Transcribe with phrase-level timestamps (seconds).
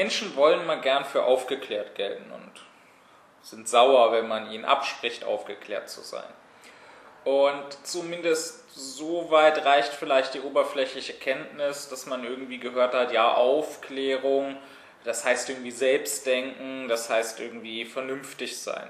[0.00, 2.52] Menschen wollen mal gern für aufgeklärt gelten und
[3.42, 6.32] sind sauer, wenn man ihnen abspricht, aufgeklärt zu sein.
[7.24, 13.34] Und zumindest so weit reicht vielleicht die oberflächliche Kenntnis, dass man irgendwie gehört hat, ja,
[13.34, 14.56] Aufklärung,
[15.04, 18.88] das heißt irgendwie Selbstdenken, das heißt irgendwie vernünftig sein.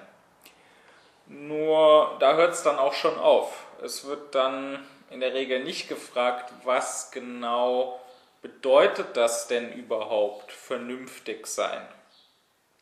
[1.27, 3.64] Nur da hört es dann auch schon auf.
[3.83, 7.99] Es wird dann in der Regel nicht gefragt, was genau
[8.42, 11.86] bedeutet das denn überhaupt, vernünftig sein?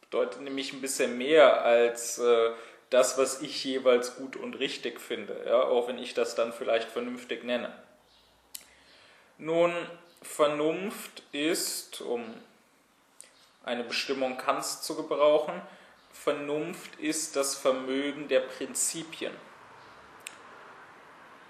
[0.00, 2.50] Bedeutet nämlich ein bisschen mehr als äh,
[2.90, 5.62] das, was ich jeweils gut und richtig finde, ja?
[5.62, 7.72] auch wenn ich das dann vielleicht vernünftig nenne.
[9.36, 9.72] Nun,
[10.22, 12.24] Vernunft ist, um
[13.64, 15.60] eine Bestimmung Kants zu gebrauchen,
[16.12, 19.32] Vernunft ist das Vermögen der Prinzipien.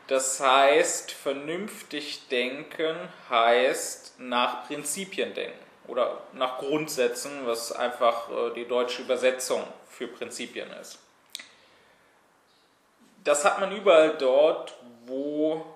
[0.09, 2.97] Das heißt, vernünftig denken
[3.29, 10.71] heißt nach Prinzipien denken oder nach Grundsätzen, was einfach äh, die deutsche Übersetzung für Prinzipien
[10.81, 10.99] ist.
[13.23, 15.67] Das hat man überall dort, wo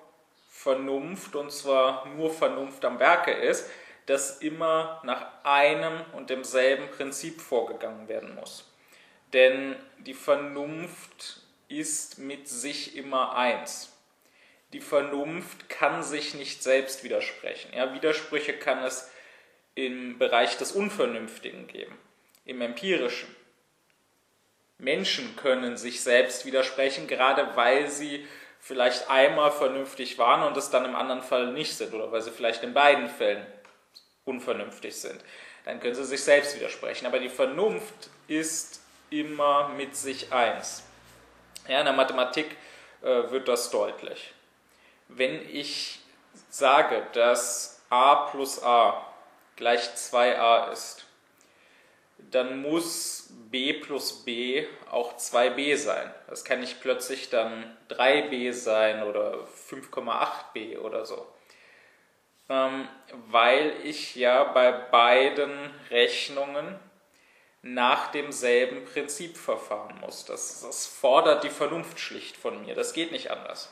[0.49, 3.69] Vernunft, und zwar nur Vernunft am Werke ist,
[4.07, 8.67] dass immer nach einem und demselben Prinzip vorgegangen werden muss.
[9.31, 13.92] Denn die Vernunft ist mit sich immer eins.
[14.73, 17.71] Die Vernunft kann sich nicht selbst widersprechen.
[17.73, 19.09] Ja, Widersprüche kann es
[19.75, 21.97] im Bereich des Unvernünftigen geben,
[22.45, 23.33] im Empirischen.
[24.79, 28.27] Menschen können sich selbst widersprechen, gerade weil sie
[28.59, 32.31] vielleicht einmal vernünftig waren und es dann im anderen Fall nicht sind oder weil sie
[32.31, 33.45] vielleicht in beiden Fällen
[34.25, 35.21] unvernünftig sind.
[35.65, 37.05] Dann können sie sich selbst widersprechen.
[37.05, 40.83] Aber die Vernunft ist immer mit sich eins.
[41.67, 42.57] Ja, in der Mathematik
[43.01, 44.32] äh, wird das deutlich.
[45.15, 45.99] Wenn ich
[46.49, 49.05] sage, dass a plus a
[49.55, 51.05] gleich 2a ist,
[52.17, 56.13] dann muss b plus b auch 2b sein.
[56.27, 61.27] Das kann nicht plötzlich dann 3b sein oder 5,8b oder so.
[62.49, 62.87] Ähm,
[63.29, 65.51] weil ich ja bei beiden
[65.89, 66.79] Rechnungen
[67.61, 70.25] nach demselben Prinzip verfahren muss.
[70.25, 72.75] Das, das fordert die Vernunft schlicht von mir.
[72.75, 73.71] Das geht nicht anders.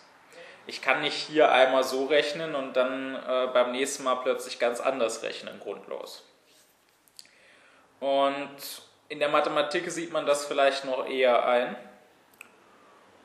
[0.67, 4.79] Ich kann nicht hier einmal so rechnen und dann äh, beim nächsten Mal plötzlich ganz
[4.79, 6.23] anders rechnen, grundlos.
[7.99, 8.49] Und
[9.09, 11.75] in der Mathematik sieht man das vielleicht noch eher ein,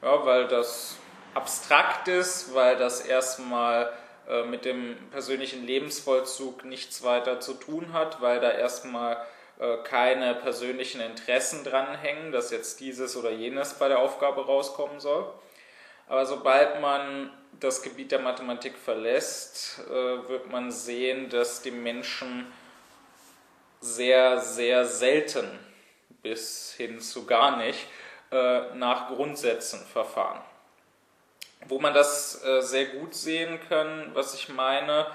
[0.03, 0.97] ja, weil das
[1.35, 3.93] abstrakt ist, weil das erstmal
[4.29, 9.19] äh, mit dem persönlichen Lebensvollzug nichts weiter zu tun hat, weil da erstmal
[9.59, 15.33] äh, keine persönlichen Interessen dranhängen, dass jetzt dieses oder jenes bei der Aufgabe rauskommen soll.
[16.06, 22.47] Aber sobald man das Gebiet der Mathematik verlässt, äh, wird man sehen, dass die Menschen
[23.81, 25.59] sehr, sehr selten
[26.22, 27.87] bis hin zu gar nicht
[28.31, 30.41] äh, nach Grundsätzen verfahren.
[31.69, 35.06] Wo man das sehr gut sehen kann, was ich meine,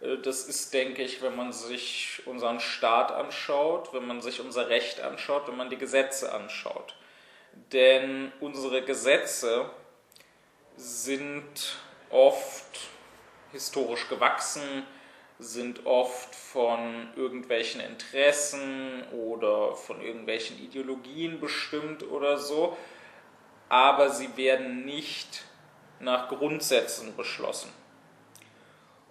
[0.00, 4.68] äh, das ist, denke ich, wenn man sich unseren Staat anschaut, wenn man sich unser
[4.68, 6.94] Recht anschaut, wenn man die Gesetze anschaut.
[7.72, 9.70] Denn unsere Gesetze
[10.80, 11.76] sind
[12.08, 12.88] oft
[13.52, 14.84] historisch gewachsen,
[15.38, 22.76] sind oft von irgendwelchen Interessen oder von irgendwelchen Ideologien bestimmt oder so,
[23.68, 25.44] aber sie werden nicht
[26.00, 27.70] nach Grundsätzen beschlossen.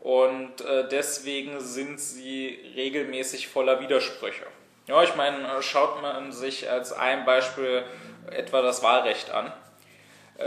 [0.01, 4.45] Und äh, deswegen sind sie regelmäßig voller Widersprüche.
[4.87, 7.83] Ja, ich meine, äh, schaut man sich als ein Beispiel
[8.31, 9.51] etwa das Wahlrecht an,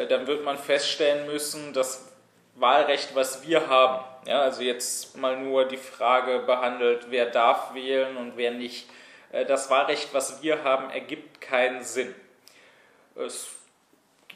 [0.09, 2.13] dann wird man feststellen müssen, das
[2.55, 8.17] Wahlrecht, was wir haben, ja, also jetzt mal nur die Frage behandelt, wer darf wählen
[8.17, 8.89] und wer nicht.
[9.33, 12.15] Äh, das Wahlrecht, was wir haben, ergibt keinen Sinn.
[13.17, 13.49] Es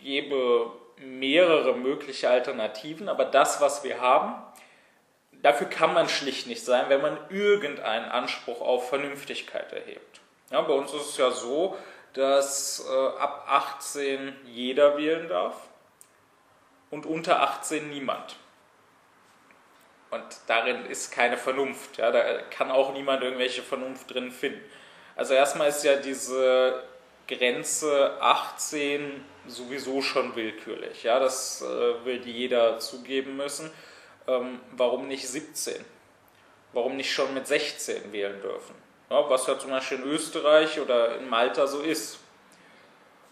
[0.02, 4.34] gäbe mehrere mögliche Alternativen, aber das, was wir haben,
[5.32, 10.20] dafür kann man schlicht nicht sein, wenn man irgendeinen Anspruch auf Vernünftigkeit erhebt.
[10.50, 11.76] Ja, bei uns ist es ja so,
[12.16, 15.56] dass äh, ab 18 jeder wählen darf
[16.90, 18.36] und unter 18 niemand.
[20.10, 21.98] Und darin ist keine Vernunft.
[21.98, 24.60] Ja, da kann auch niemand irgendwelche Vernunft drin finden.
[25.16, 26.82] Also erstmal ist ja diese
[27.26, 31.02] Grenze 18 sowieso schon willkürlich.
[31.02, 33.70] Ja, das äh, will jeder zugeben müssen
[34.26, 35.84] ähm, warum nicht 17?
[36.72, 38.74] Warum nicht schon mit 16 wählen dürfen?
[39.10, 42.18] Ja, was ja zum Beispiel in Österreich oder in Malta so ist.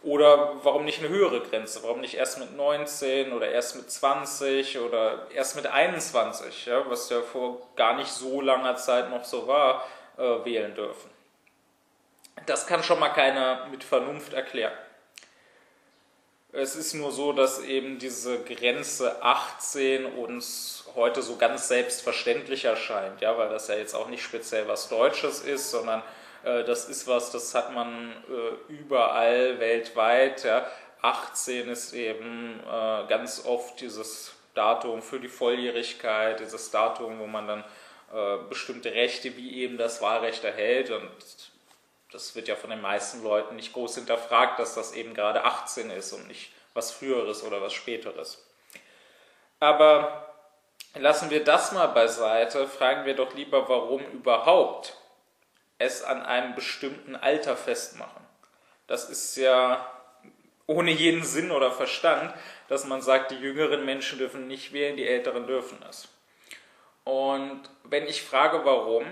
[0.05, 1.82] Oder warum nicht eine höhere Grenze?
[1.82, 7.09] Warum nicht erst mit 19 oder erst mit 20 oder erst mit 21, ja, was
[7.09, 9.87] ja vor gar nicht so langer Zeit noch so war,
[10.19, 11.11] äh, wählen dürfen?
[12.44, 14.75] Das kann schon mal keiner mit Vernunft erklären.
[16.56, 23.21] Es ist nur so, dass eben diese Grenze 18 uns heute so ganz selbstverständlich erscheint,
[23.21, 26.01] ja, weil das ja jetzt auch nicht speziell was Deutsches ist, sondern
[26.45, 30.45] äh, das ist was, das hat man äh, überall weltweit.
[30.45, 30.65] Ja.
[31.03, 37.49] 18 ist eben äh, ganz oft dieses Datum für die Volljährigkeit, dieses Datum, wo man
[37.49, 37.65] dann
[38.15, 41.11] äh, bestimmte Rechte wie eben das Wahlrecht erhält und
[42.14, 45.90] das wird ja von den meisten Leuten nicht groß hinterfragt, dass das eben gerade 18
[45.90, 48.46] ist und nicht was Früheres oder was Späteres.
[49.58, 50.32] Aber
[50.94, 54.96] lassen wir das mal beiseite, fragen wir doch lieber, warum überhaupt
[55.78, 58.25] es an einem bestimmten Alter festmachen.
[58.87, 59.84] Das ist ja
[60.69, 62.32] ohne jeden Sinn oder Verstand,
[62.69, 66.06] dass man sagt, die jüngeren Menschen dürfen nicht wählen, die älteren dürfen es.
[67.02, 69.05] Und wenn ich frage, warum,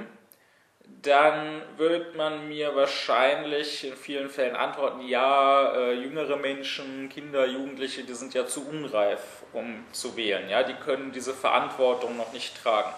[1.01, 8.05] dann wird man mir wahrscheinlich in vielen Fällen antworten, ja, äh, jüngere Menschen, Kinder, Jugendliche,
[8.05, 10.49] die sind ja zu unreif, um zu wählen.
[10.49, 12.93] Ja, die können diese Verantwortung noch nicht tragen.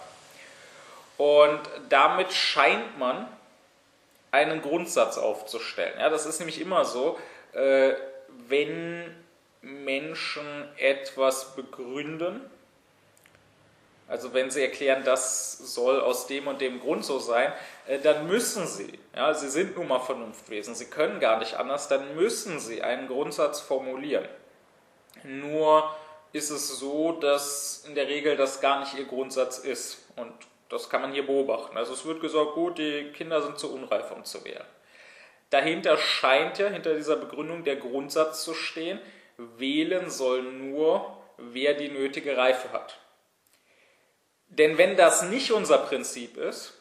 [1.17, 3.29] Und damit scheint man
[4.33, 5.99] einen Grundsatz aufzustellen.
[5.99, 7.19] Ja, das ist nämlich immer so,
[7.53, 7.93] äh,
[8.49, 9.15] wenn
[9.63, 12.41] Menschen etwas begründen,
[14.07, 17.53] also wenn sie erklären, das soll aus dem und dem Grund so sein,
[17.87, 21.89] äh, dann müssen sie, ja, sie sind nun mal Vernunftwesen, sie können gar nicht anders,
[21.89, 24.29] dann müssen sie einen Grundsatz formulieren.
[25.23, 25.91] Nur
[26.33, 30.05] ist es so, dass in der Regel das gar nicht ihr Grundsatz ist.
[30.17, 30.33] Und
[30.69, 31.77] das kann man hier beobachten.
[31.77, 34.65] Also es wird gesagt, gut, die Kinder sind zu unreif, um zu wählen.
[35.51, 39.01] Dahinter scheint ja, hinter dieser Begründung der Grundsatz zu stehen,
[39.37, 42.99] wählen soll nur, wer die nötige Reife hat.
[44.59, 46.75] Denn wenn das nicht unser Prinzip ist,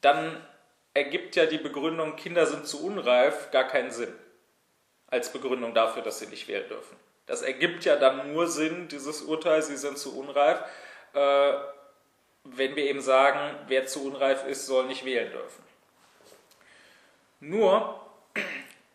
[0.00, 0.40] dann
[0.94, 4.12] ergibt ja die Begründung, Kinder sind zu unreif, gar keinen Sinn.
[5.08, 6.96] Als Begründung dafür, dass sie nicht wählen dürfen.
[7.26, 10.60] Das ergibt ja dann nur Sinn, dieses Urteil, sie sind zu unreif,
[11.14, 11.52] äh,
[12.44, 15.62] wenn wir eben sagen, wer zu unreif ist, soll nicht wählen dürfen.
[17.40, 18.00] Nur,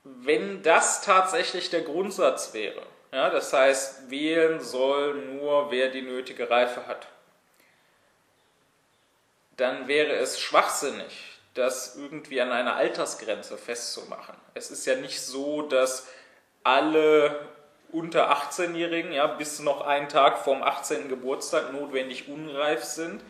[0.03, 2.81] wenn das tatsächlich der Grundsatz wäre,
[3.11, 7.07] ja, das heißt, wählen soll nur, wer die nötige Reife hat,
[9.57, 14.35] dann wäre es schwachsinnig, das irgendwie an einer Altersgrenze festzumachen.
[14.53, 16.07] Es ist ja nicht so, dass
[16.63, 17.47] alle
[17.91, 21.09] unter 18-Jährigen ja, bis noch einen Tag vorm 18.
[21.09, 23.21] Geburtstag notwendig unreif sind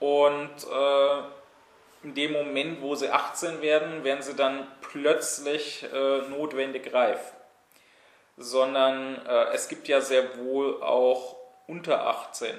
[0.00, 1.18] und äh,
[2.04, 7.32] in dem Moment, wo sie 18 werden, werden sie dann plötzlich äh, notwendig reif.
[8.36, 11.36] Sondern äh, es gibt ja sehr wohl auch
[11.66, 12.54] unter 18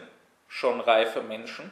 [0.49, 1.71] schon reife Menschen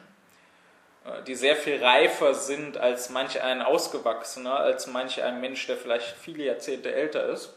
[1.26, 6.16] die sehr viel reifer sind als manch ein Ausgewachsener, als manch ein Mensch, der vielleicht
[6.16, 7.54] viele Jahrzehnte älter ist.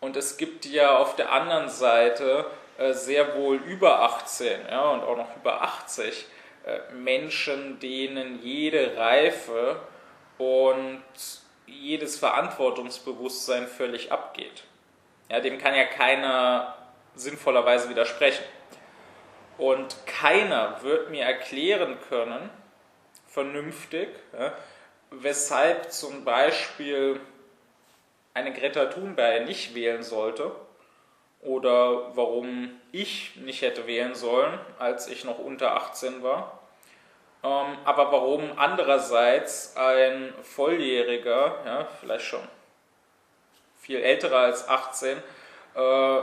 [0.00, 2.46] Und es gibt ja auf der anderen Seite
[2.78, 6.26] äh, sehr wohl über 18 ja, und auch noch über 80
[6.64, 9.80] äh, Menschen, denen jede Reife
[10.38, 11.02] und
[11.66, 14.64] jedes Verantwortungsbewusstsein völlig abgeht.
[15.30, 16.76] Ja, dem kann ja keiner
[17.14, 18.44] sinnvollerweise widersprechen.
[19.62, 22.50] Und keiner wird mir erklären können,
[23.28, 24.52] vernünftig, ja,
[25.12, 27.20] weshalb zum Beispiel
[28.34, 30.50] eine Greta Thunberg nicht wählen sollte
[31.42, 36.58] oder warum ich nicht hätte wählen sollen, als ich noch unter 18 war.
[37.44, 42.48] Ähm, aber warum andererseits ein Volljähriger, ja, vielleicht schon
[43.78, 45.18] viel älterer als 18,
[45.76, 46.20] äh,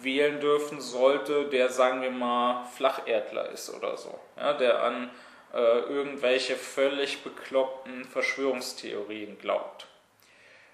[0.00, 5.10] wählen dürfen sollte, der, sagen wir mal, Flacherdler ist oder so, ja, der an
[5.52, 9.86] äh, irgendwelche völlig bekloppten Verschwörungstheorien glaubt.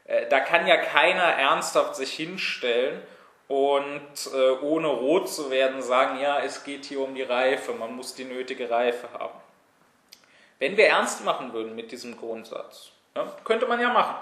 [0.04, 3.02] Äh, da kann ja keiner ernsthaft sich hinstellen
[3.48, 7.94] und äh, ohne rot zu werden sagen, ja, es geht hier um die Reife, man
[7.94, 9.38] muss die nötige Reife haben.
[10.58, 14.16] Wenn wir ernst machen würden mit diesem Grundsatz, ja, könnte man ja machen.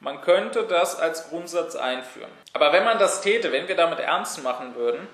[0.00, 2.30] Man könnte das als Grundsatz einführen.
[2.52, 5.08] Aber wenn man das täte, wenn wir damit ernst machen würden,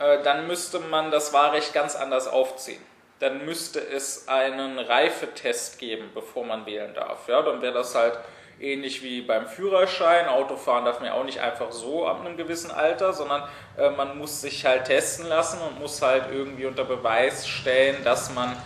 [0.00, 2.82] äh, dann müsste man das Wahlrecht ganz anders aufziehen.
[3.20, 7.28] Dann müsste es einen Reifetest geben, bevor man wählen darf.
[7.28, 8.18] Ja, dann wäre das halt
[8.60, 10.28] ähnlich wie beim Führerschein.
[10.28, 13.42] Autofahren darf man ja auch nicht einfach so ab einem gewissen Alter, sondern
[13.76, 18.32] äh, man muss sich halt testen lassen und muss halt irgendwie unter Beweis stellen, dass
[18.32, 18.56] man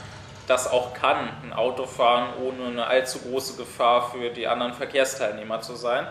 [0.46, 5.60] das auch kann, ein Auto fahren, ohne eine allzu große Gefahr für die anderen Verkehrsteilnehmer
[5.60, 6.06] zu sein.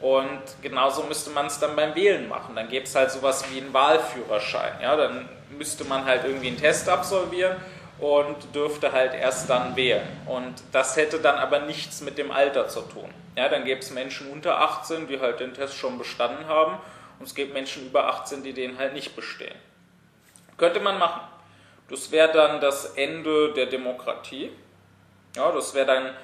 [0.00, 2.56] Und genauso müsste man es dann beim Wählen machen.
[2.56, 4.80] Dann gäbe es halt sowas wie einen Wahlführerschein.
[4.82, 4.96] Ja?
[4.96, 7.56] Dann müsste man halt irgendwie einen Test absolvieren
[7.98, 10.06] und dürfte halt erst dann wählen.
[10.26, 13.08] Und das hätte dann aber nichts mit dem Alter zu tun.
[13.36, 16.78] Ja, dann gäbe es Menschen unter 18, die halt den Test schon bestanden haben
[17.18, 19.54] und es gibt Menschen über 18, die den halt nicht bestehen.
[20.56, 21.20] Könnte man machen.
[21.88, 24.50] Das wäre dann das Ende der Demokratie.
[25.36, 26.16] Ja, das wäre dann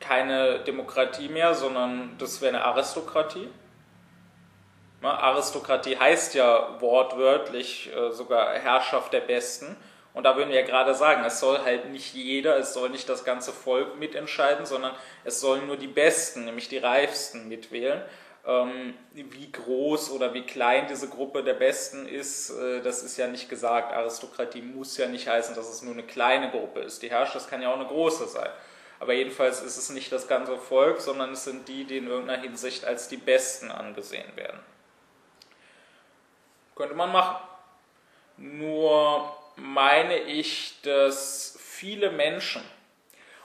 [0.00, 3.48] keine Demokratie mehr, sondern das wäre eine Aristokratie.
[5.02, 9.76] Ja, Aristokratie heißt ja wortwörtlich äh, sogar Herrschaft der Besten.
[10.14, 13.06] Und da würden wir ja gerade sagen, es soll halt nicht jeder, es soll nicht
[13.08, 14.94] das ganze Volk mitentscheiden, sondern
[15.24, 18.02] es sollen nur die Besten, nämlich die Reifsten mitwählen.
[18.46, 23.26] Ähm, wie groß oder wie klein diese Gruppe der Besten ist, äh, das ist ja
[23.26, 23.92] nicht gesagt.
[23.92, 27.02] Aristokratie muss ja nicht heißen, dass es nur eine kleine Gruppe ist.
[27.02, 28.50] Die herrscht, das kann ja auch eine große sein.
[29.00, 32.40] Aber jedenfalls ist es nicht das ganze Volk, sondern es sind die, die in irgendeiner
[32.40, 34.60] Hinsicht als die Besten angesehen werden.
[36.76, 37.36] Könnte man machen.
[38.36, 42.62] Nur meine ich, dass viele Menschen,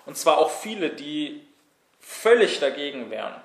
[0.06, 1.48] und zwar auch viele, die
[2.00, 3.42] völlig dagegen wären,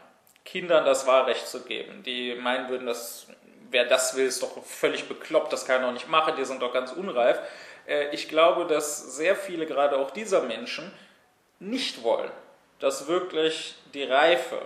[0.46, 2.02] Kindern das Wahlrecht zu geben.
[2.04, 3.26] Die meinen würden, dass,
[3.70, 6.62] wer das will, ist doch völlig bekloppt, das kann er doch nicht machen, die sind
[6.62, 7.38] doch ganz unreif.
[7.86, 10.90] Äh, ich glaube, dass sehr viele, gerade auch dieser Menschen,
[11.58, 12.30] nicht wollen,
[12.78, 14.62] dass wirklich die Reife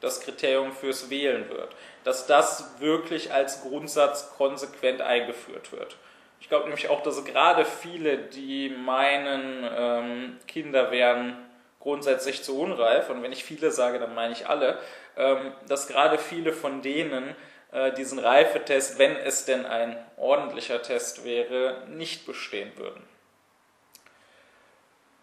[0.00, 5.96] das Kriterium fürs Wählen wird, dass das wirklich als Grundsatz konsequent eingeführt wird.
[6.40, 11.36] Ich glaube nämlich auch, dass gerade viele, die meinen, ähm, Kinder wären
[11.82, 14.78] grundsätzlich zu unreif, und wenn ich viele sage, dann meine ich alle,
[15.16, 17.36] ähm, dass gerade viele von denen
[17.72, 23.02] äh, diesen Reifetest, wenn es denn ein ordentlicher Test wäre, nicht bestehen würden.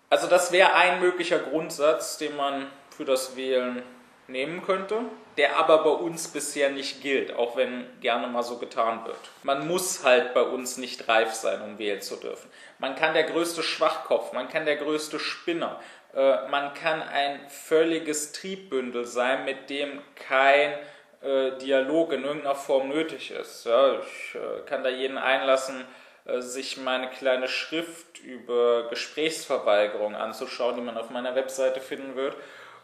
[0.09, 3.83] Also das wäre ein möglicher Grundsatz, den man für das Wählen
[4.27, 5.01] nehmen könnte,
[5.37, 9.19] der aber bei uns bisher nicht gilt, auch wenn gerne mal so getan wird.
[9.43, 12.49] Man muss halt bei uns nicht reif sein, um wählen zu dürfen.
[12.77, 15.79] Man kann der größte Schwachkopf, man kann der größte Spinner,
[16.13, 20.73] man kann ein völliges Triebbündel sein, mit dem kein
[21.21, 23.65] äh, Dialog in irgendeiner Form nötig ist.
[23.65, 25.85] Ja, ich äh, kann da jeden einlassen,
[26.25, 32.35] äh, sich meine kleine Schrift über Gesprächsverweigerung anzuschauen, die man auf meiner Webseite finden wird.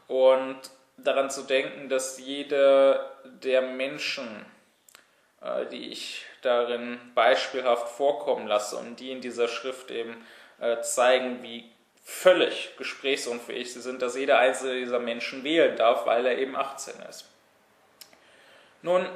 [0.07, 0.57] Und
[0.97, 4.45] daran zu denken, dass jeder der Menschen,
[5.41, 10.25] äh, die ich darin beispielhaft vorkommen lasse und die in dieser Schrift eben
[10.59, 11.71] äh, zeigen, wie
[12.05, 16.93] völlig gesprächsunfähig sie sind, dass jeder einzelne dieser Menschen wählen darf, weil er eben 18
[17.09, 17.25] ist.
[18.83, 19.09] Nun,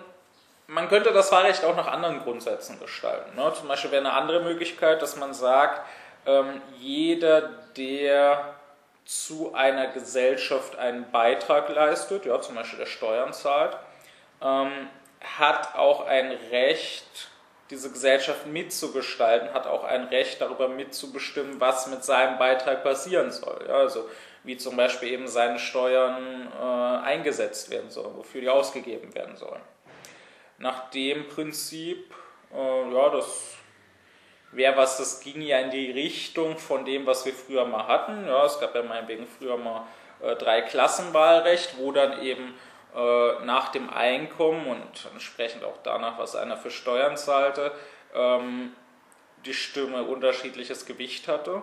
[0.65, 3.35] man könnte das Wahlrecht auch nach anderen Grundsätzen gestalten.
[3.35, 3.53] Ne?
[3.53, 5.87] Zum Beispiel wäre eine andere Möglichkeit, dass man sagt,
[6.25, 7.41] ähm, jeder,
[7.77, 8.55] der
[9.05, 13.77] zu einer Gesellschaft einen Beitrag leistet, ja, zum Beispiel der Steuern zahlt,
[14.41, 14.89] ähm,
[15.37, 17.29] hat auch ein Recht,
[17.69, 23.65] diese Gesellschaft mitzugestalten, hat auch ein Recht darüber mitzubestimmen, was mit seinem Beitrag passieren soll.
[23.67, 24.09] Ja, also
[24.43, 29.61] wie zum Beispiel eben seine Steuern äh, eingesetzt werden sollen, wofür die ausgegeben werden sollen.
[30.57, 32.13] Nach dem Prinzip,
[32.53, 33.55] äh, ja, das
[34.51, 38.25] wäre was, das ging ja in die Richtung von dem, was wir früher mal hatten.
[38.25, 39.85] Ja, es gab ja meinetwegen früher mal
[40.21, 42.55] äh, drei Klassenwahlrecht, wo dann eben
[42.95, 47.71] äh, nach dem Einkommen und entsprechend auch danach, was einer für Steuern zahlte,
[48.13, 48.73] ähm,
[49.45, 51.61] die Stimme unterschiedliches Gewicht hatte.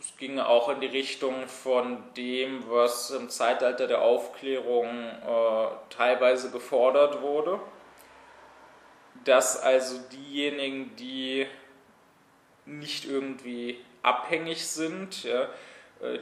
[0.00, 6.50] Es ging auch in die Richtung von dem, was im Zeitalter der Aufklärung äh, teilweise
[6.50, 7.60] gefordert wurde,
[9.24, 11.46] dass also diejenigen, die
[12.66, 15.48] nicht irgendwie abhängig sind, ja,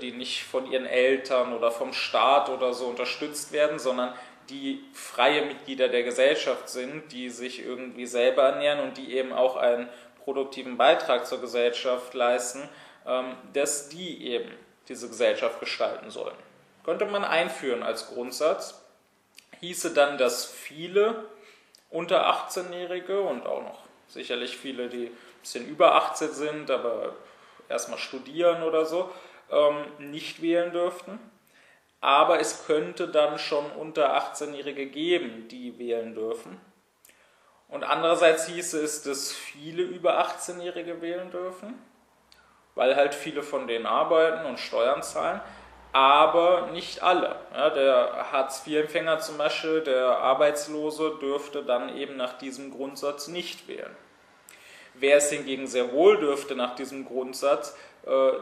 [0.00, 4.14] die nicht von ihren Eltern oder vom Staat oder so unterstützt werden, sondern
[4.48, 9.56] die freie Mitglieder der Gesellschaft sind, die sich irgendwie selber ernähren und die eben auch
[9.56, 9.88] einen
[10.24, 12.68] produktiven Beitrag zur Gesellschaft leisten,
[13.06, 14.50] ähm, dass die eben
[14.88, 16.36] diese Gesellschaft gestalten sollen.
[16.84, 18.82] Könnte man einführen als Grundsatz,
[19.60, 21.24] hieße dann, dass viele
[21.90, 25.10] unter 18-Jährige und auch noch sicherlich viele, die
[25.40, 27.14] bisschen über 18 sind, aber
[27.68, 29.10] erstmal studieren oder so,
[29.50, 31.18] ähm, nicht wählen dürften.
[32.00, 36.58] Aber es könnte dann schon unter 18-Jährige geben, die wählen dürfen.
[37.68, 41.74] Und andererseits hieße es, dass viele über 18-Jährige wählen dürfen,
[42.74, 45.40] weil halt viele von denen arbeiten und Steuern zahlen,
[45.92, 47.36] aber nicht alle.
[47.52, 53.94] Ja, der Hartz-IV-Empfänger zum Beispiel, der Arbeitslose, dürfte dann eben nach diesem Grundsatz nicht wählen.
[54.94, 57.76] Wer es hingegen sehr wohl dürfte nach diesem Grundsatz,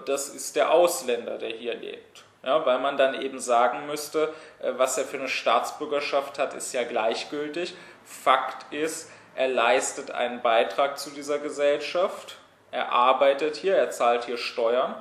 [0.06, 2.24] das ist der Ausländer, der hier lebt.
[2.44, 6.72] Ja, weil man dann eben sagen müsste, äh, was er für eine Staatsbürgerschaft hat, ist
[6.72, 7.74] ja gleichgültig.
[8.04, 12.38] Fakt ist, er leistet einen Beitrag zu dieser Gesellschaft
[12.70, 14.94] er arbeitet hier, er zahlt hier Steuern.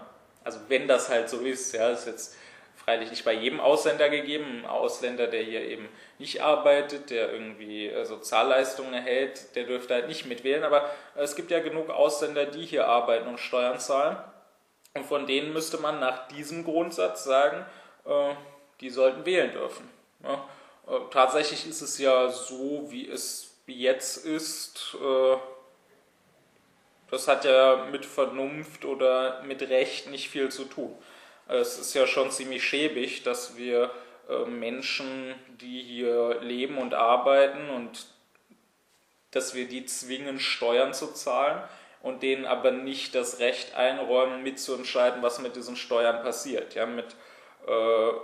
[0.44, 2.36] Also wenn das halt so ist, ja, ist jetzt
[2.76, 4.60] freilich nicht bei jedem Ausländer gegeben.
[4.60, 10.08] Ein Ausländer, der hier eben nicht arbeitet, der irgendwie äh, Sozialleistungen erhält, der dürfte halt
[10.08, 10.64] nicht mitwählen.
[10.64, 14.18] Aber es gibt ja genug Ausländer, die hier arbeiten und Steuern zahlen.
[14.98, 17.66] Und von denen müsste man nach diesem Grundsatz sagen,
[18.06, 18.34] äh,
[18.82, 19.90] die sollten wählen dürfen.
[20.24, 20.44] Ja,
[20.88, 24.96] äh, tatsächlich ist es ja so, wie es jetzt ist.
[25.02, 25.38] Äh,
[27.10, 30.94] das hat ja mit Vernunft oder mit Recht nicht viel zu tun.
[31.48, 33.92] Es ist ja schon ziemlich schäbig, dass wir
[34.30, 38.08] äh, Menschen, die hier leben und arbeiten und
[39.32, 41.62] dass wir die zwingen, Steuern zu zahlen
[42.02, 46.76] und denen aber nicht das Recht einräumen, mitzuentscheiden, was mit diesen Steuern passiert.
[46.76, 47.16] Ja, mit
[47.68, 47.72] äh,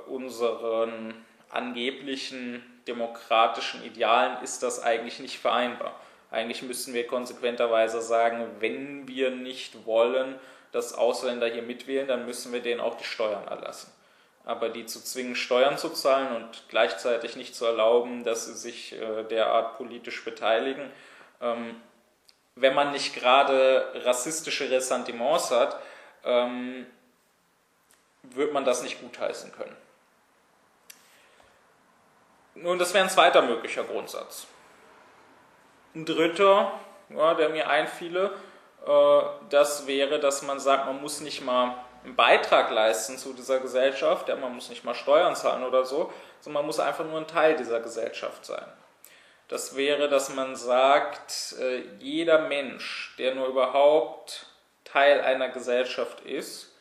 [0.07, 5.99] unseren angeblichen demokratischen Idealen ist das eigentlich nicht vereinbar.
[6.31, 10.39] Eigentlich müssten wir konsequenterweise sagen, wenn wir nicht wollen,
[10.71, 13.91] dass Ausländer hier mitwählen, dann müssen wir denen auch die Steuern erlassen.
[14.43, 18.99] Aber die zu zwingen, Steuern zu zahlen und gleichzeitig nicht zu erlauben, dass sie sich
[18.99, 20.89] äh, derart politisch beteiligen,
[21.39, 21.75] ähm,
[22.55, 25.79] wenn man nicht gerade rassistische Ressentiments hat,
[26.24, 26.86] ähm,
[28.24, 29.75] wird man das nicht gutheißen können.
[32.55, 34.48] Nun, das wäre ein zweiter möglicher Grundsatz.
[35.95, 36.72] Ein dritter,
[37.10, 38.31] ja, der mir einfiele,
[38.86, 43.60] äh, das wäre, dass man sagt, man muss nicht mal einen Beitrag leisten zu dieser
[43.60, 47.17] Gesellschaft, ja, man muss nicht mal Steuern zahlen oder so, sondern man muss einfach nur
[47.17, 48.65] ein Teil dieser Gesellschaft sein.
[49.47, 54.47] Das wäre, dass man sagt, äh, jeder Mensch, der nur überhaupt
[54.83, 56.73] Teil einer Gesellschaft ist,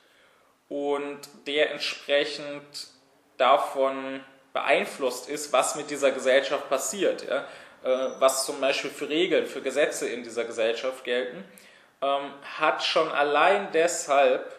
[0.68, 2.62] und der entsprechend
[3.36, 7.46] davon beeinflusst ist, was mit dieser Gesellschaft passiert, ja?
[7.84, 11.44] Äh, was zum Beispiel für Regeln, für Gesetze in dieser Gesellschaft gelten,
[12.00, 14.54] ähm, hat schon allein deshalb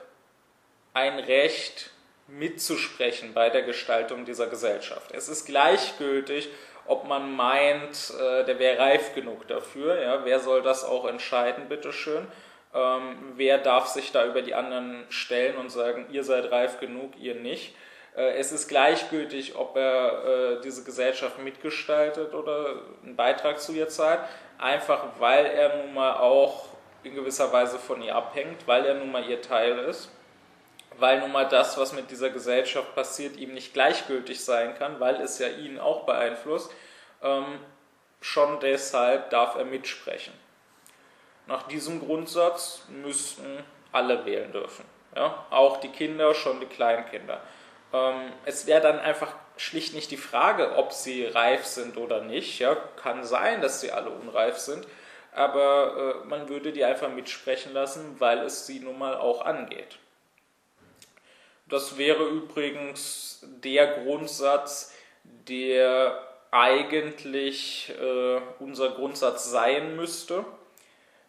[0.94, 1.90] ein Recht
[2.28, 5.12] mitzusprechen bei der Gestaltung dieser Gesellschaft.
[5.14, 6.50] Es ist gleichgültig,
[6.86, 10.02] ob man meint, äh, der wäre reif genug dafür.
[10.02, 10.26] Ja?
[10.26, 12.28] Wer soll das auch entscheiden, bitteschön?
[12.74, 17.12] Ähm, wer darf sich da über die anderen stellen und sagen, ihr seid reif genug,
[17.20, 17.76] ihr nicht.
[18.16, 23.90] Äh, es ist gleichgültig, ob er äh, diese Gesellschaft mitgestaltet oder einen Beitrag zu ihr
[23.90, 24.20] zahlt,
[24.58, 26.68] einfach weil er nun mal auch
[27.04, 30.10] in gewisser Weise von ihr abhängt, weil er nun mal ihr Teil ist,
[31.00, 35.22] weil nun mal das, was mit dieser Gesellschaft passiert, ihm nicht gleichgültig sein kann, weil
[35.22, 36.72] es ja ihn auch beeinflusst.
[37.22, 37.60] Ähm,
[38.22, 40.34] schon deshalb darf er mitsprechen.
[41.46, 44.86] Nach diesem Grundsatz müssten alle wählen dürfen.
[45.16, 45.46] Ja?
[45.50, 47.42] Auch die Kinder, schon die Kleinkinder.
[47.94, 52.60] Ähm, es wäre dann einfach schlicht nicht die Frage, ob sie reif sind oder nicht.
[52.60, 52.76] Ja?
[52.76, 54.88] Kann sein, dass sie alle unreif sind,
[55.34, 59.98] aber äh, man würde die einfach mitsprechen lassen, weil es sie nun mal auch angeht.
[61.74, 66.20] Das wäre übrigens der Grundsatz, der
[66.52, 70.46] eigentlich äh, unser Grundsatz sein müsste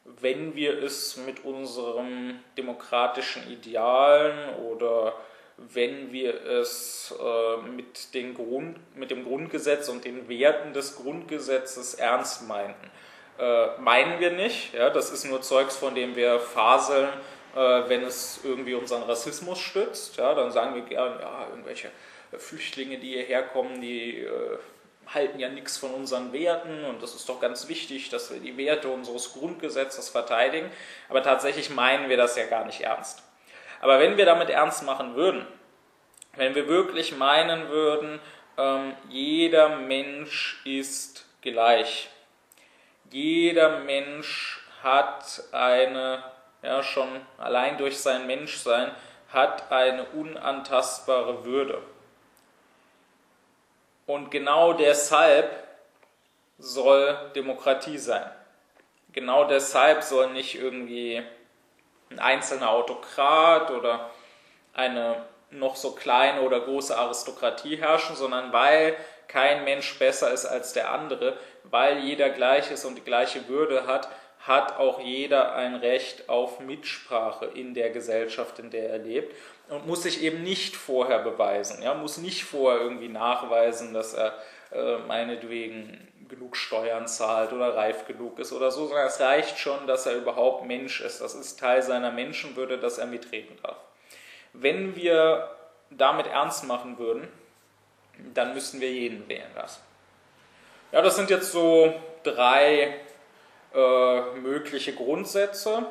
[0.05, 5.15] wenn wir es mit unseren demokratischen Idealen oder
[5.57, 11.95] wenn wir es äh, mit, den Grund, mit dem Grundgesetz und den Werten des Grundgesetzes
[11.95, 12.91] ernst meinten.
[13.39, 17.09] Äh, meinen wir nicht, ja, das ist nur Zeugs, von dem wir faseln,
[17.55, 20.17] äh, wenn es irgendwie unseren Rassismus stützt.
[20.17, 21.91] Ja, dann sagen wir gern, ja, irgendwelche
[22.37, 24.59] Flüchtlinge, die hierher kommen, die äh,
[25.07, 28.57] halten ja nichts von unseren Werten und das ist doch ganz wichtig, dass wir die
[28.57, 30.71] Werte unseres Grundgesetzes verteidigen.
[31.09, 33.23] Aber tatsächlich meinen wir das ja gar nicht ernst.
[33.81, 35.47] Aber wenn wir damit ernst machen würden,
[36.37, 38.21] wenn wir wirklich meinen würden,
[38.57, 42.09] ähm, jeder Mensch ist gleich,
[43.11, 46.25] jeder Mensch hat eine,
[46.65, 48.91] ja schon allein durch sein Menschsein,
[49.33, 51.83] hat eine unantastbare Würde
[54.07, 55.51] und genau deshalb
[56.59, 58.31] soll Demokratie sein.
[59.13, 61.23] Genau deshalb soll nicht irgendwie
[62.11, 64.11] ein einzelner Autokrat oder
[64.73, 68.97] eine noch so kleine oder große Aristokratie herrschen, sondern weil
[69.29, 73.87] kein Mensch besser ist als der andere, weil jeder gleich ist und die gleiche Würde
[73.87, 74.09] hat,
[74.47, 79.35] hat auch jeder ein Recht auf Mitsprache in der Gesellschaft, in der er lebt
[79.69, 84.35] und muss sich eben nicht vorher beweisen, ja, muss nicht vorher irgendwie nachweisen, dass er
[84.73, 89.87] äh, meinetwegen genug Steuern zahlt oder reif genug ist oder so, sondern es reicht schon,
[89.87, 91.21] dass er überhaupt Mensch ist.
[91.21, 93.77] Das ist Teil seiner Menschenwürde, dass er mitreden darf.
[94.53, 95.51] Wenn wir
[95.91, 97.29] damit ernst machen würden,
[98.35, 99.81] dann müssten wir jeden wählen lassen.
[100.93, 103.01] Ja, das sind jetzt so drei
[103.75, 105.87] äh, mögliche Grundsätze.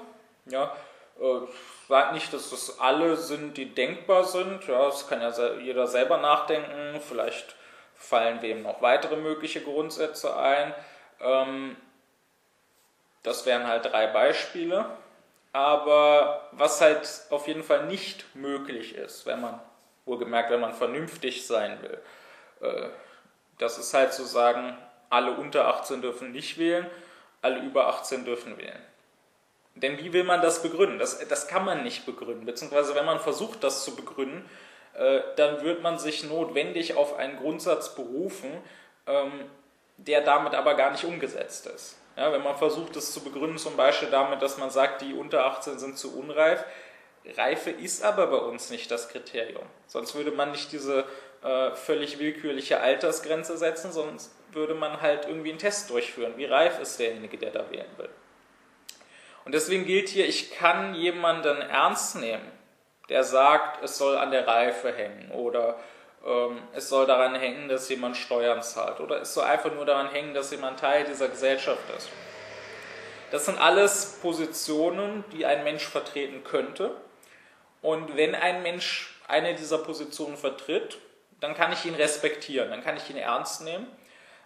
[0.46, 0.76] Ja,
[1.20, 1.40] äh,
[1.88, 4.68] sage nicht, dass das alle sind, die denkbar sind.
[4.68, 7.00] Ja, das kann ja jeder selber nachdenken.
[7.02, 7.56] Vielleicht
[7.96, 10.74] fallen wem noch weitere mögliche Grundsätze ein.
[11.22, 11.76] Ähm,
[13.24, 14.86] das wären halt drei Beispiele.
[15.54, 19.60] Aber was halt auf jeden Fall nicht möglich ist, wenn man,
[20.06, 22.02] wohlgemerkt, wenn man vernünftig sein will,
[22.62, 22.90] äh,
[23.60, 24.76] das ist halt zu sagen,
[25.12, 26.88] alle unter 18 dürfen nicht wählen,
[27.44, 28.82] alle über 18 dürfen wählen.
[29.76, 31.00] Denn wie will man das begründen?
[31.00, 32.46] Das, das kann man nicht begründen.
[32.46, 34.48] Beziehungsweise wenn man versucht, das zu begründen,
[34.94, 38.52] äh, dann wird man sich notwendig auf einen Grundsatz berufen,
[39.08, 39.32] ähm,
[39.98, 41.98] der damit aber gar nicht umgesetzt ist.
[42.16, 45.46] Ja, wenn man versucht, das zu begründen, zum Beispiel damit, dass man sagt, die unter
[45.46, 46.64] 18 sind zu unreif,
[47.38, 49.66] Reife ist aber bei uns nicht das Kriterium.
[49.88, 51.06] Sonst würde man nicht diese
[51.42, 56.34] äh, völlig willkürliche Altersgrenze setzen, sonst würde man halt irgendwie einen Test durchführen.
[56.38, 58.10] Wie reif ist derjenige, der da wählen will?
[59.46, 62.50] Und deswegen gilt hier, ich kann jemanden ernst nehmen,
[63.10, 65.78] der sagt, es soll an der Reife hängen oder
[66.26, 70.10] ähm, es soll daran hängen, dass jemand Steuern zahlt oder es soll einfach nur daran
[70.10, 72.10] hängen, dass jemand Teil dieser Gesellschaft ist.
[73.32, 76.96] Das sind alles Positionen, die ein Mensch vertreten könnte.
[77.82, 81.00] Und wenn ein Mensch eine dieser Positionen vertritt,
[81.40, 83.88] dann kann ich ihn respektieren, dann kann ich ihn ernst nehmen.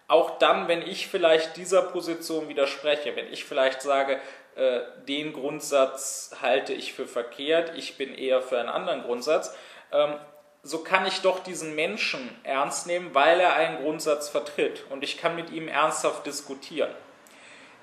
[0.07, 4.21] Auch dann, wenn ich vielleicht dieser Position widerspreche, wenn ich vielleicht sage,
[4.55, 9.53] äh, den Grundsatz halte ich für verkehrt, ich bin eher für einen anderen Grundsatz,
[9.91, 10.15] ähm,
[10.63, 15.17] so kann ich doch diesen Menschen ernst nehmen, weil er einen Grundsatz vertritt und ich
[15.17, 16.89] kann mit ihm ernsthaft diskutieren.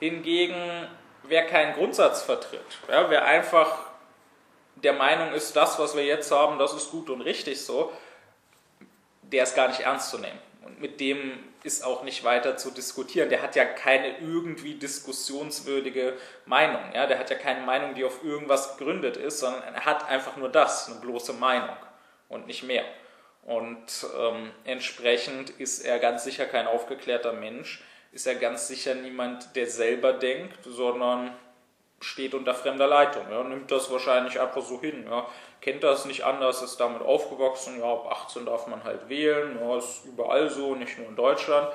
[0.01, 0.89] Hingegen,
[1.23, 3.79] wer keinen Grundsatz vertritt, ja, wer einfach
[4.77, 7.93] der Meinung ist, das, was wir jetzt haben, das ist gut und richtig so,
[9.23, 10.39] der ist gar nicht ernst zu nehmen.
[10.65, 13.29] Und mit dem ist auch nicht weiter zu diskutieren.
[13.29, 16.15] Der hat ja keine irgendwie diskussionswürdige
[16.47, 16.81] Meinung.
[16.95, 17.07] Ja?
[17.07, 20.49] Der hat ja keine Meinung, die auf irgendwas gegründet ist, sondern er hat einfach nur
[20.49, 21.77] das, eine bloße Meinung
[22.29, 22.85] und nicht mehr.
[23.43, 29.55] Und ähm, entsprechend ist er ganz sicher kein aufgeklärter Mensch, ist er ganz sicher niemand,
[29.57, 31.37] der selber denkt, sondern
[32.05, 33.25] steht unter fremder Leitung.
[33.31, 35.07] Ja, nimmt das wahrscheinlich einfach so hin.
[35.09, 35.27] Ja,
[35.61, 37.81] kennt das nicht anders, ist damit aufgewachsen.
[37.81, 39.59] Ja, ab 18 darf man halt wählen.
[39.61, 41.69] Ja, ist überall so, nicht nur in Deutschland.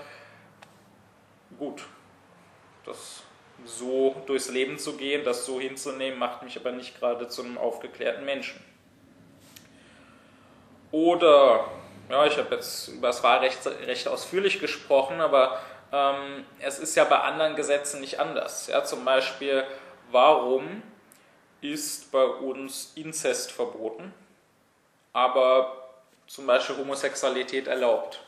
[1.58, 1.84] Gut,
[2.86, 3.24] das
[3.66, 7.58] so durchs Leben zu gehen, das so hinzunehmen, macht mich aber nicht gerade zu einem
[7.58, 8.64] aufgeklärten Menschen.
[10.92, 11.66] Oder,
[12.10, 15.60] ja, ich habe jetzt über das Wahlrecht recht ausführlich gesprochen, aber
[15.92, 18.68] ähm, es ist ja bei anderen Gesetzen nicht anders.
[18.68, 19.64] Ja, zum Beispiel,
[20.12, 20.84] warum
[21.62, 24.14] ist bei uns Inzest verboten,
[25.14, 25.90] aber
[26.28, 28.22] zum Beispiel Homosexualität erlaubt?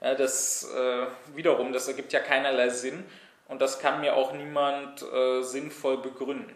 [0.00, 3.04] Ja, das äh, wiederum, das ergibt ja keinerlei Sinn
[3.48, 6.54] und das kann mir auch niemand äh, sinnvoll begründen.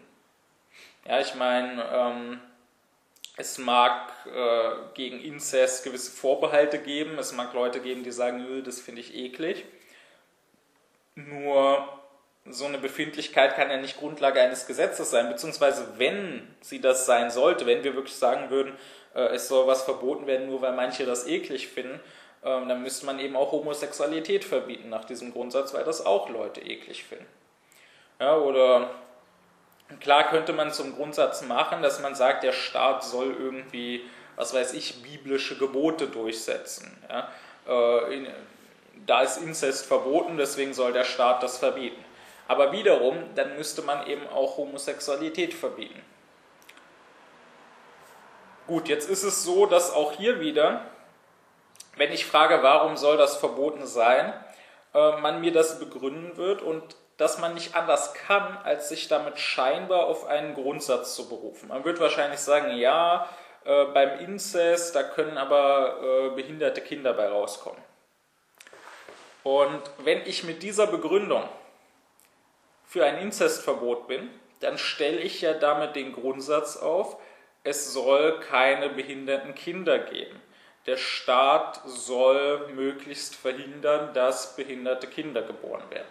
[1.05, 2.39] Ja, ich meine, ähm,
[3.35, 8.79] es mag äh, gegen Inzest gewisse Vorbehalte geben, es mag Leute geben, die sagen, das
[8.79, 9.65] finde ich eklig.
[11.15, 12.02] Nur
[12.45, 17.31] so eine Befindlichkeit kann ja nicht Grundlage eines Gesetzes sein, beziehungsweise wenn sie das sein
[17.31, 18.73] sollte, wenn wir wirklich sagen würden,
[19.15, 21.99] äh, es soll was verboten werden, nur weil manche das eklig finden,
[22.41, 26.61] äh, dann müsste man eben auch Homosexualität verbieten nach diesem Grundsatz, weil das auch Leute
[26.61, 27.27] eklig finden.
[28.19, 28.91] Ja, oder
[29.99, 34.03] Klar könnte man zum Grundsatz machen, dass man sagt, der Staat soll irgendwie,
[34.35, 36.91] was weiß ich, biblische Gebote durchsetzen.
[37.09, 37.29] Ja?
[37.67, 38.27] Äh,
[39.05, 42.03] da ist Inzest verboten, deswegen soll der Staat das verbieten.
[42.47, 46.01] Aber wiederum, dann müsste man eben auch Homosexualität verbieten.
[48.67, 50.85] Gut, jetzt ist es so, dass auch hier wieder,
[51.97, 54.33] wenn ich frage, warum soll das verboten sein,
[54.93, 59.39] äh, man mir das begründen wird und dass man nicht anders kann, als sich damit
[59.39, 61.69] scheinbar auf einen Grundsatz zu berufen.
[61.69, 63.29] Man wird wahrscheinlich sagen, ja,
[63.65, 67.81] äh, beim Inzest, da können aber äh, behinderte Kinder bei rauskommen.
[69.43, 71.43] Und wenn ich mit dieser Begründung
[72.93, 74.29] für ein Inzestverbot bin,
[74.59, 77.17] dann stelle ich ja damit den Grundsatz auf,
[77.63, 80.39] es soll keine behinderten Kinder geben.
[80.85, 86.05] Der Staat soll möglichst verhindern, dass behinderte Kinder geboren werden.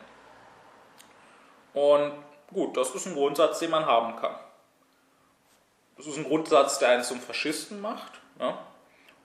[1.72, 2.14] Und
[2.52, 4.34] gut, das ist ein Grundsatz, den man haben kann.
[5.96, 8.14] Das ist ein Grundsatz, der einen zum Faschisten macht.
[8.40, 8.58] Ja?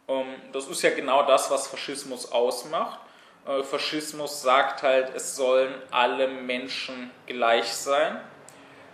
[0.08, 3.00] Ähm, das ist ja genau das, was Faschismus ausmacht.
[3.48, 8.20] Äh, Faschismus sagt halt, es sollen alle Menschen gleich sein.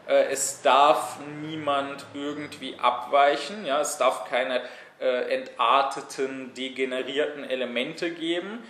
[0.07, 3.65] Äh, es darf niemand irgendwie abweichen.
[3.65, 3.81] Ja?
[3.81, 4.61] Es darf keine
[4.99, 8.63] äh, entarteten, degenerierten Elemente geben,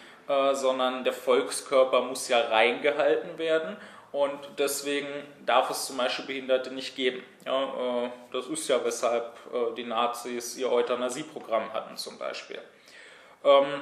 [0.54, 3.76] sondern der Volkskörper muss ja reingehalten werden
[4.14, 5.08] und deswegen
[5.44, 7.24] darf es zum Beispiel Behinderte nicht geben.
[7.46, 7.64] Ja,
[8.06, 12.60] äh, das ist ja, weshalb äh, die Nazis ihr Euthanasieprogramm hatten zum Beispiel.
[13.44, 13.82] Ähm,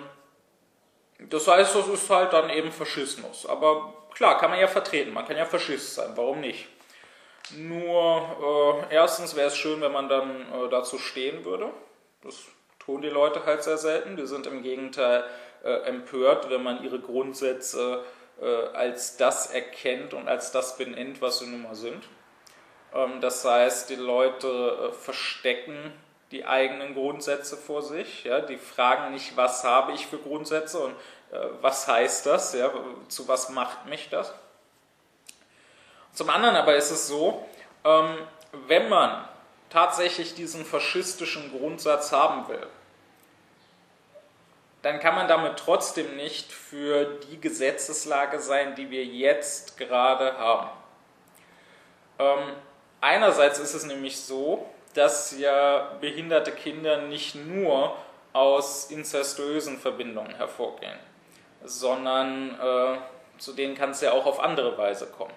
[1.30, 3.46] das heißt, das ist halt dann eben Faschismus.
[3.46, 6.68] Aber klar, kann man ja vertreten, man kann ja Faschist sein, warum nicht?
[7.58, 11.70] Nur äh, erstens wäre es schön, wenn man dann äh, dazu stehen würde.
[12.24, 12.36] Das
[12.80, 14.16] tun die Leute halt sehr selten.
[14.16, 15.24] Die sind im Gegenteil
[15.64, 18.04] äh, empört, wenn man ihre Grundsätze
[18.42, 22.04] äh, als das erkennt und als das benennt, was sie nun mal sind.
[22.94, 25.94] Ähm, das heißt, die Leute äh, verstecken
[26.32, 28.24] die eigenen Grundsätze vor sich.
[28.24, 28.42] Ja?
[28.42, 30.94] Die fragen nicht, was habe ich für Grundsätze und
[31.32, 32.72] äh, was heißt das, ja?
[33.08, 34.34] zu was macht mich das.
[36.14, 37.46] Zum anderen aber ist es so,
[37.84, 38.18] ähm,
[38.68, 39.26] wenn man
[39.70, 42.68] tatsächlich diesen faschistischen Grundsatz haben will,
[44.82, 50.70] dann kann man damit trotzdem nicht für die Gesetzeslage sein, die wir jetzt gerade haben.
[52.20, 52.56] Ähm,
[53.00, 57.96] einerseits ist es nämlich so, dass ja behinderte Kinder nicht nur
[58.34, 60.98] aus inzestuösen Verbindungen hervorgehen,
[61.64, 62.98] sondern äh,
[63.38, 65.34] zu denen kann es ja auch auf andere Weise kommen.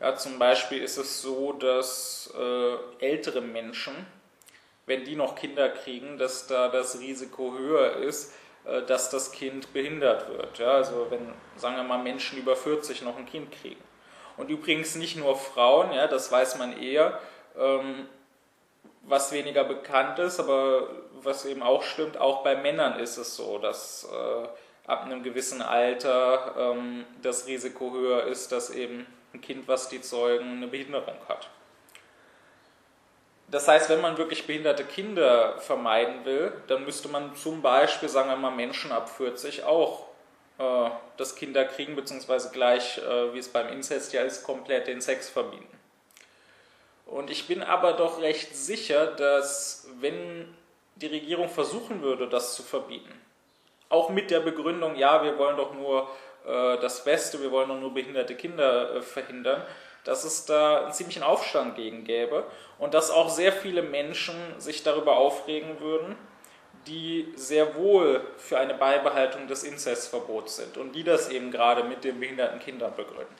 [0.00, 3.94] Ja, zum Beispiel ist es so, dass äh, ältere Menschen,
[4.86, 8.32] wenn die noch Kinder kriegen, dass da das Risiko höher ist,
[8.64, 10.58] äh, dass das Kind behindert wird.
[10.58, 13.82] Ja, also wenn, sagen wir mal, Menschen über 40 noch ein Kind kriegen.
[14.38, 17.20] Und übrigens nicht nur Frauen, ja, das weiß man eher,
[17.58, 18.08] ähm,
[19.02, 20.88] was weniger bekannt ist, aber
[21.22, 24.48] was eben auch stimmt, auch bei Männern ist es so, dass äh,
[24.86, 30.00] ab einem gewissen Alter ähm, das Risiko höher ist, dass eben ein Kind, was die
[30.00, 31.48] zeugen, eine Behinderung hat.
[33.48, 38.30] Das heißt, wenn man wirklich behinderte Kinder vermeiden will, dann müsste man zum Beispiel, sagen
[38.30, 40.06] wir mal, Menschen ab 40 auch
[40.58, 45.00] äh, das Kinder kriegen, beziehungsweise gleich, äh, wie es beim Inzest ja ist, komplett den
[45.00, 45.79] Sex verbieten.
[47.10, 50.54] Und ich bin aber doch recht sicher, dass wenn
[50.94, 53.12] die Regierung versuchen würde, das zu verbieten,
[53.88, 56.08] auch mit der Begründung, ja, wir wollen doch nur
[56.46, 59.60] äh, das Beste, wir wollen doch nur behinderte Kinder äh, verhindern,
[60.04, 62.44] dass es da einen ziemlichen Aufstand gegen gäbe
[62.78, 66.16] und dass auch sehr viele Menschen sich darüber aufregen würden,
[66.86, 72.04] die sehr wohl für eine Beibehaltung des Inzestverbots sind und die das eben gerade mit
[72.04, 73.34] den behinderten Kindern begründen.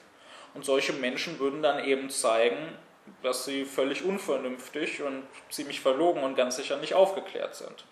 [0.53, 2.57] Und solche Menschen würden dann eben zeigen,
[3.23, 7.85] dass sie völlig unvernünftig und ziemlich verlogen und ganz sicher nicht aufgeklärt sind.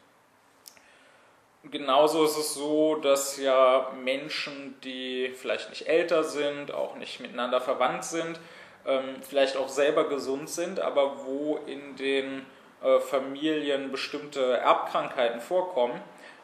[1.64, 7.60] Genauso ist es so, dass ja Menschen, die vielleicht nicht älter sind, auch nicht miteinander
[7.60, 8.40] verwandt sind,
[8.86, 12.46] ähm, vielleicht auch selber gesund sind, aber wo in den
[12.82, 16.00] äh, Familien bestimmte Erbkrankheiten vorkommen,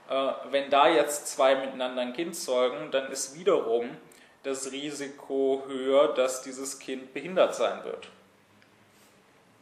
[0.09, 3.89] äh, wenn da jetzt zwei miteinander ein Kind zeugen, dann ist wiederum
[4.43, 8.09] das Risiko höher, dass dieses Kind behindert sein wird.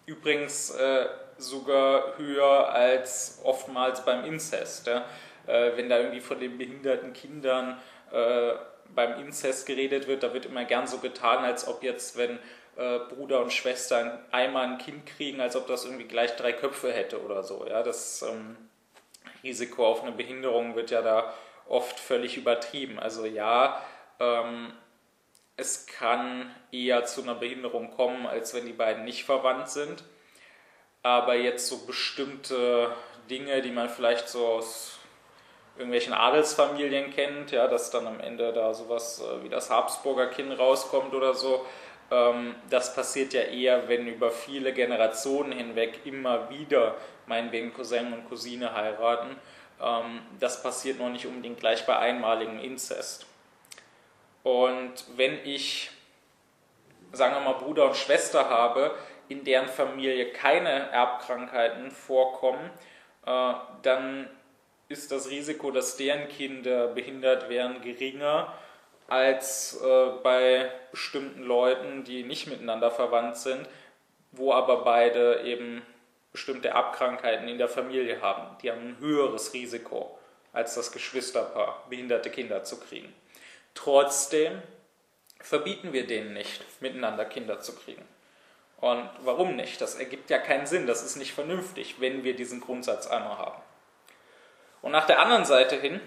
[0.06, 1.06] Übrigens äh,
[1.38, 4.88] sogar höher als oftmals beim Inzest.
[4.88, 5.06] Ja?
[5.48, 7.80] Äh, wenn da irgendwie von den behinderten Kindern
[8.12, 8.54] äh,
[8.94, 12.40] beim Inzest geredet wird, da wird immer gern so getan, als ob jetzt, wenn
[12.78, 16.92] äh, Bruder und Schwester einmal ein Kind kriegen, als ob das irgendwie gleich drei Köpfe
[16.92, 17.66] hätte oder so.
[17.68, 17.84] Ja?
[17.84, 18.58] Das ähm,
[19.44, 21.34] Risiko auf eine Behinderung wird ja da
[21.68, 23.00] oft völlig übertrieben.
[23.00, 23.82] Also ja,
[24.20, 24.74] ähm,
[25.56, 30.04] es kann eher zu einer Behinderung kommen, als wenn die beiden nicht verwandt sind.
[31.04, 32.92] Aber jetzt so bestimmte
[33.30, 35.00] Dinge, die man vielleicht so aus
[35.78, 40.58] irgendwelchen Adelsfamilien kennt, ja, dass dann am Ende da sowas äh, wie das Habsburger Kind
[40.58, 41.66] rauskommt oder so,
[42.12, 48.30] ähm, das passiert ja eher, wenn über viele Generationen hinweg immer wieder meinetwegen Cousin und
[48.30, 49.36] Cousine heiraten.
[49.82, 53.26] Ähm, das passiert noch nicht unbedingt gleich bei einmaligem Inzest.
[54.44, 55.90] Und wenn ich,
[57.12, 58.92] sagen wir mal, Bruder und Schwester habe,
[59.30, 62.70] in deren Familie keine Erbkrankheiten vorkommen,
[63.26, 64.30] äh, dann
[64.90, 68.54] ist das Risiko, dass deren Kinder behindert werden, geringer
[69.08, 73.68] als äh, bei bestimmten Leuten, die nicht miteinander verwandt sind,
[74.32, 75.82] wo aber beide eben
[76.32, 78.58] bestimmte Erbkrankheiten in der Familie haben.
[78.62, 80.18] Die haben ein höheres Risiko
[80.52, 83.14] als das Geschwisterpaar, behinderte Kinder zu kriegen.
[83.74, 84.62] Trotzdem
[85.40, 88.06] verbieten wir denen nicht, miteinander Kinder zu kriegen.
[88.78, 89.80] Und warum nicht?
[89.82, 93.62] Das ergibt ja keinen Sinn, das ist nicht vernünftig, wenn wir diesen Grundsatz einmal haben.
[94.82, 96.02] Und nach der anderen Seite hin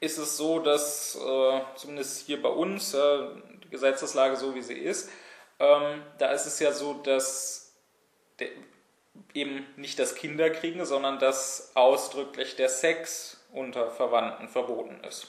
[0.00, 3.26] ist es so, dass äh, zumindest hier bei uns äh,
[3.62, 5.10] die Gesetzeslage so wie sie ist,
[5.58, 7.74] ähm, da ist es ja so, dass
[8.38, 8.48] der,
[9.34, 15.26] eben nicht das Kinderkriegen, sondern dass ausdrücklich der Sex unter Verwandten verboten ist.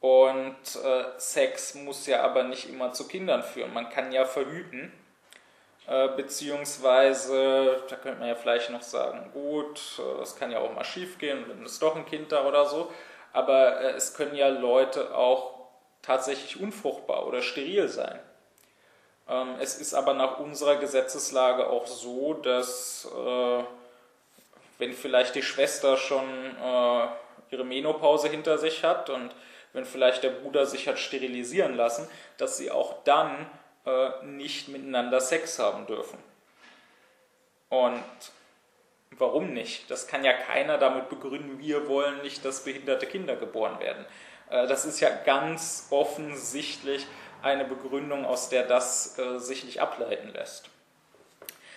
[0.00, 3.74] Und äh, Sex muss ja aber nicht immer zu Kindern führen.
[3.74, 4.92] Man kann ja verhüten.
[5.88, 10.72] Äh, beziehungsweise, da könnte man ja vielleicht noch sagen, gut, äh, das kann ja auch
[10.72, 12.92] mal schief gehen, wenn es doch ein Kind da oder so.
[13.32, 15.54] Aber äh, es können ja Leute auch
[16.02, 18.20] tatsächlich unfruchtbar oder steril sein.
[19.28, 23.64] Ähm, es ist aber nach unserer Gesetzeslage auch so, dass äh,
[24.78, 27.06] wenn vielleicht die Schwester schon äh,
[27.50, 29.34] ihre Menopause hinter sich hat und
[29.78, 33.46] wenn vielleicht der Bruder sich hat sterilisieren lassen, dass sie auch dann
[33.86, 36.18] äh, nicht miteinander Sex haben dürfen.
[37.68, 38.02] Und
[39.12, 39.88] warum nicht?
[39.88, 44.04] Das kann ja keiner damit begründen, wir wollen nicht, dass behinderte Kinder geboren werden.
[44.50, 47.06] Äh, das ist ja ganz offensichtlich
[47.40, 50.70] eine Begründung, aus der das äh, sich nicht ableiten lässt.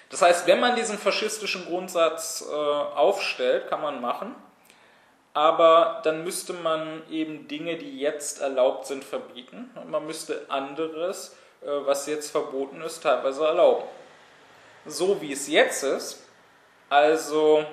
[0.09, 4.35] Das heißt, wenn man diesen faschistischen Grundsatz äh, aufstellt, kann man machen,
[5.33, 11.35] aber dann müsste man eben Dinge, die jetzt erlaubt sind, verbieten und man müsste anderes,
[11.61, 13.85] äh, was jetzt verboten ist, teilweise erlauben.
[14.85, 16.25] So wie es jetzt ist,
[16.89, 17.65] also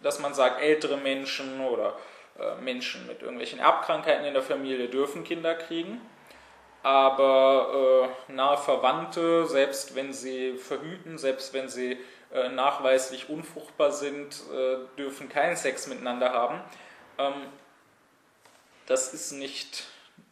[0.00, 1.96] dass man sagt, ältere Menschen oder
[2.38, 6.00] äh, Menschen mit irgendwelchen Erbkrankheiten in der Familie dürfen Kinder kriegen,
[6.84, 11.98] aber äh, nahe Verwandte, selbst wenn sie verhüten, selbst wenn sie
[12.30, 16.60] äh, nachweislich unfruchtbar sind, äh, dürfen keinen Sex miteinander haben.
[17.16, 17.46] Ähm,
[18.84, 19.84] das ist nicht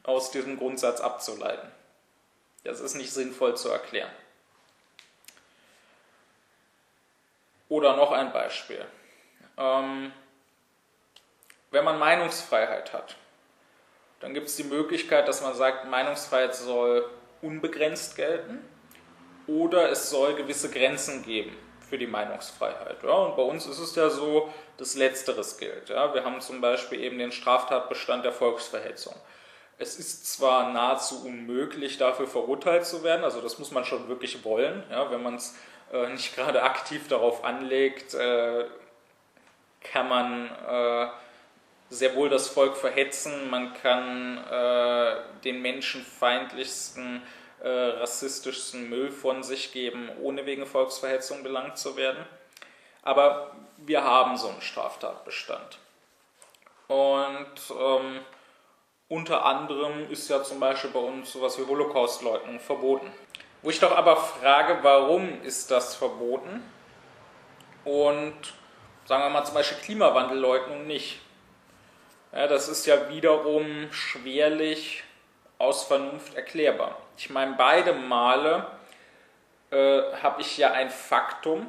[0.02, 1.70] aus diesem Grundsatz abzuleiten.
[2.64, 4.10] Das ist nicht sinnvoll zu erklären.
[7.70, 8.84] Oder noch ein Beispiel.
[9.56, 10.12] Ähm,
[11.70, 13.16] wenn man Meinungsfreiheit hat,
[14.20, 17.08] dann gibt es die Möglichkeit, dass man sagt, Meinungsfreiheit soll
[17.40, 18.62] unbegrenzt gelten
[19.46, 21.56] oder es soll gewisse Grenzen geben
[21.88, 23.02] für die Meinungsfreiheit.
[23.02, 25.88] Ja, und bei uns ist es ja so, dass Letzteres gilt.
[25.88, 26.14] Ja.
[26.14, 29.14] Wir haben zum Beispiel eben den Straftatbestand der Volksverhetzung.
[29.78, 34.42] Es ist zwar nahezu unmöglich, dafür verurteilt zu werden, also das muss man schon wirklich
[34.42, 35.54] wollen, ja, wenn man es
[35.92, 38.64] äh, nicht gerade aktiv darauf anlegt, äh,
[39.82, 41.08] kann man äh,
[41.90, 47.22] sehr wohl das Volk verhetzen, man kann äh, den menschenfeindlichsten,
[47.66, 52.24] äh, rassistischsten Müll von sich geben, ohne wegen Volksverhetzung belangt zu werden.
[53.02, 55.78] Aber wir haben so einen Straftatbestand.
[56.86, 58.20] Und ähm,
[59.08, 63.12] unter anderem ist ja zum Beispiel bei uns sowas wie Holocaustleugnung verboten.
[63.62, 66.62] Wo ich doch aber frage, warum ist das verboten?
[67.84, 68.54] Und
[69.06, 71.20] sagen wir mal zum Beispiel Klimawandelleugnung nicht.
[72.32, 75.02] Ja, das ist ja wiederum schwerlich
[75.58, 76.96] aus Vernunft erklärbar.
[77.16, 78.66] Ich meine, beide Male
[79.70, 81.66] äh, habe ich ja ein Faktum,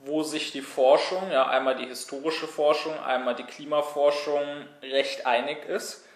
[0.00, 4.42] wo sich die Forschung, ja einmal die historische Forschung, einmal die Klimaforschung
[4.82, 6.06] recht einig ist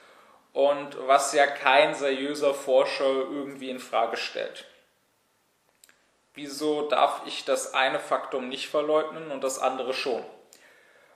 [0.52, 4.66] und was ja kein seriöser Forscher irgendwie in Frage stellt.
[6.34, 10.24] Wieso darf ich das eine Faktum nicht verleugnen und das andere schon?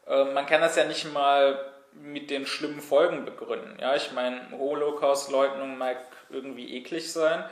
[0.06, 3.78] Äh, man kann das ja nicht mal mit den schlimmen Folgen begründen.
[3.80, 5.98] Ja, ich meine, Holocaust-Leugnung mag
[6.30, 7.44] irgendwie eklig sein,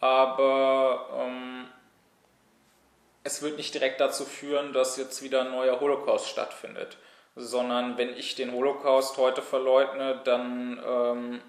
[0.00, 1.66] aber ähm,
[3.22, 6.98] es wird nicht direkt dazu führen, dass jetzt wieder ein neuer Holocaust stattfindet,
[7.36, 11.40] sondern wenn ich den Holocaust heute verleugne, dann ähm,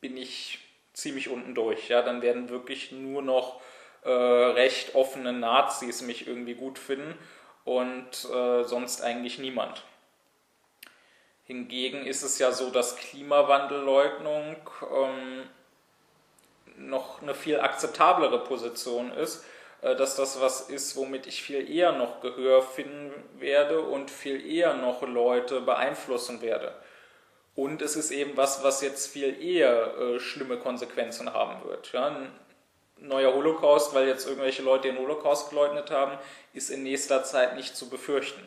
[0.00, 0.58] bin ich
[0.92, 1.88] ziemlich unten durch.
[1.88, 3.60] Ja, dann werden wirklich nur noch
[4.02, 7.16] äh, recht offene Nazis mich irgendwie gut finden
[7.64, 9.84] und äh, sonst eigentlich niemand.
[11.50, 14.54] Hingegen ist es ja so, dass Klimawandelleugnung
[14.94, 15.42] ähm,
[16.76, 19.44] noch eine viel akzeptablere Position ist,
[19.82, 24.46] äh, dass das was ist, womit ich viel eher noch Gehör finden werde und viel
[24.46, 26.72] eher noch Leute beeinflussen werde.
[27.56, 31.90] Und es ist eben was, was jetzt viel eher äh, schlimme Konsequenzen haben wird.
[31.90, 32.30] Ja, ein
[32.98, 36.16] neuer Holocaust, weil jetzt irgendwelche Leute den Holocaust geleugnet haben,
[36.52, 38.46] ist in nächster Zeit nicht zu befürchten.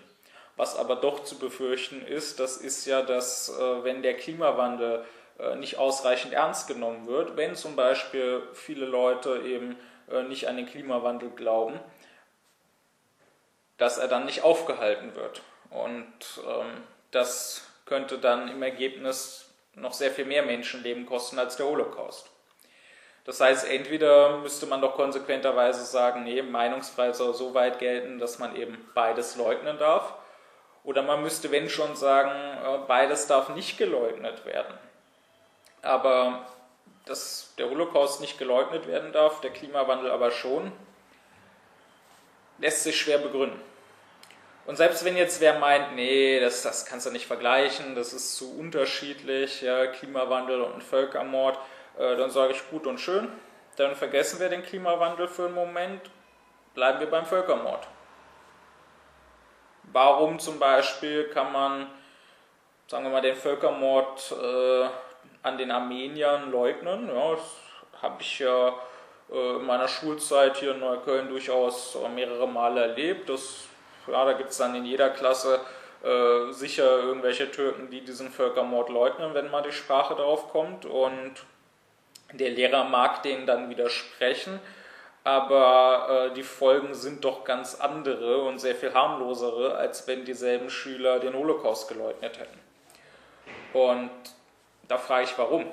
[0.56, 5.04] Was aber doch zu befürchten ist, das ist ja, dass äh, wenn der Klimawandel
[5.40, 9.78] äh, nicht ausreichend ernst genommen wird, wenn zum Beispiel viele Leute eben
[10.12, 11.80] äh, nicht an den Klimawandel glauben,
[13.78, 15.42] dass er dann nicht aufgehalten wird.
[15.72, 16.14] Und
[16.48, 22.30] ähm, das könnte dann im Ergebnis noch sehr viel mehr Menschenleben kosten als der Holocaust.
[23.26, 28.38] Das heißt, entweder müsste man doch konsequenterweise sagen, nee, Meinungsfreiheit soll so weit gelten, dass
[28.38, 30.14] man eben beides leugnen darf.
[30.84, 34.78] Oder man müsste, wenn schon, sagen, äh, beides darf nicht geleugnet werden.
[35.82, 36.46] Aber
[37.06, 40.72] dass der Holocaust nicht geleugnet werden darf, der Klimawandel aber schon,
[42.60, 43.62] lässt sich schwer begründen.
[44.66, 48.38] Und selbst wenn jetzt wer meint, nee, das, das kannst du nicht vergleichen, das ist
[48.38, 51.60] zu unterschiedlich, ja, Klimawandel und Völkermord,
[51.98, 53.28] äh, dann sage ich gut und schön,
[53.76, 56.02] dann vergessen wir den Klimawandel für einen Moment,
[56.76, 57.86] bleiben wir beim Völkermord.
[59.94, 61.88] Warum zum Beispiel kann man,
[62.88, 64.88] sagen wir mal, den Völkermord äh,
[65.44, 67.08] an den Armeniern leugnen?
[67.08, 68.74] Ja, das habe ich ja
[69.32, 73.30] äh, in meiner Schulzeit hier in Neukölln durchaus mehrere Male erlebt.
[73.30, 73.66] Das,
[74.08, 75.62] ja, da gibt es dann in jeder Klasse
[76.04, 80.88] äh, sicher irgendwelche Türken, die diesen Völkermord leugnen, wenn mal die Sprache drauf kommt.
[80.88, 81.36] Und
[82.32, 84.60] der Lehrer mag denen dann widersprechen
[85.24, 90.70] aber äh, die Folgen sind doch ganz andere und sehr viel harmlosere, als wenn dieselben
[90.70, 92.60] Schüler den Holocaust geleugnet hätten.
[93.74, 94.12] Und
[94.88, 95.66] da frage ich, warum?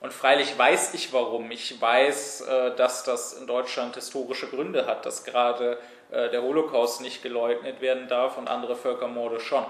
[0.00, 1.50] Und freilich weiß ich warum.
[1.50, 5.78] Ich weiß, äh, dass das in Deutschland historische Gründe hat, dass gerade
[6.10, 9.66] äh, der Holocaust nicht geleugnet werden darf und andere Völkermorde schon.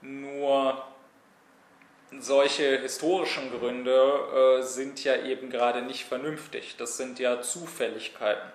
[0.00, 0.82] Nur
[2.18, 6.76] solche historischen Gründe äh, sind ja eben gerade nicht vernünftig.
[6.76, 8.50] Das sind ja Zufälligkeiten.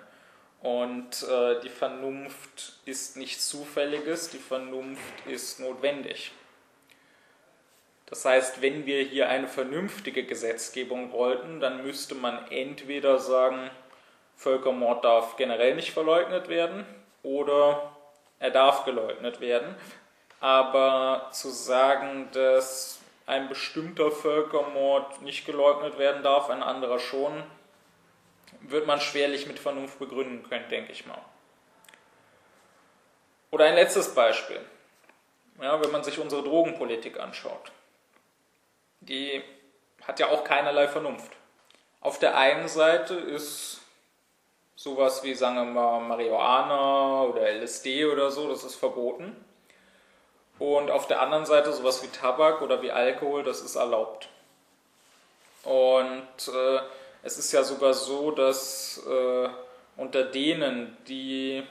[0.62, 6.32] Und äh, die Vernunft ist nichts Zufälliges, die Vernunft ist notwendig.
[8.06, 13.70] Das heißt, wenn wir hier eine vernünftige Gesetzgebung wollten, dann müsste man entweder sagen,
[14.36, 16.86] Völkermord darf generell nicht verleugnet werden
[17.22, 17.96] oder
[18.38, 19.74] er darf geleugnet werden.
[20.40, 22.95] Aber zu sagen, dass
[23.26, 27.42] ein bestimmter Völkermord nicht geleugnet werden darf, ein anderer schon,
[28.60, 31.20] wird man schwerlich mit Vernunft begründen können, denke ich mal.
[33.50, 34.60] Oder ein letztes Beispiel.
[35.60, 37.72] Ja, wenn man sich unsere Drogenpolitik anschaut.
[39.00, 39.42] Die
[40.02, 41.32] hat ja auch keinerlei Vernunft.
[42.00, 43.80] Auf der einen Seite ist
[44.76, 49.45] sowas wie, sagen wir mal, Marihuana oder LSD oder so, das ist verboten.
[50.58, 54.28] Und auf der anderen Seite sowas wie Tabak oder wie Alkohol, das ist erlaubt.
[55.62, 56.80] Und äh,
[57.22, 59.48] es ist ja sogar so, dass äh,
[59.96, 61.62] unter denen, die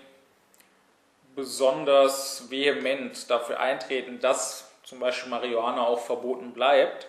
[1.35, 7.07] besonders vehement dafür eintreten, dass zum Beispiel Marihuana auch verboten bleibt,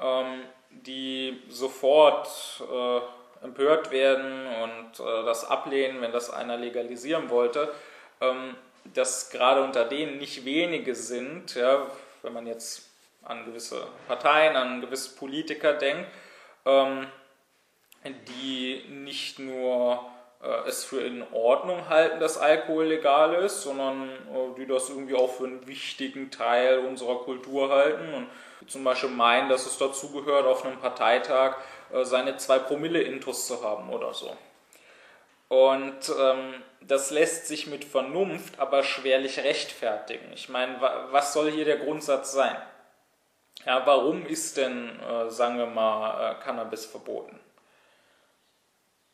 [0.00, 2.28] ähm, die sofort
[2.60, 7.72] äh, empört werden und äh, das ablehnen, wenn das einer legalisieren wollte,
[8.20, 11.86] ähm, dass gerade unter denen nicht wenige sind, ja,
[12.22, 12.88] wenn man jetzt
[13.22, 16.08] an gewisse Parteien, an gewisse Politiker denkt,
[16.66, 17.06] ähm,
[18.04, 20.04] die nicht nur
[20.42, 25.14] äh, es für in Ordnung halten, dass Alkohol legal ist, sondern äh, die das irgendwie
[25.14, 28.28] auch für einen wichtigen Teil unserer Kultur halten und
[28.68, 31.56] zum Beispiel meinen, dass es dazugehört, auf einem Parteitag
[31.92, 34.36] äh, seine zwei Promille Intus zu haben oder so.
[35.52, 40.32] Und ähm, das lässt sich mit Vernunft aber schwerlich rechtfertigen.
[40.32, 42.56] Ich meine, was soll hier der Grundsatz sein?
[43.66, 47.38] Ja, warum ist denn, äh, sagen wir mal, äh, Cannabis verboten?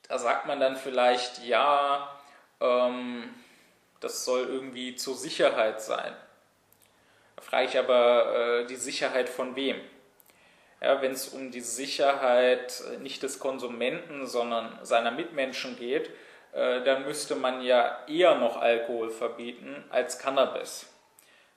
[0.06, 2.08] Da sagt man dann vielleicht, ja,
[2.60, 3.34] ähm,
[3.98, 6.14] das soll irgendwie zur Sicherheit sein.
[7.34, 9.80] Da frage ich aber, äh, die Sicherheit von wem?
[10.80, 16.12] Ja, Wenn es um die Sicherheit äh, nicht des Konsumenten, sondern seiner Mitmenschen geht,
[16.58, 20.86] äh, dann müsste man ja eher noch Alkohol verbieten als Cannabis.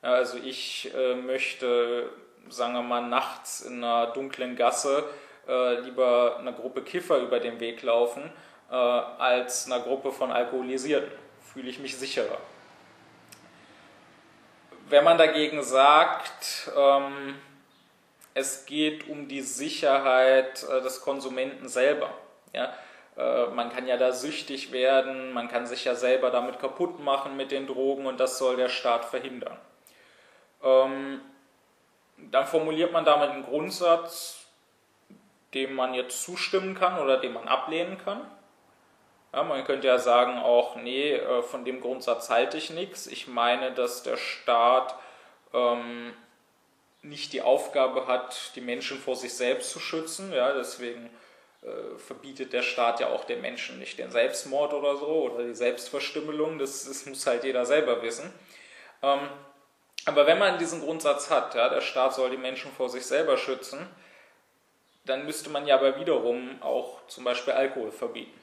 [0.01, 2.09] Also ich äh, möchte,
[2.49, 5.03] sagen wir mal, nachts in einer dunklen Gasse
[5.47, 8.31] äh, lieber einer Gruppe Kiffer über den Weg laufen,
[8.69, 11.11] als einer Gruppe von Alkoholisierten.
[11.51, 12.37] Fühle ich mich sicherer.
[14.87, 17.35] Wenn man dagegen sagt, ähm,
[18.33, 22.13] es geht um die Sicherheit des Konsumenten selber,
[22.53, 22.73] ja,
[23.17, 27.51] man kann ja da süchtig werden, man kann sich ja selber damit kaputt machen mit
[27.51, 29.57] den Drogen und das soll der Staat verhindern.
[30.63, 31.21] Ähm,
[32.17, 34.45] dann formuliert man damit einen Grundsatz,
[35.53, 38.21] dem man jetzt zustimmen kann oder den man ablehnen kann.
[39.33, 43.07] Ja, man könnte ja sagen auch, nee, äh, von dem Grundsatz halte ich nichts.
[43.07, 44.95] Ich meine, dass der Staat
[45.53, 46.13] ähm,
[47.01, 50.33] nicht die Aufgabe hat, die Menschen vor sich selbst zu schützen.
[50.33, 51.09] Ja, deswegen
[51.63, 55.53] äh, verbietet der Staat ja auch den Menschen nicht den Selbstmord oder so oder die
[55.53, 58.33] Selbstverstümmelung, das, das muss halt jeder selber wissen.
[59.03, 59.29] Ähm,
[60.05, 63.37] aber wenn man diesen Grundsatz hat, ja, der Staat soll die Menschen vor sich selber
[63.37, 63.87] schützen,
[65.05, 68.39] dann müsste man ja aber wiederum auch zum Beispiel Alkohol verbieten.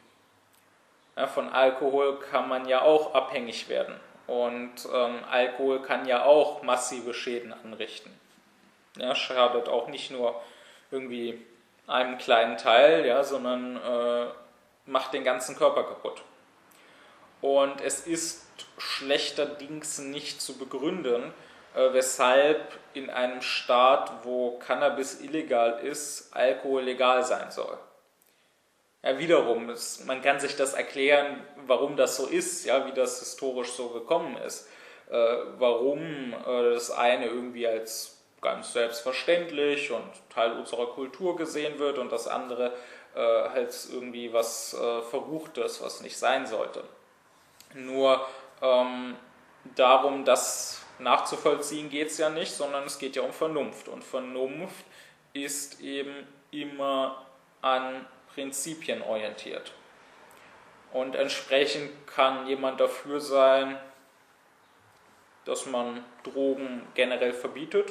[1.17, 3.99] Ja, von Alkohol kann man ja auch abhängig werden
[4.29, 8.13] und ähm, Alkohol kann ja auch massive Schäden anrichten.
[8.97, 10.41] Ja, schadet auch nicht nur
[10.93, 11.45] irgendwie
[11.89, 14.27] einem kleinen Teil, ja, sondern äh,
[14.87, 16.23] macht den ganzen Körper kaputt.
[17.41, 18.47] Und es ist
[18.79, 21.33] schlechterdings nicht zu begründen,
[21.75, 27.79] äh, weshalb in einem Staat, wo Cannabis illegal ist, Alkohol legal sein soll.
[29.03, 33.21] Ja, wiederum, es, man kann sich das erklären, warum das so ist, ja, wie das
[33.21, 34.69] historisch so gekommen ist.
[35.09, 41.99] Äh, warum äh, das eine irgendwie als ganz selbstverständlich und Teil unserer Kultur gesehen wird
[41.99, 42.73] und das andere
[43.15, 46.85] äh, als irgendwie was äh, Verruchtes, was nicht sein sollte.
[47.75, 48.27] Nur
[48.63, 49.17] ähm,
[49.75, 53.89] darum, das nachzuvollziehen, geht es ja nicht, sondern es geht ja um Vernunft.
[53.89, 54.85] Und Vernunft
[55.33, 57.27] ist eben immer
[57.61, 59.73] an Prinzipien orientiert.
[60.93, 63.79] Und entsprechend kann jemand dafür sein,
[65.45, 67.91] dass man Drogen generell verbietet.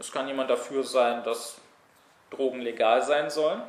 [0.00, 1.60] Es kann jemand dafür sein, dass
[2.30, 3.62] Drogen legal sein sollen.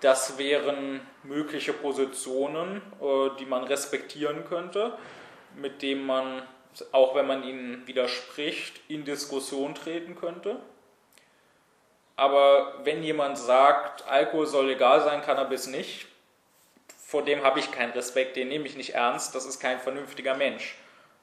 [0.00, 4.96] Das wären mögliche Positionen, äh, die man respektieren könnte,
[5.56, 6.42] mit denen man,
[6.90, 10.58] auch wenn man ihnen widerspricht, in Diskussion treten könnte.
[12.16, 16.06] Aber wenn jemand sagt, Alkohol soll legal sein, Cannabis nicht,
[16.96, 20.34] vor dem habe ich keinen Respekt, den nehme ich nicht ernst, das ist kein vernünftiger
[20.34, 20.76] Mensch,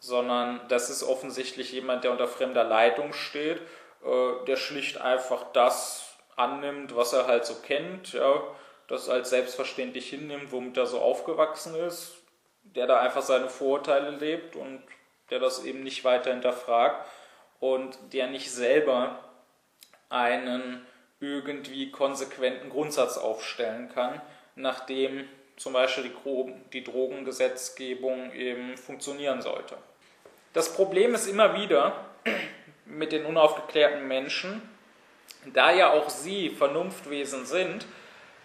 [0.03, 3.61] sondern das ist offensichtlich jemand, der unter fremder Leitung steht,
[4.03, 8.43] äh, der schlicht einfach das annimmt, was er halt so kennt, ja,
[8.89, 12.15] das als selbstverständlich hinnimmt, womit er so aufgewachsen ist,
[12.63, 14.83] der da einfach seine Vorurteile lebt und
[15.29, 17.07] der das eben nicht weiter hinterfragt
[17.61, 19.17] und der nicht selber
[20.09, 20.85] einen
[21.21, 24.21] irgendwie konsequenten Grundsatz aufstellen kann,
[24.55, 29.77] nachdem zum Beispiel die, die Drogengesetzgebung eben funktionieren sollte.
[30.53, 32.05] Das Problem ist immer wieder
[32.85, 34.61] mit den unaufgeklärten Menschen,
[35.45, 37.85] da ja auch sie Vernunftwesen sind,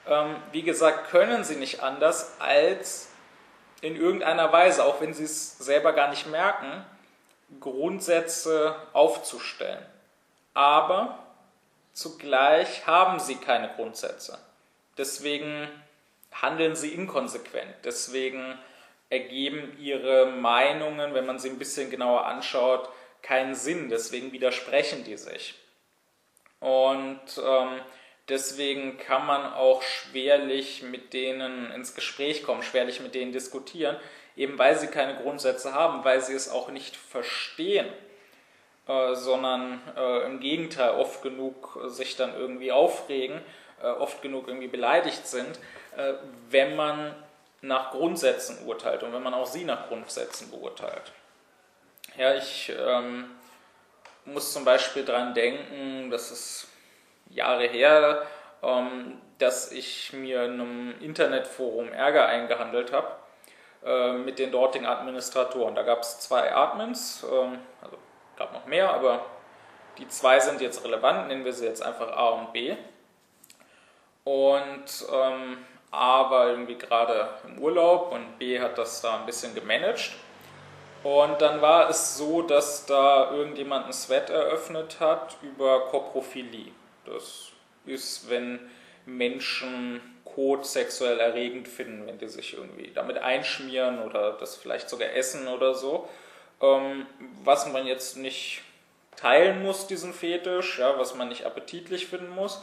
[0.06, 3.10] ähm, wie gesagt, können sie nicht anders als
[3.82, 6.84] in irgendeiner Weise, auch wenn sie es selber gar nicht merken,
[7.60, 9.84] Grundsätze aufzustellen.
[10.54, 11.18] Aber
[11.98, 14.38] Zugleich haben sie keine Grundsätze.
[14.96, 15.68] Deswegen
[16.30, 17.74] handeln sie inkonsequent.
[17.82, 18.56] Deswegen
[19.10, 22.88] ergeben ihre Meinungen, wenn man sie ein bisschen genauer anschaut,
[23.22, 23.88] keinen Sinn.
[23.88, 25.54] Deswegen widersprechen die sich.
[26.60, 27.80] Und ähm,
[28.28, 33.96] deswegen kann man auch schwerlich mit denen ins Gespräch kommen, schwerlich mit denen diskutieren,
[34.36, 37.86] eben weil sie keine Grundsätze haben, weil sie es auch nicht verstehen.
[38.88, 43.38] Äh, sondern äh, im Gegenteil oft genug sich dann irgendwie aufregen,
[43.82, 45.60] äh, oft genug irgendwie beleidigt sind,
[45.94, 46.14] äh,
[46.48, 47.14] wenn man
[47.60, 51.12] nach Grundsätzen urteilt und wenn man auch sie nach Grundsätzen beurteilt.
[52.16, 53.30] Ja, ich ähm,
[54.24, 56.68] muss zum Beispiel daran denken, das ist
[57.30, 58.22] Jahre her,
[58.62, 63.08] ähm, dass ich mir in einem Internetforum Ärger eingehandelt habe
[63.84, 65.74] äh, mit den dortigen Administratoren.
[65.74, 67.96] Da gab es zwei Admins, ähm, also
[68.36, 69.26] gab noch mehr, aber
[69.98, 72.76] die zwei sind jetzt relevant, nennen wir sie jetzt einfach A und B.
[74.24, 75.58] Und ähm,
[75.90, 80.12] A war irgendwie gerade im Urlaub und B hat das da ein bisschen gemanagt.
[81.02, 86.72] Und dann war es so, dass da irgendjemand ein Sweat eröffnet hat über Koprophilie.
[87.06, 87.50] Das
[87.86, 88.58] ist, wenn
[89.06, 95.12] Menschen Kot sexuell erregend finden, wenn die sich irgendwie damit einschmieren oder das vielleicht sogar
[95.12, 96.08] essen oder so
[96.60, 97.06] ähm,
[97.44, 98.62] was man jetzt nicht
[99.16, 102.62] teilen muss, diesen Fetisch, ja, was man nicht appetitlich finden muss,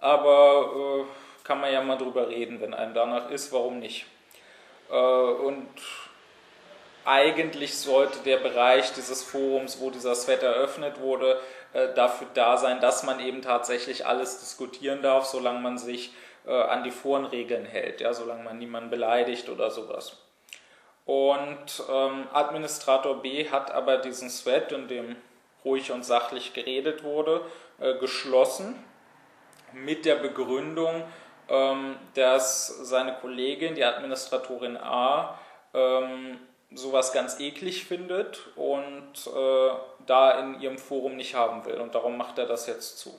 [0.00, 1.04] aber äh,
[1.44, 4.06] kann man ja mal drüber reden, wenn einem danach ist, warum nicht.
[4.90, 5.68] Äh, und
[7.04, 11.40] eigentlich sollte der Bereich dieses Forums, wo dieser Sweat eröffnet wurde,
[11.72, 16.12] äh, dafür da sein, dass man eben tatsächlich alles diskutieren darf, solange man sich
[16.46, 20.18] äh, an die Forenregeln hält, ja, solange man niemanden beleidigt oder sowas.
[21.04, 25.16] Und ähm, Administrator B hat aber diesen Thread, in dem
[25.64, 27.40] ruhig und sachlich geredet wurde,
[27.80, 28.82] äh, geschlossen
[29.72, 31.02] mit der Begründung,
[32.14, 35.38] dass seine Kollegin, die Administratorin A,
[35.74, 36.38] ähm,
[36.74, 39.70] sowas ganz eklig findet und äh,
[40.06, 41.80] da in ihrem Forum nicht haben will.
[41.80, 43.14] Und darum macht er das jetzt zu.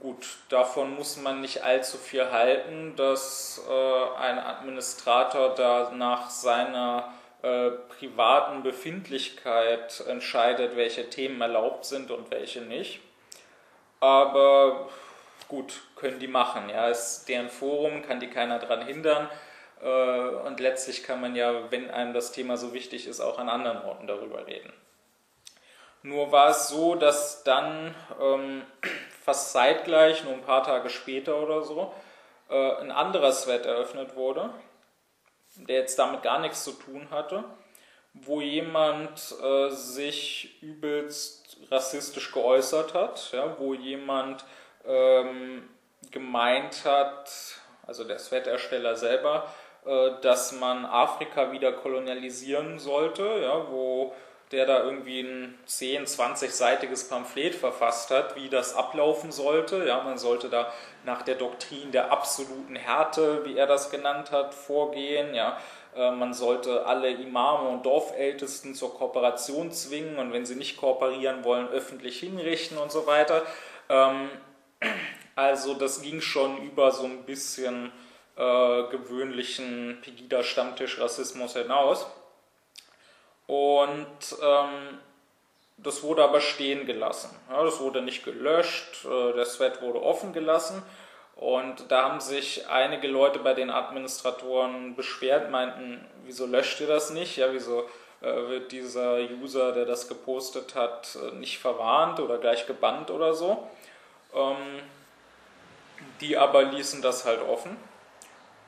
[0.00, 7.12] Gut, davon muss man nicht allzu viel halten, dass äh, ein Administrator da nach seiner
[7.42, 13.00] äh, privaten Befindlichkeit entscheidet, welche Themen erlaubt sind und welche nicht.
[14.00, 14.88] Aber
[15.48, 16.68] gut, können die machen.
[16.68, 19.30] Ja, ist deren Forum, kann die keiner daran hindern.
[19.80, 23.48] Äh, und letztlich kann man ja, wenn einem das Thema so wichtig ist, auch an
[23.48, 24.72] anderen Orten darüber reden.
[26.02, 28.62] Nur war es so, dass dann ähm,
[29.24, 31.94] fast zeitgleich, nur ein paar Tage später oder so,
[32.50, 34.50] äh, ein anderer Thread eröffnet wurde,
[35.56, 37.44] der jetzt damit gar nichts zu tun hatte,
[38.14, 44.44] wo jemand äh, sich übelst rassistisch geäußert hat, ja, wo jemand
[44.84, 45.68] ähm,
[46.10, 47.30] gemeint hat,
[47.86, 49.46] also der Sweat-Ersteller selber,
[49.86, 54.14] äh, dass man Afrika wieder kolonialisieren sollte, ja, wo
[54.52, 59.86] der da irgendwie ein 10-, 20-seitiges Pamphlet verfasst hat, wie das ablaufen sollte.
[59.86, 60.70] Ja, man sollte da
[61.04, 65.34] nach der Doktrin der absoluten Härte, wie er das genannt hat, vorgehen.
[65.34, 65.56] Ja,
[65.96, 71.44] äh, man sollte alle Imame und Dorfältesten zur Kooperation zwingen und wenn sie nicht kooperieren
[71.44, 73.42] wollen, öffentlich hinrichten und so weiter.
[73.88, 74.30] Ähm,
[75.34, 77.92] also das ging schon über so ein bisschen
[78.36, 82.06] äh, gewöhnlichen Pegida-Stammtisch-Rassismus hinaus.
[83.46, 84.06] Und
[84.42, 84.98] ähm,
[85.78, 87.30] das wurde aber stehen gelassen.
[87.50, 90.82] Ja, das wurde nicht gelöscht, äh, der Thread wurde offen gelassen.
[91.34, 97.10] Und da haben sich einige Leute bei den Administratoren beschwert, meinten, wieso löscht ihr das
[97.10, 97.36] nicht?
[97.36, 97.88] Ja, wieso
[98.20, 103.34] äh, wird dieser User, der das gepostet hat, äh, nicht verwarnt oder gleich gebannt oder
[103.34, 103.68] so?
[104.34, 104.82] Ähm,
[106.20, 107.76] die aber ließen das halt offen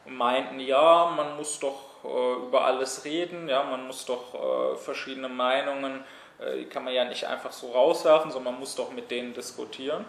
[0.04, 4.76] und meinten, ja, man muss doch äh, über alles reden, ja, man muss doch äh,
[4.76, 6.04] verschiedene Meinungen,
[6.38, 9.34] äh, die kann man ja nicht einfach so rauswerfen, sondern man muss doch mit denen
[9.34, 10.04] diskutieren.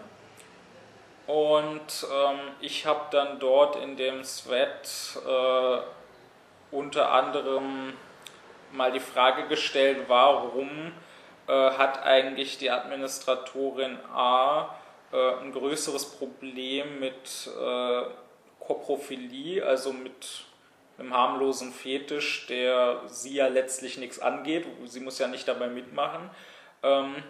[1.26, 5.78] Und ähm, ich habe dann dort in dem Thread äh,
[6.70, 7.94] unter anderem
[8.72, 10.92] mal die Frage gestellt, warum
[11.48, 14.76] äh, hat eigentlich die Administratorin A
[15.12, 17.48] ein größeres Problem mit
[18.58, 20.44] Koprophilie, also mit
[20.98, 26.30] einem harmlosen Fetisch, der sie ja letztlich nichts angeht, sie muss ja nicht dabei mitmachen,
[26.82, 27.22] ähm,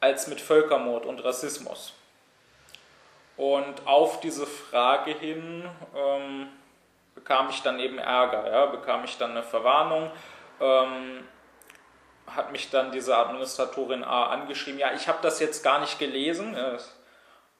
[0.00, 1.94] als mit Völkermord und Rassismus.
[3.36, 6.48] Und auf diese Frage hin ähm,
[7.14, 10.10] bekam ich dann eben Ärger, ja, bekam ich dann eine Verwarnung,
[10.60, 11.24] ähm,
[12.26, 16.54] hat mich dann diese Administratorin A angeschrieben, ja, ich habe das jetzt gar nicht gelesen,
[16.54, 16.76] ja,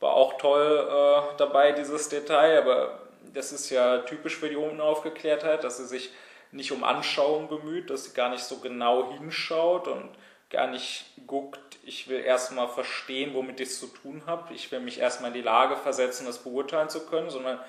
[0.01, 2.99] war auch toll äh, dabei, dieses Detail, aber
[3.33, 6.11] das ist ja typisch für die Unaufgeklärtheit, dass sie sich
[6.53, 10.11] nicht um Anschauung bemüht, dass sie gar nicht so genau hinschaut und
[10.51, 14.53] gar nicht guckt, ich will erstmal verstehen, womit ich es zu tun habe.
[14.55, 17.61] Ich will mich erstmal in die Lage versetzen, das beurteilen zu können, sondern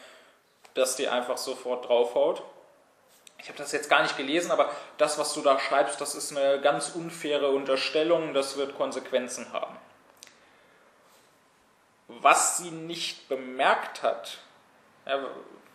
[0.73, 2.43] dass die einfach sofort draufhaut.
[3.39, 6.35] Ich habe das jetzt gar nicht gelesen, aber das, was du da schreibst, das ist
[6.35, 9.77] eine ganz unfaire Unterstellung, das wird Konsequenzen haben.
[12.07, 14.39] Was sie nicht bemerkt hat,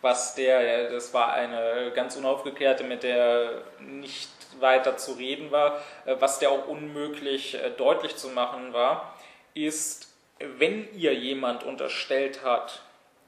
[0.01, 6.15] was der, das war eine ganz unaufgeklärte, mit der nicht weiter zu reden war, äh,
[6.19, 9.17] was der auch unmöglich äh, deutlich zu machen war,
[9.53, 12.81] ist, wenn ihr jemand unterstellt hat,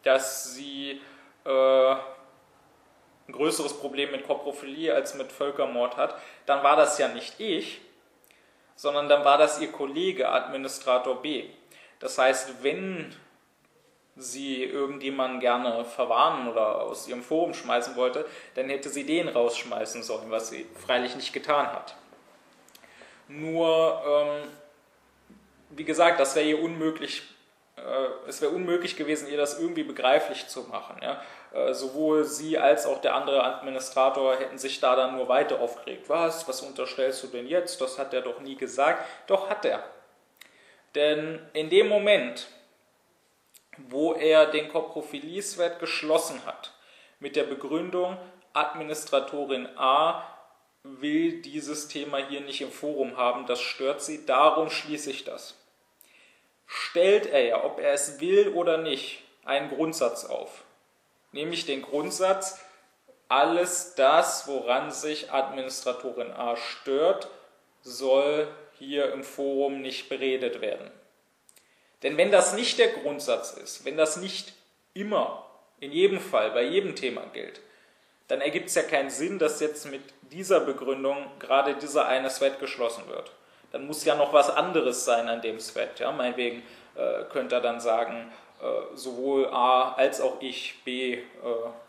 [0.04, 1.02] dass sie
[1.46, 1.96] äh,
[3.28, 7.82] ein größeres Problem mit Koprophilie als mit Völkermord hat, dann war das ja nicht ich,
[8.76, 11.46] sondern dann war das ihr Kollege Administrator B.
[12.00, 13.16] Das heißt, wenn
[14.18, 20.04] sie irgendjemanden gerne verwarnen oder aus ihrem Forum schmeißen wollte, dann hätte sie den rausschmeißen
[20.04, 21.96] sollen, was sie freilich nicht getan hat.
[23.28, 24.50] Nur, ähm,
[25.72, 27.24] wie gesagt, das wäre ihr unmöglich,
[27.76, 27.82] äh,
[28.28, 30.98] es wäre unmöglich gewesen, ihr das irgendwie begreiflich zu machen.
[31.02, 31.22] Ja?
[31.56, 36.10] Äh, sowohl sie als auch der andere Administrator hätten sich da dann nur weiter aufgeregt.
[36.10, 36.48] Was?
[36.50, 37.80] Was unterstellst du denn jetzt?
[37.80, 39.08] Das hat er doch nie gesagt.
[39.28, 39.82] Doch hat er.
[40.96, 42.48] Denn in dem Moment,
[43.78, 46.74] wo er den Koprophilie-Thread geschlossen hat
[47.20, 48.18] mit der Begründung,
[48.54, 50.24] Administratorin A
[50.84, 55.56] will dieses Thema hier nicht im Forum haben, das stört sie, darum schließe ich das.
[56.66, 60.65] Stellt er ja, ob er es will oder nicht, einen Grundsatz auf.
[61.36, 62.62] Nämlich den Grundsatz,
[63.28, 67.28] alles das, woran sich Administratorin A stört,
[67.82, 68.48] soll
[68.80, 70.90] hier im Forum nicht beredet werden.
[72.04, 74.54] Denn wenn das nicht der Grundsatz ist, wenn das nicht
[74.94, 75.46] immer,
[75.82, 77.60] in jedem Fall, bei jedem Thema gilt,
[78.30, 82.62] dann ergibt es ja keinen Sinn, dass jetzt mit dieser Begründung gerade dieser eine Sweat
[82.62, 83.30] geschlossen wird.
[83.74, 86.00] Dann muss ja noch was anderes sein an dem Sweat.
[86.00, 86.14] Ja?
[86.14, 86.64] Meinetwegen
[86.96, 88.32] äh, könnte er dann sagen,
[88.94, 91.22] sowohl A als auch ich, B, äh,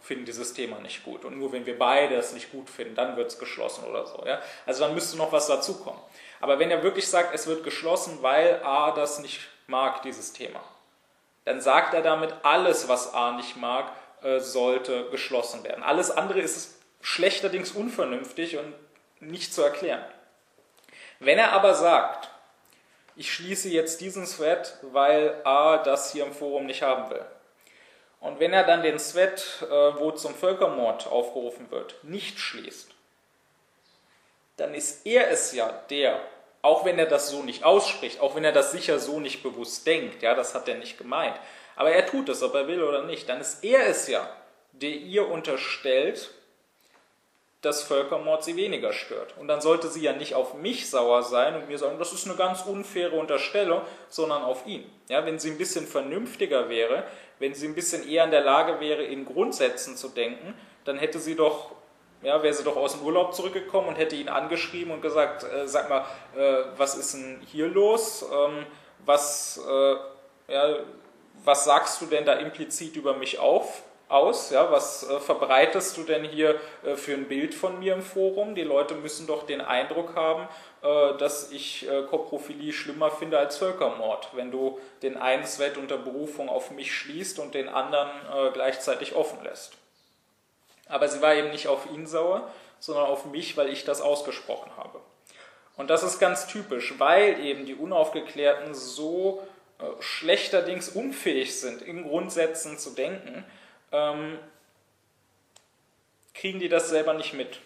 [0.01, 1.25] finden dieses Thema nicht gut.
[1.25, 4.25] Und nur wenn wir beide es nicht gut finden, dann wird es geschlossen oder so.
[4.27, 4.41] Ja?
[4.65, 6.01] Also dann müsste noch was dazukommen.
[6.41, 10.61] Aber wenn er wirklich sagt, es wird geschlossen, weil A das nicht mag dieses Thema.
[11.45, 15.83] Dann sagt er damit, alles, was A nicht mag, äh, sollte geschlossen werden.
[15.83, 18.75] Alles andere ist schlechterdings unvernünftig und
[19.21, 20.05] nicht zu erklären.
[21.21, 22.31] Wenn er aber sagt,
[23.17, 27.25] ich schließe jetzt diesen Thread, weil A das hier im Forum nicht haben will.
[28.21, 32.91] Und wenn er dann den Sweat, äh, wo zum Völkermord aufgerufen wird, nicht schließt,
[34.57, 36.21] dann ist er es ja, der,
[36.63, 39.87] auch wenn er das so nicht ausspricht, auch wenn er das sicher so nicht bewusst
[39.87, 41.37] denkt, ja, das hat er nicht gemeint,
[41.77, 44.29] aber er tut es, ob er will oder nicht, dann ist er es ja,
[44.73, 46.31] der ihr unterstellt,
[47.67, 49.35] dass Völkermord sie weniger stört.
[49.39, 52.27] Und dann sollte sie ja nicht auf mich sauer sein und mir sagen, das ist
[52.27, 54.89] eine ganz unfaire Unterstellung, sondern auf ihn.
[55.09, 57.03] Ja, wenn sie ein bisschen vernünftiger wäre,
[57.41, 60.55] wenn sie ein bisschen eher in der Lage wäre, in Grundsätzen zu denken,
[60.85, 61.73] dann hätte sie doch,
[62.23, 65.67] ja, wäre sie doch aus dem Urlaub zurückgekommen und hätte ihn angeschrieben und gesagt, äh,
[65.67, 66.05] sag mal,
[66.37, 68.25] äh, was ist denn hier los?
[68.33, 68.65] Ähm,
[69.05, 70.77] was, äh, ja,
[71.45, 73.83] was sagst du denn da implizit über mich auf?
[74.09, 74.51] Aus?
[74.51, 78.55] Ja, was äh, verbreitest du denn hier äh, für ein Bild von mir im Forum?
[78.55, 80.49] Die Leute müssen doch den Eindruck haben,
[80.83, 85.99] äh, dass ich äh, Koprophilie schlimmer finde als Völkermord, wenn du den einen Sweat unter
[85.99, 89.73] Berufung auf mich schließt und den anderen äh, gleichzeitig offen lässt.
[90.89, 92.49] Aber sie war eben nicht auf ihn sauer,
[92.79, 95.01] sondern auf mich, weil ich das ausgesprochen habe.
[95.77, 99.47] Und das ist ganz typisch, weil eben die Unaufgeklärten so
[99.79, 103.45] äh, schlechterdings unfähig sind, in Grundsätzen zu denken,
[103.93, 104.39] ähm,
[106.35, 107.61] kriegen die das selber nicht mit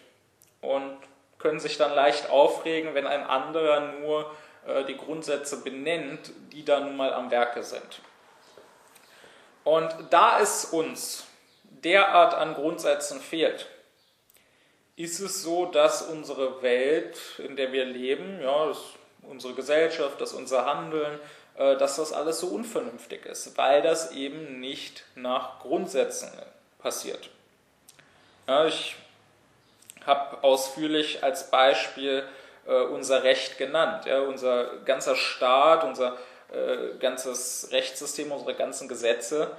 [0.61, 0.97] und
[1.39, 4.31] können sich dann leicht aufregen, wenn ein anderer nur
[4.65, 8.01] äh, die Grundsätze benennt, die da nun mal am Werke sind.
[9.63, 11.25] Und da es uns
[11.63, 13.67] derart an Grundsätzen fehlt,
[14.95, 18.71] ist es so, dass unsere Welt, in der wir leben, ja,
[19.23, 21.19] unsere Gesellschaft, dass unser Handeln,
[21.77, 26.29] dass das alles so unvernünftig ist, weil das eben nicht nach Grundsätzen
[26.79, 27.29] passiert.
[28.47, 28.95] Ja, ich
[30.05, 32.23] habe ausführlich als Beispiel
[32.65, 34.05] äh, unser Recht genannt.
[34.05, 36.17] Ja, unser ganzer Staat, unser
[36.51, 39.55] äh, ganzes Rechtssystem, unsere ganzen Gesetze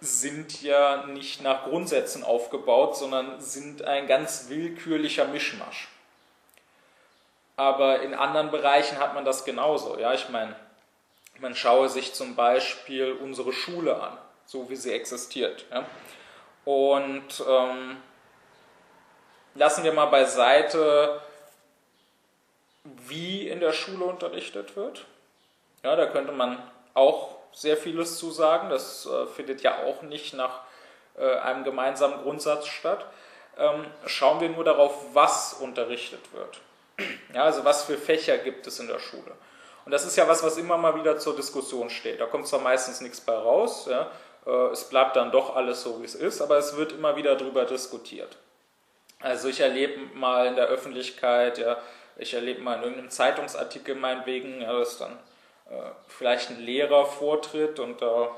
[0.00, 5.88] sind ja nicht nach Grundsätzen aufgebaut, sondern sind ein ganz willkürlicher Mischmasch
[7.60, 9.98] aber in anderen Bereichen hat man das genauso.
[9.98, 10.56] Ja, ich meine,
[11.40, 15.66] man schaue sich zum Beispiel unsere Schule an, so wie sie existiert.
[15.70, 15.84] Ja?
[16.64, 17.98] Und ähm,
[19.54, 21.20] lassen wir mal beiseite,
[22.84, 25.04] wie in der Schule unterrichtet wird.
[25.84, 26.62] Ja, da könnte man
[26.94, 28.70] auch sehr vieles zu sagen.
[28.70, 30.60] Das äh, findet ja auch nicht nach
[31.18, 33.04] äh, einem gemeinsamen Grundsatz statt.
[33.58, 36.62] Ähm, schauen wir nur darauf, was unterrichtet wird.
[37.34, 39.32] Ja, also was für Fächer gibt es in der Schule?
[39.84, 42.20] Und das ist ja was, was immer mal wieder zur Diskussion steht.
[42.20, 44.10] Da kommt zwar meistens nichts bei raus, ja,
[44.46, 47.34] äh, es bleibt dann doch alles so, wie es ist, aber es wird immer wieder
[47.36, 48.36] darüber diskutiert.
[49.20, 51.76] Also ich erlebe mal in der Öffentlichkeit, ja,
[52.16, 55.12] ich erlebe mal in irgendeinem Zeitungsartikel meinetwegen, ja, dass dann
[55.70, 58.30] äh, vielleicht ein Lehrer vortritt und da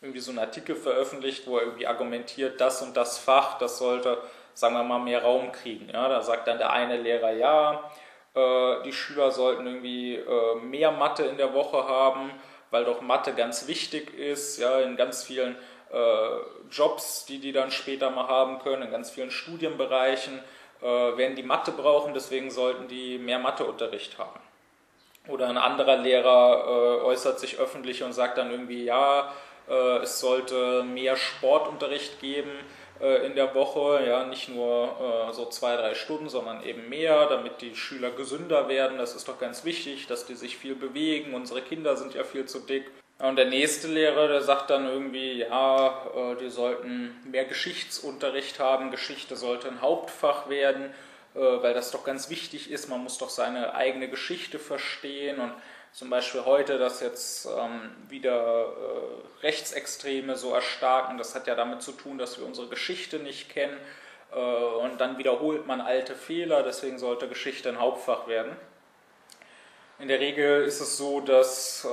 [0.00, 4.18] irgendwie so einen Artikel veröffentlicht, wo er irgendwie argumentiert, das und das Fach, das sollte
[4.54, 5.88] sagen wir mal, mehr Raum kriegen.
[5.90, 7.90] Ja, da sagt dann der eine Lehrer, ja,
[8.34, 12.30] äh, die Schüler sollten irgendwie äh, mehr Mathe in der Woche haben,
[12.70, 15.56] weil doch Mathe ganz wichtig ist, ja, in ganz vielen
[15.92, 20.40] äh, Jobs, die die dann später mal haben können, in ganz vielen Studienbereichen
[20.80, 24.40] äh, werden die Mathe brauchen, deswegen sollten die mehr Matheunterricht haben.
[25.28, 29.32] Oder ein anderer Lehrer äh, äußert sich öffentlich und sagt dann irgendwie, ja,
[29.68, 32.50] äh, es sollte mehr Sportunterricht geben,
[33.00, 37.62] in der Woche, ja, nicht nur äh, so zwei, drei Stunden, sondern eben mehr, damit
[37.62, 38.98] die Schüler gesünder werden.
[38.98, 41.32] Das ist doch ganz wichtig, dass die sich viel bewegen.
[41.32, 42.90] Unsere Kinder sind ja viel zu dick.
[43.18, 48.90] Und der nächste Lehrer, der sagt dann irgendwie, ja, äh, die sollten mehr Geschichtsunterricht haben,
[48.90, 50.90] Geschichte sollte ein Hauptfach werden,
[51.32, 55.52] weil das doch ganz wichtig ist, man muss doch seine eigene Geschichte verstehen und
[55.92, 61.82] zum Beispiel heute, dass jetzt ähm, wieder äh, Rechtsextreme so erstarken, das hat ja damit
[61.82, 63.76] zu tun, dass wir unsere Geschichte nicht kennen
[64.32, 68.56] äh, und dann wiederholt man alte Fehler, deswegen sollte Geschichte ein Hauptfach werden.
[69.98, 71.88] In der Regel ist es so, dass äh,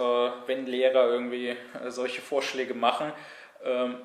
[0.46, 1.58] wenn Lehrer irgendwie äh,
[1.90, 3.12] solche Vorschläge machen,
[3.64, 3.98] ähm,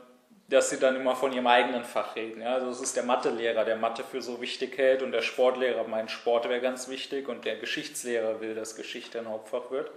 [0.53, 2.43] dass sie dann immer von ihrem eigenen Fach reden.
[2.43, 2.55] Ja?
[2.55, 6.11] Also es ist der Mathelehrer, der Mathe für so wichtig hält und der Sportlehrer meint,
[6.11, 9.91] Sport wäre ganz wichtig und der Geschichtslehrer will, dass Geschichte ein Hauptfach wird.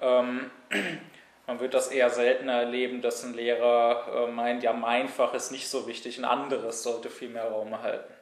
[0.00, 0.50] Ähm,
[1.46, 5.50] man wird das eher seltener erleben, dass ein Lehrer äh, meint, ja, mein Fach ist
[5.50, 8.12] nicht so wichtig, ein anderes sollte viel mehr Raum erhalten.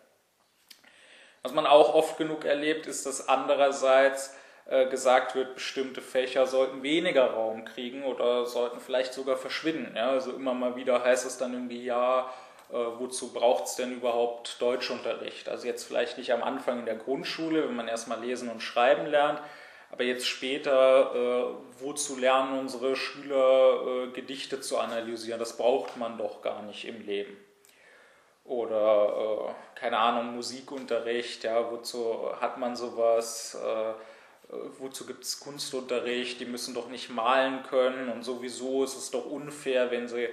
[1.42, 4.37] Was man auch oft genug erlebt, ist, dass andererseits
[4.90, 9.96] gesagt wird, bestimmte Fächer sollten weniger Raum kriegen oder sollten vielleicht sogar verschwinden.
[9.96, 10.10] Ja?
[10.10, 12.30] Also immer mal wieder heißt es dann irgendwie, ja,
[12.70, 15.48] äh, wozu braucht es denn überhaupt Deutschunterricht?
[15.48, 19.06] Also jetzt vielleicht nicht am Anfang in der Grundschule, wenn man erstmal lesen und schreiben
[19.06, 19.40] lernt,
[19.90, 25.38] Aber jetzt später, äh, wozu lernen unsere Schüler äh, Gedichte zu analysieren?
[25.38, 27.36] Das braucht man doch gar nicht im Leben.
[28.44, 33.54] Oder, äh, keine Ahnung, Musikunterricht, ja, wozu hat man sowas?
[33.62, 33.94] Äh,
[34.78, 36.40] wozu gibt es Kunstunterricht?
[36.40, 40.30] Die müssen doch nicht malen können und sowieso ist es doch unfair, wenn sie äh,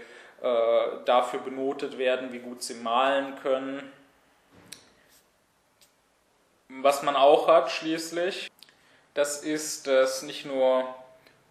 [1.05, 3.91] dafür benotet werden, wie gut sie malen können.
[6.69, 8.51] Was man auch hat schließlich,
[9.13, 10.93] das ist, dass nicht nur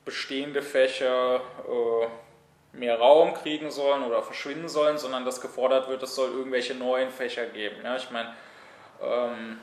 [0.04, 6.14] bestehende Fächer äh, mehr Raum kriegen sollen oder verschwinden sollen, sondern dass gefordert wird, es
[6.14, 7.76] soll irgendwelche neuen Fächer geben.
[7.82, 8.34] Ja, ich meine,
[9.02, 9.60] ähm,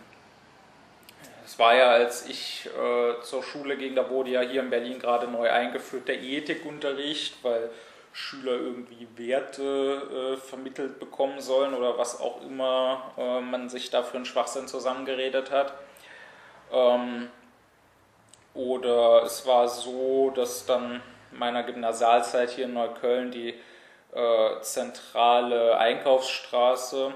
[1.51, 4.99] es war ja, als ich äh, zur Schule ging, da wurde ja hier in Berlin
[4.99, 7.69] gerade neu eingeführt der Ethikunterricht, weil
[8.13, 14.01] Schüler irgendwie Werte äh, vermittelt bekommen sollen oder was auch immer äh, man sich da
[14.01, 15.73] für einen Schwachsinn zusammengeredet hat.
[16.71, 17.29] Ähm,
[18.53, 23.55] oder es war so, dass dann meiner Gymnasialzeit hier in Neukölln die
[24.13, 27.13] äh, zentrale Einkaufsstraße,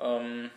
[0.00, 0.50] ähm,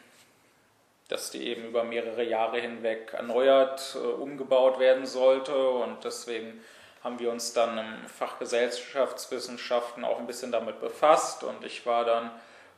[1.07, 5.55] dass die eben über mehrere Jahre hinweg erneuert, äh, umgebaut werden sollte.
[5.55, 6.61] Und deswegen
[7.03, 11.43] haben wir uns dann im Fach Gesellschaftswissenschaften auch ein bisschen damit befasst.
[11.43, 12.31] Und ich war dann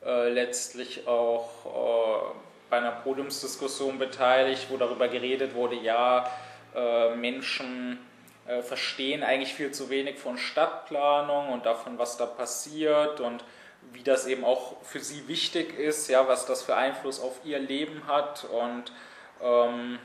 [0.06, 2.38] äh, letztlich auch äh,
[2.70, 6.30] bei einer Podiumsdiskussion beteiligt, wo darüber geredet wurde, ja,
[6.76, 8.00] äh, Menschen
[8.46, 13.22] äh, verstehen eigentlich viel zu wenig von Stadtplanung und davon, was da passiert.
[13.22, 13.44] Und
[13.94, 17.60] wie das eben auch für sie wichtig ist, ja, was das für Einfluss auf ihr
[17.60, 18.92] Leben hat und
[19.42, 20.00] ähm,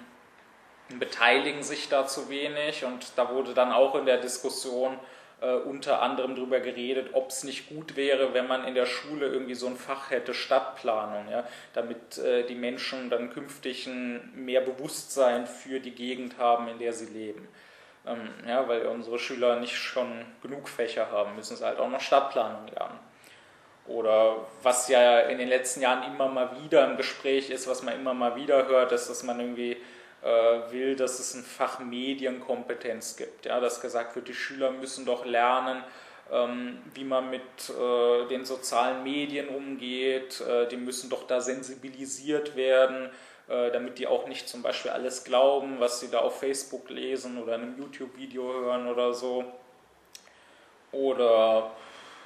[0.99, 4.99] beteiligen sich da zu wenig und da wurde dann auch in der Diskussion
[5.41, 9.27] äh, unter anderem darüber geredet, ob es nicht gut wäre, wenn man in der Schule
[9.27, 14.61] irgendwie so ein Fach hätte, Stadtplanung, ja, damit äh, die Menschen dann künftig ein mehr
[14.61, 17.49] Bewusstsein für die Gegend haben, in der sie leben.
[18.07, 22.01] Ähm, ja, weil unsere Schüler nicht schon genug Fächer haben, müssen sie halt auch noch
[22.01, 22.99] Stadtplanung lernen.
[23.87, 27.95] Oder was ja in den letzten Jahren immer mal wieder im Gespräch ist, was man
[27.95, 29.77] immer mal wieder hört, ist, dass man irgendwie
[30.23, 33.47] äh, will, dass es ein Fach Medienkompetenz gibt.
[33.47, 35.83] Ja, dass gesagt wird, die Schüler müssen doch lernen,
[36.31, 42.57] ähm, wie man mit äh, den sozialen Medien umgeht, äh, die müssen doch da sensibilisiert
[42.57, 43.11] werden,
[43.49, 47.57] damit die auch nicht zum Beispiel alles glauben, was sie da auf Facebook lesen oder
[47.57, 49.45] in einem YouTube-Video hören oder so.
[50.93, 51.73] Oder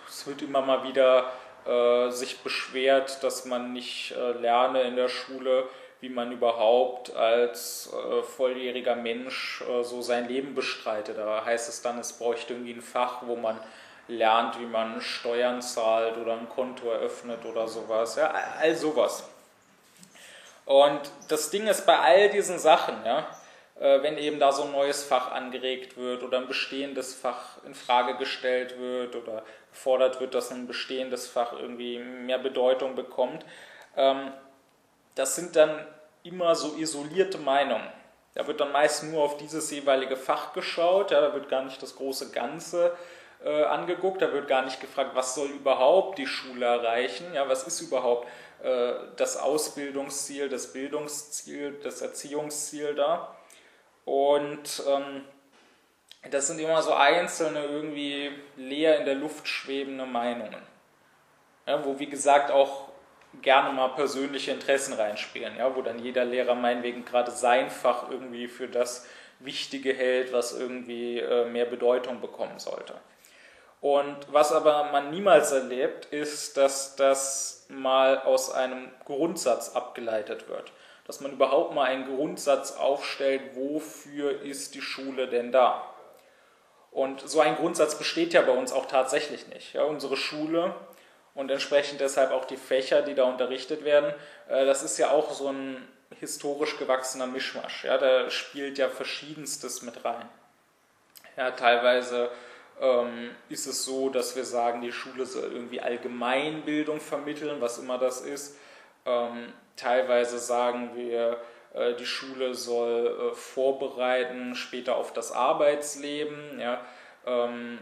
[0.06, 1.32] es wird immer mal wieder
[1.66, 5.64] äh, sich beschwert, dass man nicht äh, lerne in der Schule,
[6.00, 11.18] wie man überhaupt als äh, volljähriger Mensch äh, so sein Leben bestreitet.
[11.18, 13.58] Da heißt es dann, es bräuchte irgendwie ein Fach, wo man
[14.08, 18.16] lernt, wie man Steuern zahlt oder ein Konto eröffnet oder sowas.
[18.16, 19.24] Ja, all sowas.
[20.64, 23.26] Und das Ding ist bei all diesen Sachen, ja,
[23.80, 27.74] äh, wenn eben da so ein neues Fach angeregt wird oder ein bestehendes Fach in
[27.74, 29.44] Frage gestellt wird oder
[29.76, 33.44] gefordert wird, dass ein bestehendes Fach irgendwie mehr Bedeutung bekommt,
[33.94, 34.32] ähm,
[35.14, 35.86] das sind dann
[36.22, 37.86] immer so isolierte Meinungen.
[38.34, 41.82] Da wird dann meist nur auf dieses jeweilige Fach geschaut, ja, da wird gar nicht
[41.82, 42.96] das große Ganze
[43.44, 47.66] äh, angeguckt, da wird gar nicht gefragt, was soll überhaupt die Schule erreichen, ja, was
[47.66, 48.26] ist überhaupt
[48.62, 53.36] äh, das Ausbildungsziel, das Bildungsziel, das Erziehungsziel da.
[54.06, 55.24] Und ähm,
[56.30, 60.62] das sind immer so einzelne, irgendwie leer in der Luft schwebende Meinungen.
[61.66, 62.88] Ja, wo, wie gesagt, auch
[63.42, 68.48] gerne mal persönliche Interessen reinspielen, ja, wo dann jeder Lehrer meinetwegen gerade sein Fach irgendwie
[68.48, 69.06] für das
[69.40, 72.94] Wichtige hält, was irgendwie äh, mehr Bedeutung bekommen sollte.
[73.80, 80.72] Und was aber man niemals erlebt, ist, dass das mal aus einem Grundsatz abgeleitet wird.
[81.06, 85.84] Dass man überhaupt mal einen Grundsatz aufstellt, wofür ist die Schule denn da?
[86.96, 89.74] Und so ein Grundsatz besteht ja bei uns auch tatsächlich nicht.
[89.74, 90.74] Ja, unsere Schule
[91.34, 94.14] und entsprechend deshalb auch die Fächer, die da unterrichtet werden.
[94.48, 95.86] Äh, das ist ja auch so ein
[96.20, 97.84] historisch gewachsener Mischmasch.
[97.84, 100.26] Ja, da spielt ja verschiedenstes mit rein.
[101.36, 102.30] Ja, teilweise
[102.80, 107.98] ähm, ist es so, dass wir sagen, die Schule soll irgendwie Allgemeinbildung vermitteln, was immer
[107.98, 108.56] das ist.
[109.04, 111.42] Ähm, teilweise sagen wir,
[111.98, 116.60] die Schule soll äh, vorbereiten später auf das Arbeitsleben.
[116.60, 116.80] Ja,
[117.26, 117.78] ähm,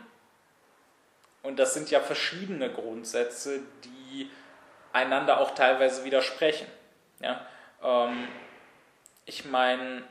[1.43, 4.30] und das sind ja verschiedene Grundsätze, die
[4.93, 6.66] einander auch teilweise widersprechen.
[7.20, 7.47] Ja?
[7.82, 8.28] Ähm,
[9.26, 10.03] ich meine,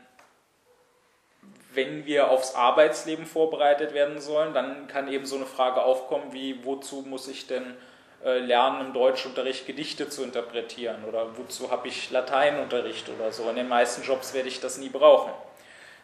[1.72, 6.64] wenn wir aufs Arbeitsleben vorbereitet werden sollen, dann kann eben so eine Frage aufkommen wie,
[6.64, 7.93] wozu muss ich denn äh,
[8.30, 13.48] lernen, im Deutschunterricht Gedichte zu interpretieren oder wozu habe ich Lateinunterricht oder so.
[13.50, 15.32] In den meisten Jobs werde ich das nie brauchen.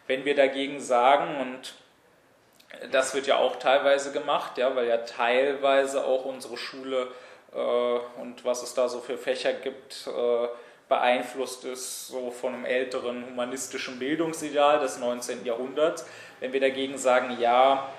[0.07, 1.73] Wenn wir dagegen sagen, und
[2.91, 7.07] das wird ja auch teilweise gemacht, ja, weil ja teilweise auch unsere Schule
[7.53, 10.47] äh, und was es da so für Fächer gibt, äh,
[10.89, 15.45] beeinflusst ist so von einem älteren humanistischen Bildungsideal des 19.
[15.45, 16.05] Jahrhunderts.
[16.41, 17.89] Wenn wir dagegen sagen, ja,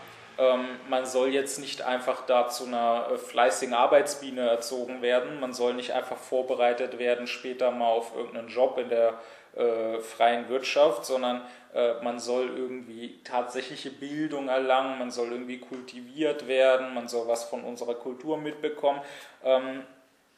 [0.89, 5.75] man soll jetzt nicht einfach da zu einer äh, fleißigen Arbeitsbiene erzogen werden, man soll
[5.75, 9.19] nicht einfach vorbereitet werden später mal auf irgendeinen Job in der
[9.55, 11.43] äh, freien Wirtschaft, sondern
[11.75, 17.45] äh, man soll irgendwie tatsächliche Bildung erlangen, man soll irgendwie kultiviert werden, man soll was
[17.45, 19.01] von unserer Kultur mitbekommen.
[19.45, 19.83] Ähm,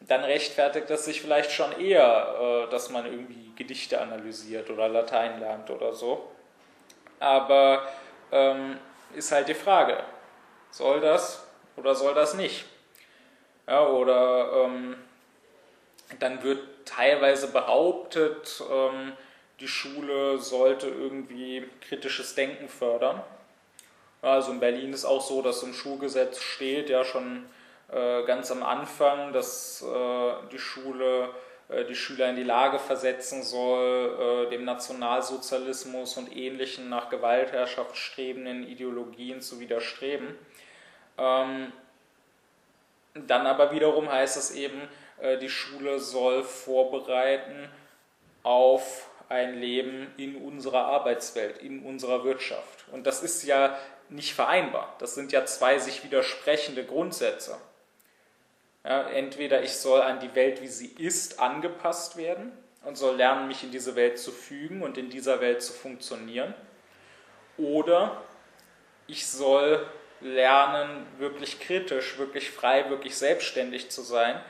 [0.00, 5.38] dann rechtfertigt das sich vielleicht schon eher, äh, dass man irgendwie Gedichte analysiert oder Latein
[5.38, 6.30] lernt oder so.
[7.20, 7.86] Aber
[8.32, 8.78] ähm,
[9.14, 10.02] ist halt die Frage,
[10.70, 11.46] soll das
[11.76, 12.64] oder soll das nicht?
[13.66, 14.96] Ja, oder ähm,
[16.18, 19.12] dann wird teilweise behauptet, ähm,
[19.60, 23.22] die Schule sollte irgendwie kritisches Denken fördern.
[24.20, 27.46] Also in Berlin ist auch so, dass im Schulgesetz steht, ja schon
[27.92, 31.30] äh, ganz am Anfang, dass äh, die Schule
[31.88, 38.66] die Schüler in die Lage versetzen soll, äh, dem Nationalsozialismus und ähnlichen nach Gewaltherrschaft strebenden
[38.66, 40.36] Ideologien zu widerstreben.
[41.16, 41.72] Ähm,
[43.14, 44.88] dann aber wiederum heißt es eben,
[45.20, 47.68] äh, die Schule soll vorbereiten
[48.42, 52.84] auf ein Leben in unserer Arbeitswelt, in unserer Wirtschaft.
[52.92, 53.78] Und das ist ja
[54.10, 54.94] nicht vereinbar.
[54.98, 57.56] Das sind ja zwei sich widersprechende Grundsätze.
[58.84, 62.52] Ja, entweder ich soll an die Welt, wie sie ist, angepasst werden
[62.84, 66.54] und soll lernen, mich in diese Welt zu fügen und in dieser Welt zu funktionieren.
[67.56, 68.22] Oder
[69.06, 69.86] ich soll
[70.20, 74.40] lernen, wirklich kritisch, wirklich frei, wirklich selbstständig zu sein,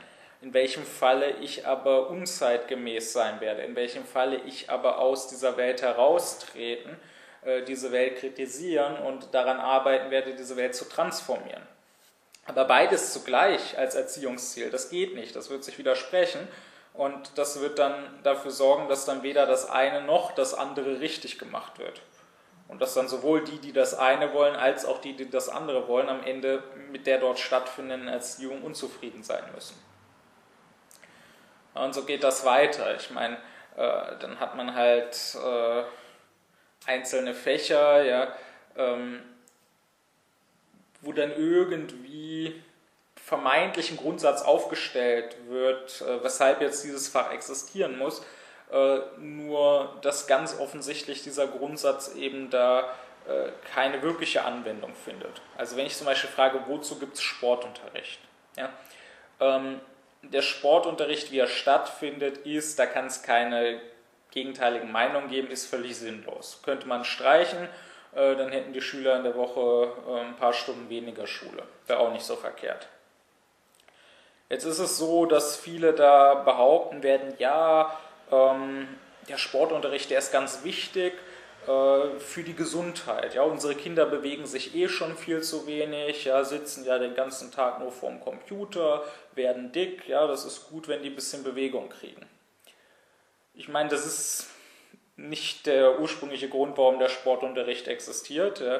[0.41, 5.55] in welchem Falle ich aber unzeitgemäß sein werde, in welchem Falle ich aber aus dieser
[5.55, 6.97] Welt heraustreten,
[7.43, 11.63] äh, diese Welt kritisieren und daran arbeiten werde, diese Welt zu transformieren.
[12.45, 16.47] Aber beides zugleich als Erziehungsziel, das geht nicht, das wird sich widersprechen
[16.93, 21.39] und das wird dann dafür sorgen, dass dann weder das eine noch das andere richtig
[21.39, 22.01] gemacht wird.
[22.67, 25.87] Und dass dann sowohl die, die das eine wollen, als auch die, die das andere
[25.87, 29.75] wollen, am Ende mit der dort stattfindenden Erziehung unzufrieden sein müssen.
[31.75, 32.95] Und so geht das weiter.
[32.95, 33.35] Ich meine,
[33.75, 35.83] äh, dann hat man halt äh,
[36.87, 38.33] einzelne Fächer, ja,
[38.77, 39.21] ähm,
[41.05, 42.61] wo dann irgendwie
[43.15, 48.21] vermeintlich ein Grundsatz aufgestellt wird, äh, weshalb jetzt dieses Fach existieren muss,
[48.71, 52.81] äh, nur dass ganz offensichtlich dieser Grundsatz eben da
[53.27, 55.41] äh, keine wirkliche Anwendung findet.
[55.57, 58.19] Also wenn ich zum Beispiel frage, wozu gibt es Sportunterricht?
[58.57, 58.69] Ja?
[59.39, 59.79] Ähm,
[60.21, 63.79] der Sportunterricht, wie er stattfindet, ist, da kann es keine
[64.31, 66.61] gegenteiligen Meinungen geben, ist völlig sinnlos.
[66.63, 67.67] Könnte man streichen,
[68.15, 71.63] äh, dann hätten die Schüler in der Woche äh, ein paar Stunden weniger Schule.
[71.87, 72.87] Wäre auch nicht so verkehrt.
[74.49, 77.99] Jetzt ist es so, dass viele da behaupten werden, ja,
[78.31, 78.87] ähm,
[79.27, 81.13] der Sportunterricht, der ist ganz wichtig
[81.67, 83.33] äh, für die Gesundheit.
[83.33, 87.51] Ja, unsere Kinder bewegen sich eh schon viel zu wenig, ja, sitzen ja den ganzen
[87.51, 89.03] Tag nur vorm Computer,
[89.33, 92.25] werden dick, ja, das ist gut, wenn die ein bisschen Bewegung kriegen.
[93.55, 94.47] Ich meine, das ist
[95.17, 98.59] nicht der ursprüngliche Grund, warum der Sportunterricht existiert.
[98.59, 98.75] Ja.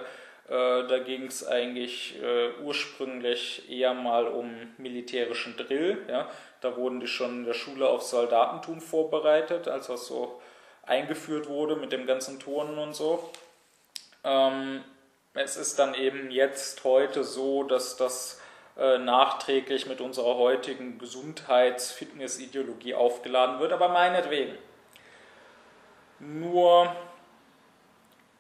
[0.47, 5.97] Äh, da ging es eigentlich äh, ursprünglich eher mal um militärischen Drill.
[6.07, 6.29] Ja.
[6.61, 10.41] Da wurden die schon in der Schule auf Soldatentum vorbereitet, als das so
[10.83, 13.31] eingeführt wurde mit dem ganzen Turnen und so.
[14.23, 14.83] Ähm,
[15.33, 18.39] es ist dann eben jetzt heute so, dass das
[18.77, 24.57] äh, nachträglich mit unserer heutigen Gesundheits-Fitness-Ideologie aufgeladen wird, aber meinetwegen.
[26.19, 26.95] Nur,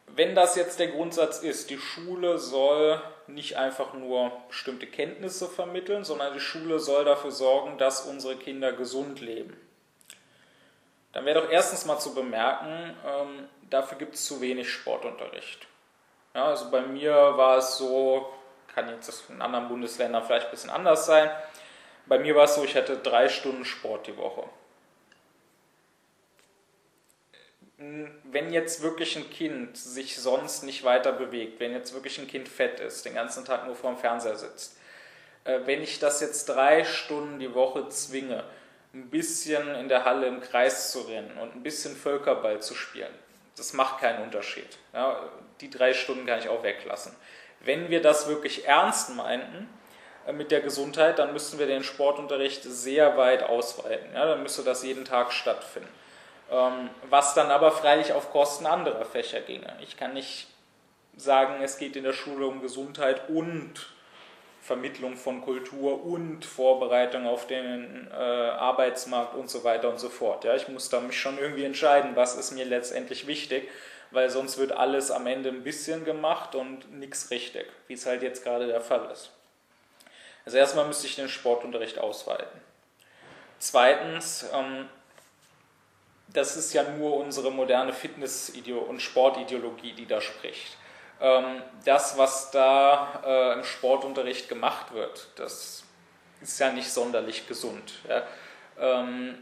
[0.07, 6.03] wenn das jetzt der Grundsatz ist, die Schule soll nicht einfach nur bestimmte Kenntnisse vermitteln,
[6.03, 9.59] sondern die Schule soll dafür sorgen, dass unsere Kinder gesund leben.
[11.11, 15.67] Dann wäre doch erstens mal zu bemerken, ähm, dafür gibt es zu wenig Sportunterricht.
[16.33, 18.29] Ja, also bei mir war es so,
[18.73, 21.29] kann jetzt in anderen Bundesländern vielleicht ein bisschen anders sein,
[22.05, 24.43] bei mir war es so, ich hatte drei Stunden Sport die Woche.
[27.77, 32.47] Wenn jetzt wirklich ein Kind sich sonst nicht weiter bewegt, wenn jetzt wirklich ein Kind
[32.47, 34.77] fett ist, den ganzen Tag nur vorm Fernseher sitzt,
[35.43, 38.43] äh, wenn ich das jetzt drei Stunden die Woche zwinge,
[38.93, 43.13] ein bisschen in der Halle im Kreis zu rennen und ein bisschen Völkerball zu spielen,
[43.57, 44.77] das macht keinen Unterschied.
[44.93, 47.13] Ja, die drei Stunden kann ich auch weglassen.
[47.59, 49.67] Wenn wir das wirklich ernst meinten
[50.25, 54.13] äh, mit der Gesundheit, dann müssten wir den Sportunterricht sehr weit ausweiten.
[54.13, 55.89] Ja, dann müsste das jeden Tag stattfinden.
[56.51, 59.75] Ähm, was dann aber freilich auf Kosten anderer Fächer ginge.
[59.81, 60.47] Ich kann nicht
[61.17, 63.87] sagen, es geht in der Schule um Gesundheit und
[64.61, 70.43] Vermittlung von Kultur und Vorbereitung auf den äh, Arbeitsmarkt und so weiter und so fort.
[70.43, 73.69] Ja, ich muss da mich schon irgendwie entscheiden, was ist mir letztendlich wichtig,
[74.09, 78.23] weil sonst wird alles am Ende ein bisschen gemacht und nichts richtig, wie es halt
[78.23, 79.31] jetzt gerade der Fall ist.
[80.45, 82.59] Also erstmal müsste ich den Sportunterricht ausweiten.
[83.59, 84.89] Zweitens, ähm,
[86.35, 88.51] das ist ja nur unsere moderne Fitness-
[88.87, 90.77] und Sportideologie, die da spricht.
[91.21, 95.83] Ähm, das, was da äh, im Sportunterricht gemacht wird, das
[96.41, 97.93] ist ja nicht sonderlich gesund.
[98.77, 99.41] Ähm,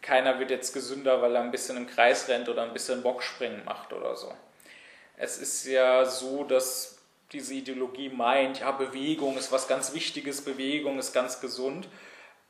[0.00, 3.64] keiner wird jetzt gesünder, weil er ein bisschen im Kreis rennt oder ein bisschen Bockspringen
[3.64, 4.32] macht oder so.
[5.16, 6.98] Es ist ja so, dass
[7.32, 11.88] diese Ideologie meint, ja, Bewegung ist was ganz Wichtiges, Bewegung ist ganz gesund,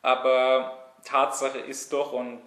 [0.03, 2.41] aber Tatsache ist doch, und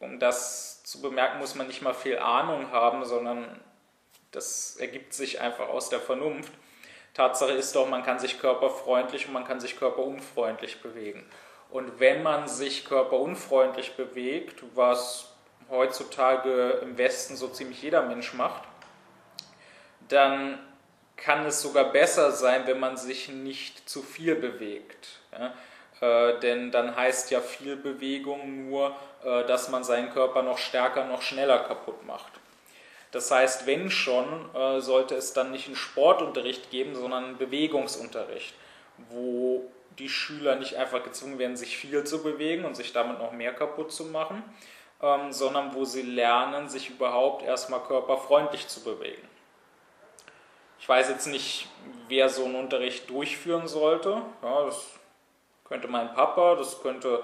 [0.00, 3.60] um das zu bemerken, muss man nicht mal viel Ahnung haben, sondern
[4.30, 6.52] das ergibt sich einfach aus der Vernunft.
[7.14, 11.28] Tatsache ist doch, man kann sich körperfreundlich und man kann sich körperunfreundlich bewegen.
[11.70, 15.32] Und wenn man sich körperunfreundlich bewegt, was
[15.68, 18.62] heutzutage im Westen so ziemlich jeder Mensch macht,
[20.08, 20.58] dann
[21.16, 25.20] kann es sogar besser sein, wenn man sich nicht zu viel bewegt.
[25.32, 25.52] Ja?
[26.00, 28.94] Äh, denn dann heißt ja viel Bewegung nur,
[29.24, 32.32] äh, dass man seinen Körper noch stärker, noch schneller kaputt macht.
[33.10, 38.54] Das heißt, wenn schon, äh, sollte es dann nicht einen Sportunterricht geben, sondern einen Bewegungsunterricht,
[39.10, 43.32] wo die Schüler nicht einfach gezwungen werden, sich viel zu bewegen und sich damit noch
[43.32, 44.42] mehr kaputt zu machen,
[45.02, 49.26] ähm, sondern wo sie lernen, sich überhaupt erstmal körperfreundlich zu bewegen.
[50.80, 51.66] Ich weiß jetzt nicht,
[52.08, 54.22] wer so einen Unterricht durchführen sollte.
[54.42, 54.97] Ja, das
[55.68, 57.22] könnte mein Papa, das könnte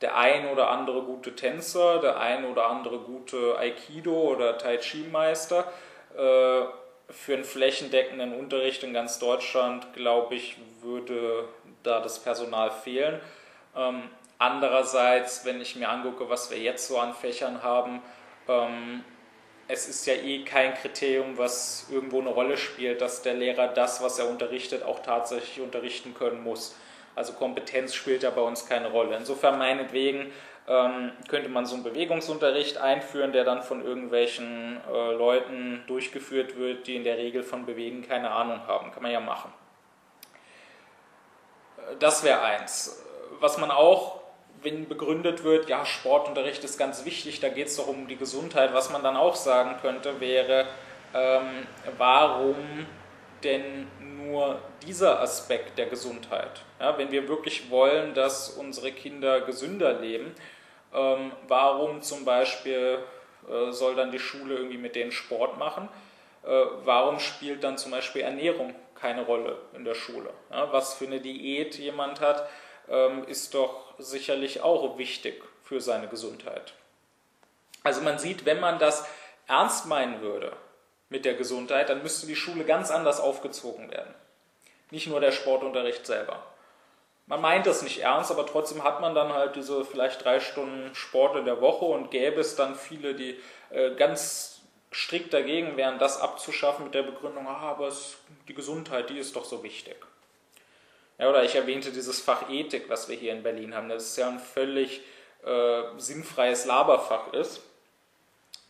[0.00, 5.64] der ein oder andere gute Tänzer, der ein oder andere gute Aikido- oder Tai Chi-Meister.
[6.16, 6.64] Äh,
[7.10, 11.48] für einen flächendeckenden Unterricht in ganz Deutschland, glaube ich, würde
[11.82, 13.20] da das Personal fehlen.
[13.76, 14.04] Ähm,
[14.38, 18.02] andererseits, wenn ich mir angucke, was wir jetzt so an Fächern haben,
[18.48, 19.04] ähm,
[19.68, 24.02] es ist ja eh kein Kriterium, was irgendwo eine Rolle spielt, dass der Lehrer das,
[24.02, 26.76] was er unterrichtet, auch tatsächlich unterrichten können muss.
[27.14, 29.16] Also Kompetenz spielt ja bei uns keine Rolle.
[29.16, 30.32] Insofern meinetwegen
[30.66, 36.86] ähm, könnte man so einen Bewegungsunterricht einführen, der dann von irgendwelchen äh, Leuten durchgeführt wird,
[36.86, 38.90] die in der Regel von Bewegen keine Ahnung haben.
[38.90, 39.52] Kann man ja machen.
[41.76, 43.04] Äh, das wäre eins.
[43.40, 44.20] Was man auch,
[44.62, 48.72] wenn begründet wird, ja, Sportunterricht ist ganz wichtig, da geht es doch um die Gesundheit,
[48.72, 50.66] was man dann auch sagen könnte, wäre,
[51.12, 51.66] ähm,
[51.98, 52.56] warum
[53.42, 53.86] denn
[54.34, 56.62] nur dieser Aspekt der Gesundheit.
[56.80, 60.34] Ja, wenn wir wirklich wollen, dass unsere Kinder gesünder leben,
[60.92, 62.98] ähm, warum zum Beispiel
[63.48, 65.88] äh, soll dann die Schule irgendwie mit denen Sport machen?
[66.42, 66.48] Äh,
[66.84, 70.30] warum spielt dann zum Beispiel Ernährung keine Rolle in der Schule?
[70.50, 72.48] Ja, was für eine Diät jemand hat,
[72.88, 76.74] ähm, ist doch sicherlich auch wichtig für seine Gesundheit.
[77.84, 79.06] Also man sieht, wenn man das
[79.46, 80.56] ernst meinen würde
[81.08, 84.12] mit der Gesundheit, dann müsste die Schule ganz anders aufgezogen werden
[84.94, 86.42] nicht nur der Sportunterricht selber.
[87.26, 90.94] Man meint das nicht ernst, aber trotzdem hat man dann halt diese vielleicht drei Stunden
[90.94, 93.38] Sport in der Woche und gäbe es dann viele, die
[93.70, 94.60] äh, ganz
[94.92, 98.16] strikt dagegen wären, das abzuschaffen mit der Begründung, ah, aber es,
[98.46, 99.96] die Gesundheit, die ist doch so wichtig.
[101.18, 104.16] Ja, oder ich erwähnte dieses Fach Ethik, was wir hier in Berlin haben, das ist
[104.16, 105.00] ja ein völlig
[105.44, 107.62] äh, sinnfreies Laberfach ist.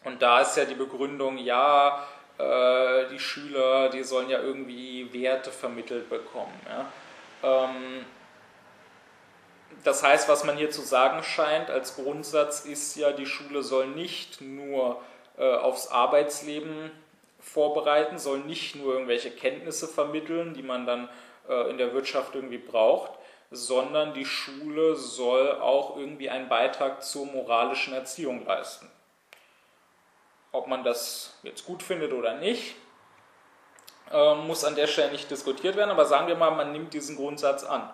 [0.05, 2.07] Und da ist ja die Begründung, ja,
[2.39, 6.55] äh, die Schüler, die sollen ja irgendwie Werte vermittelt bekommen.
[6.69, 6.87] Ja?
[7.43, 8.05] Ähm,
[9.83, 13.89] das heißt, was man hier zu sagen scheint als Grundsatz ist ja, die Schule soll
[13.89, 15.01] nicht nur
[15.37, 16.91] äh, aufs Arbeitsleben
[17.41, 21.09] vorbereiten, soll nicht nur irgendwelche Kenntnisse vermitteln, die man dann
[21.49, 23.13] äh, in der Wirtschaft irgendwie braucht,
[23.51, 28.89] sondern die Schule soll auch irgendwie einen Beitrag zur moralischen Erziehung leisten.
[30.55, 32.77] Ob man das jetzt gut findet oder nicht,
[34.13, 37.17] ähm, muss an der Stelle nicht diskutiert werden, aber sagen wir mal, man nimmt diesen
[37.17, 37.91] Grundsatz an.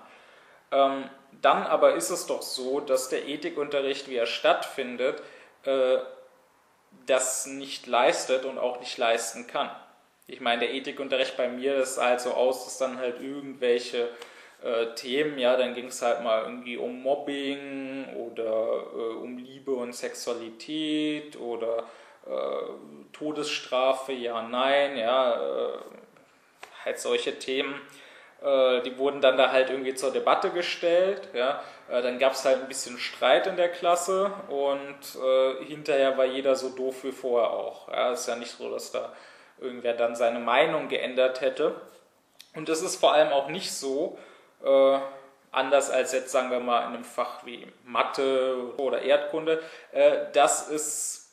[0.70, 1.08] Ähm,
[1.40, 5.22] dann aber ist es doch so, dass der Ethikunterricht, wie er stattfindet,
[5.64, 6.00] äh,
[7.06, 9.70] das nicht leistet und auch nicht leisten kann.
[10.26, 14.10] Ich meine, der Ethikunterricht bei mir ist halt so aus, dass dann halt irgendwelche
[14.62, 19.72] äh, Themen, ja, dann ging es halt mal irgendwie um Mobbing oder äh, um Liebe
[19.72, 21.84] und Sexualität oder
[23.12, 25.78] Todesstrafe, ja, nein, ja, äh,
[26.84, 27.74] halt solche Themen.
[28.42, 31.28] Äh, die wurden dann da halt irgendwie zur Debatte gestellt.
[31.34, 31.62] Ja.
[31.90, 36.24] Äh, dann gab es halt ein bisschen Streit in der Klasse und äh, hinterher war
[36.24, 37.88] jeder so doof wie vorher auch.
[37.88, 38.12] Ja.
[38.12, 39.12] Ist ja nicht so, dass da
[39.60, 41.74] irgendwer dann seine Meinung geändert hätte.
[42.54, 44.18] Und es ist vor allem auch nicht so,
[44.64, 44.98] äh,
[45.52, 50.70] anders als jetzt sagen wir mal in einem Fach wie Mathe oder Erdkunde, äh, dass
[50.70, 51.29] es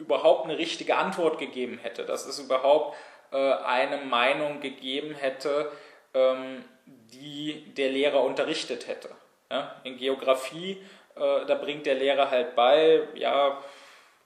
[0.00, 2.96] überhaupt eine richtige Antwort gegeben hätte, dass es überhaupt
[3.32, 5.70] äh, eine Meinung gegeben hätte,
[6.14, 9.10] ähm, die der Lehrer unterrichtet hätte.
[9.50, 9.76] Ja?
[9.84, 10.82] In Geografie,
[11.16, 13.58] äh, da bringt der Lehrer halt bei, ja,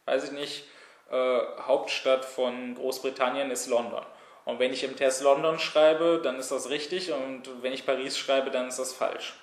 [0.07, 0.65] weiß ich nicht,
[1.11, 4.05] äh, Hauptstadt von Großbritannien ist London.
[4.45, 8.19] Und wenn ich im Test London schreibe, dann ist das richtig und wenn ich Paris
[8.19, 9.35] schreibe, dann ist das falsch.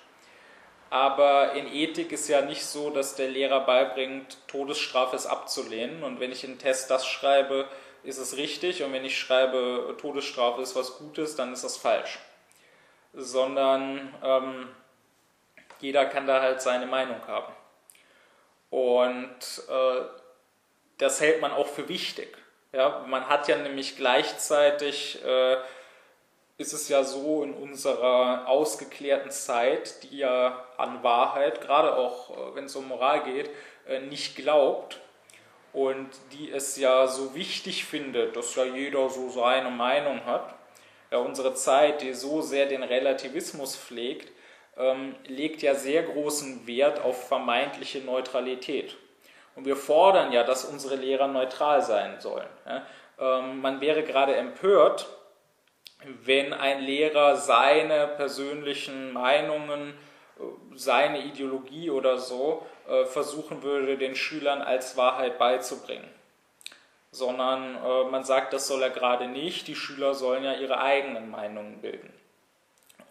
[0.92, 6.02] Aber in Ethik ist ja nicht so, dass der Lehrer beibringt, Todesstrafe ist abzulehnen.
[6.02, 7.66] Und wenn ich in Test das schreibe,
[8.02, 8.82] ist es richtig.
[8.82, 12.18] Und wenn ich schreibe, Todesstrafe ist was Gutes, dann ist das falsch.
[13.14, 14.68] Sondern ähm,
[15.80, 17.54] jeder kann da halt seine Meinung haben.
[18.68, 19.30] Und
[19.70, 20.02] äh,
[20.98, 22.36] das hält man auch für wichtig.
[22.72, 25.56] Ja, man hat ja nämlich gleichzeitig, äh,
[26.58, 32.54] ist es ja so in unserer ausgeklärten Zeit, die ja an Wahrheit, gerade auch äh,
[32.54, 33.50] wenn es um Moral geht,
[33.88, 35.00] äh, nicht glaubt
[35.72, 40.54] und die es ja so wichtig findet, dass ja jeder so seine Meinung hat.
[41.10, 44.32] Ja, unsere Zeit, die so sehr den Relativismus pflegt,
[44.76, 48.96] ähm, legt ja sehr großen Wert auf vermeintliche Neutralität.
[49.54, 52.48] Und wir fordern ja, dass unsere Lehrer neutral sein sollen.
[53.18, 55.06] Ähm, man wäre gerade empört,
[56.24, 59.94] wenn ein Lehrer seine persönlichen Meinungen,
[60.74, 66.08] seine Ideologie oder so äh, versuchen würde, den Schülern als Wahrheit beizubringen.
[67.10, 71.30] Sondern äh, man sagt, das soll er gerade nicht, die Schüler sollen ja ihre eigenen
[71.30, 72.12] Meinungen bilden.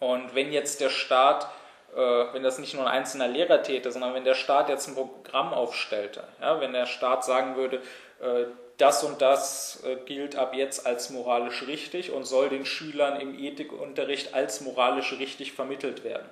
[0.00, 1.48] Und wenn jetzt der Staat
[1.94, 1.98] äh,
[2.32, 5.52] wenn das nicht nur ein einzelner Lehrer täte, sondern wenn der Staat jetzt ein Programm
[5.52, 7.82] aufstellte, wenn der Staat sagen würde,
[8.78, 13.38] das und das äh, gilt ab jetzt als moralisch richtig und soll den Schülern im
[13.38, 16.28] Ethikunterricht als moralisch richtig vermittelt werden,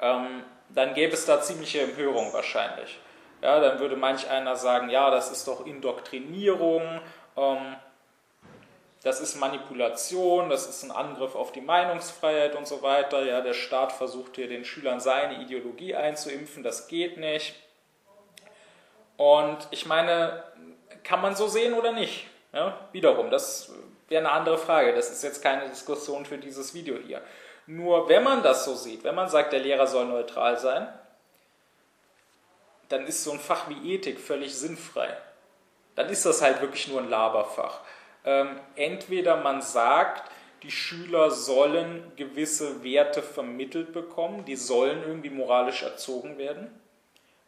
[0.00, 2.98] ähm, dann gäbe es da ziemliche Empörung wahrscheinlich.
[3.42, 7.00] Ja, dann würde manch einer sagen, ja, das ist doch Indoktrinierung,
[7.36, 7.76] ähm,
[9.02, 13.22] das ist Manipulation, das ist ein Angriff auf die Meinungsfreiheit und so weiter.
[13.26, 17.54] Ja, der Staat versucht hier den Schülern seine Ideologie einzuimpfen, das geht nicht.
[19.18, 20.42] Und ich meine,
[21.04, 22.26] kann man so sehen oder nicht?
[22.52, 23.72] Ja, wiederum, das
[24.08, 24.94] wäre eine andere Frage.
[24.94, 27.22] Das ist jetzt keine Diskussion für dieses Video hier.
[27.66, 30.88] Nur wenn man das so sieht, wenn man sagt, der Lehrer soll neutral sein,
[32.88, 35.16] dann ist so ein Fach wie Ethik völlig sinnfrei.
[35.94, 37.80] Dann ist das halt wirklich nur ein Laberfach.
[38.24, 40.30] Ähm, entweder man sagt,
[40.62, 46.80] die Schüler sollen gewisse Werte vermittelt bekommen, die sollen irgendwie moralisch erzogen werden.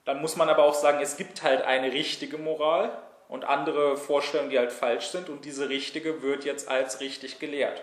[0.05, 2.97] Dann muss man aber auch sagen, es gibt halt eine richtige Moral
[3.29, 7.83] und andere Vorstellungen, die halt falsch sind und diese richtige wird jetzt als richtig gelehrt.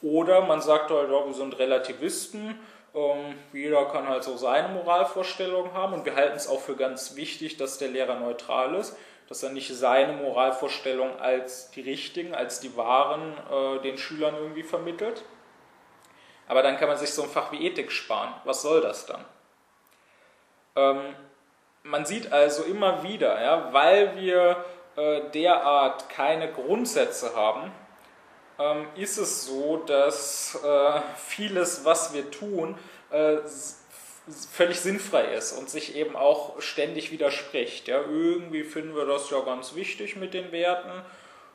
[0.00, 2.58] Oder man sagt halt, wir sind Relativisten,
[2.94, 7.16] ähm, jeder kann halt so seine Moralvorstellungen haben und wir halten es auch für ganz
[7.16, 8.96] wichtig, dass der Lehrer neutral ist
[9.28, 14.62] dass er nicht seine Moralvorstellung als die richtigen, als die wahren äh, den Schülern irgendwie
[14.62, 15.22] vermittelt.
[16.46, 18.32] Aber dann kann man sich so ein Fach wie Ethik sparen.
[18.44, 19.24] Was soll das dann?
[20.76, 21.14] Ähm,
[21.88, 24.64] man sieht also immer wieder, ja, weil wir
[24.96, 27.72] äh, derart keine Grundsätze haben,
[28.58, 32.76] ähm, ist es so, dass äh, vieles, was wir tun,
[33.10, 33.36] äh,
[34.52, 37.88] völlig sinnfrei ist und sich eben auch ständig widerspricht.
[37.88, 41.02] Ja, irgendwie finden wir das ja ganz wichtig mit den Werten.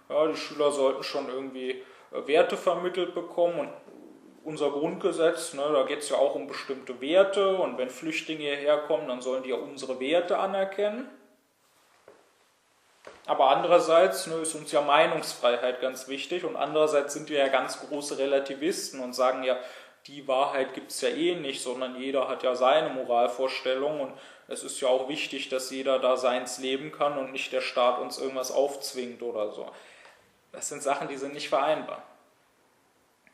[0.09, 3.69] Ja, die Schüler sollten schon irgendwie äh, Werte vermittelt bekommen und
[4.43, 8.79] unser Grundgesetz, ne, da geht es ja auch um bestimmte Werte und wenn Flüchtlinge hierher
[8.79, 11.09] kommen, dann sollen die ja unsere Werte anerkennen.
[13.25, 17.79] Aber andererseits ne, ist uns ja Meinungsfreiheit ganz wichtig und andererseits sind wir ja ganz
[17.79, 19.57] große Relativisten und sagen ja,
[20.07, 24.13] die Wahrheit gibt es ja eh nicht, sondern jeder hat ja seine Moralvorstellung und
[24.49, 27.99] es ist ja auch wichtig, dass jeder da seins leben kann und nicht der Staat
[27.99, 29.71] uns irgendwas aufzwingt oder so.
[30.51, 32.03] Das sind Sachen, die sind nicht vereinbar.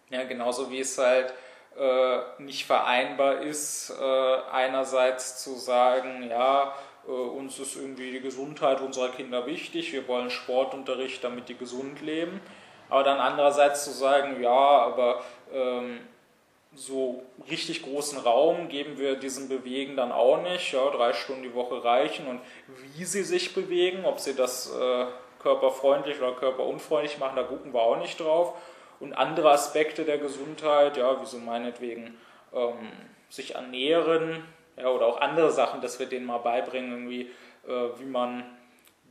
[0.09, 1.33] Ja, genauso wie es halt
[1.77, 6.73] äh, nicht vereinbar ist, äh, einerseits zu sagen, ja,
[7.07, 12.01] äh, uns ist irgendwie die Gesundheit unserer Kinder wichtig, wir wollen Sportunterricht, damit die gesund
[12.01, 12.41] leben,
[12.89, 15.23] aber dann andererseits zu sagen, ja, aber
[15.53, 15.99] ähm,
[16.75, 20.71] so richtig großen Raum geben wir diesem Bewegen dann auch nicht.
[20.71, 22.41] Ja, drei Stunden die Woche reichen und
[22.95, 25.05] wie sie sich bewegen, ob sie das äh,
[25.39, 28.53] körperfreundlich oder körperunfreundlich machen, da gucken wir auch nicht drauf.
[28.99, 32.17] Und andere Aspekte der Gesundheit, ja, wie so meinetwegen
[32.53, 32.91] ähm,
[33.29, 34.43] sich ernähren,
[34.77, 37.31] ja, oder auch andere Sachen, dass wir denen mal beibringen, irgendwie,
[37.67, 38.43] äh, wie man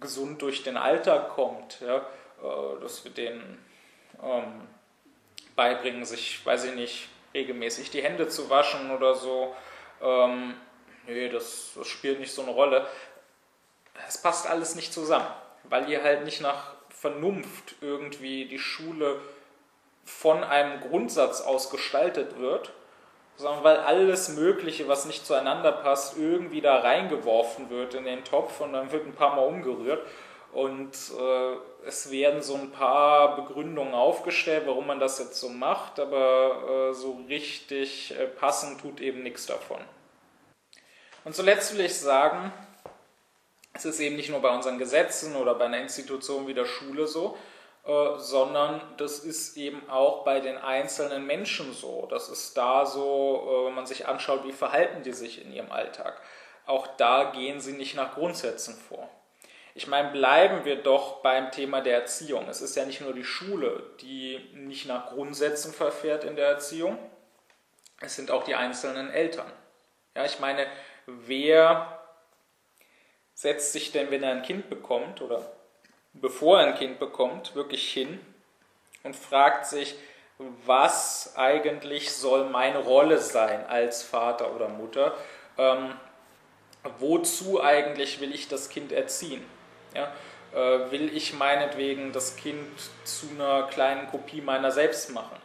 [0.01, 3.59] gesund durch den Alltag kommt, ja, äh, dass wir denen
[4.23, 4.66] ähm,
[5.56, 9.55] beibringen, sich, weiß ich nicht, regelmäßig die Hände zu waschen oder so.
[10.02, 10.55] Ähm,
[11.06, 12.86] nee, das, das spielt nicht so eine Rolle.
[14.06, 15.27] Es passt alles nicht zusammen,
[15.65, 19.20] weil hier halt nicht nach Vernunft irgendwie die Schule
[20.09, 22.72] von einem Grundsatz aus gestaltet wird,
[23.36, 28.60] sondern weil alles Mögliche, was nicht zueinander passt, irgendwie da reingeworfen wird in den Topf
[28.60, 30.05] und dann wird ein paar Mal umgerührt.
[30.52, 36.01] Und äh, es werden so ein paar Begründungen aufgestellt, warum man das jetzt so macht,
[36.01, 39.78] aber äh, so richtig äh, passen tut eben nichts davon.
[41.24, 42.51] Und zuletzt will ich sagen,
[43.74, 47.06] es ist eben nicht nur bei unseren Gesetzen oder bei einer Institution wie der Schule
[47.06, 47.36] so,
[47.89, 52.06] äh, sondern das ist eben auch bei den einzelnen Menschen so.
[52.10, 55.73] Das ist da so, äh, wenn man sich anschaut, wie verhalten die sich in ihrem
[55.73, 56.20] Alltag.
[56.66, 59.09] Auch da gehen sie nicht nach Grundsätzen vor.
[59.74, 62.47] Ich meine, bleiben wir doch beim Thema der Erziehung.
[62.51, 66.98] Es ist ja nicht nur die Schule, die nicht nach Grundsätzen verfährt in der Erziehung,
[68.01, 69.51] es sind auch die einzelnen Eltern.
[70.15, 70.66] Ja, ich meine,
[71.06, 72.01] wer
[73.32, 75.57] setzt sich denn, wenn er ein Kind bekommt oder
[76.20, 78.20] bevor er ein Kind bekommt, wirklich hin
[79.03, 79.95] und fragt sich,
[80.66, 85.16] was eigentlich soll meine Rolle sein als Vater oder Mutter?
[85.57, 85.95] Ähm,
[86.99, 89.45] wozu eigentlich will ich das Kind erziehen?
[89.95, 90.12] Ja?
[90.55, 92.69] Äh, will ich meinetwegen das Kind
[93.05, 95.36] zu einer kleinen Kopie meiner selbst machen?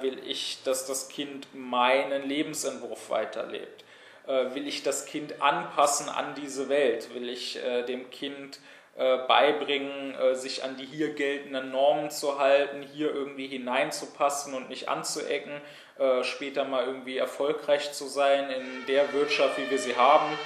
[0.00, 3.84] Will ich, dass das Kind meinen Lebensentwurf weiterlebt?
[4.26, 7.14] Äh, will ich das Kind anpassen an diese Welt?
[7.14, 8.60] Will ich äh, dem Kind
[8.98, 14.68] äh, beibringen, äh, sich an die hier geltenden Normen zu halten, hier irgendwie hineinzupassen und
[14.68, 15.60] nicht anzuecken,
[16.00, 20.36] äh, später mal irgendwie erfolgreich zu sein in der Wirtschaft, wie wir sie haben.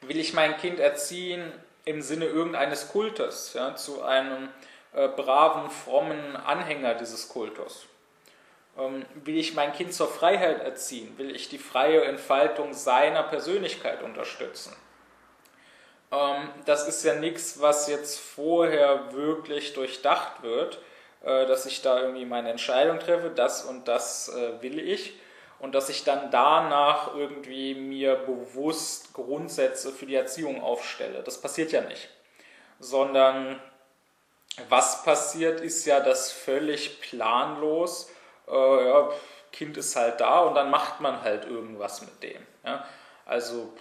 [0.00, 1.52] Will ich mein Kind erziehen
[1.84, 4.48] im Sinne irgendeines Kultes, ja, zu einem
[4.92, 7.84] braven, frommen Anhänger dieses Kultus?
[8.78, 11.18] Ähm, will ich mein Kind zur Freiheit erziehen?
[11.18, 14.74] Will ich die freie Entfaltung seiner Persönlichkeit unterstützen?
[16.14, 20.78] Ähm, das ist ja nichts, was jetzt vorher wirklich durchdacht wird,
[21.22, 25.14] äh, dass ich da irgendwie meine Entscheidung treffe, das und das äh, will ich
[25.58, 31.22] und dass ich dann danach irgendwie mir bewusst Grundsätze für die Erziehung aufstelle.
[31.22, 32.08] Das passiert ja nicht.
[32.78, 33.60] Sondern
[34.68, 38.10] was passiert, ist ja das völlig planlos,
[38.48, 39.10] äh, ja,
[39.52, 42.44] Kind ist halt da und dann macht man halt irgendwas mit dem.
[42.64, 42.84] Ja?
[43.24, 43.72] Also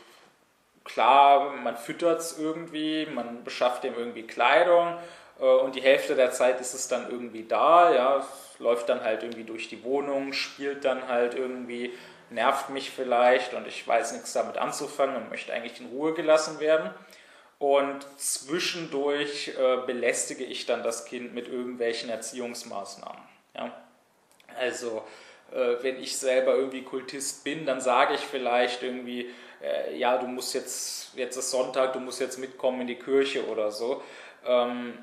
[0.83, 4.97] klar, man füttert es irgendwie, man beschafft dem irgendwie Kleidung
[5.39, 8.25] äh, und die Hälfte der Zeit ist es dann irgendwie da, ja,
[8.59, 11.93] läuft dann halt irgendwie durch die Wohnung, spielt dann halt irgendwie,
[12.29, 16.59] nervt mich vielleicht und ich weiß nichts damit anzufangen und möchte eigentlich in Ruhe gelassen
[16.59, 16.89] werden.
[17.59, 23.21] Und zwischendurch äh, belästige ich dann das Kind mit irgendwelchen Erziehungsmaßnahmen.
[23.55, 23.71] Ja?
[24.59, 25.03] Also,
[25.51, 29.29] äh, wenn ich selber irgendwie Kultist bin, dann sage ich vielleicht irgendwie,
[29.63, 33.47] äh, ja, du musst jetzt, jetzt ist Sonntag, du musst jetzt mitkommen in die Kirche
[33.47, 34.03] oder so.
[34.45, 34.97] Ähm,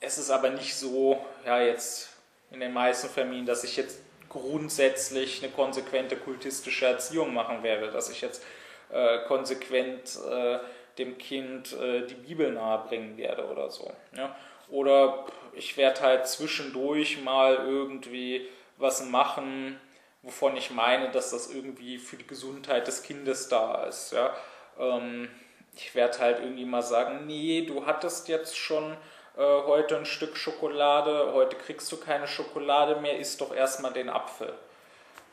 [0.00, 2.10] es ist aber nicht so, ja, jetzt
[2.50, 8.10] in den meisten Familien, dass ich jetzt grundsätzlich eine konsequente kultistische Erziehung machen werde, dass
[8.10, 8.42] ich jetzt
[8.90, 10.58] äh, konsequent äh,
[10.98, 13.90] dem Kind äh, die Bibel nahebringen werde oder so.
[14.16, 14.34] Ja?
[14.68, 18.48] Oder ich werde halt zwischendurch mal irgendwie
[18.78, 19.78] was machen,
[20.22, 24.12] wovon ich meine, dass das irgendwie für die Gesundheit des Kindes da ist.
[24.12, 24.34] Ja?
[24.78, 25.28] Ähm,
[25.74, 28.96] ich werde halt irgendwie mal sagen, nee, du hattest jetzt schon
[29.36, 34.10] äh, heute ein Stück Schokolade, heute kriegst du keine Schokolade mehr, isst doch erstmal den
[34.10, 34.54] Apfel.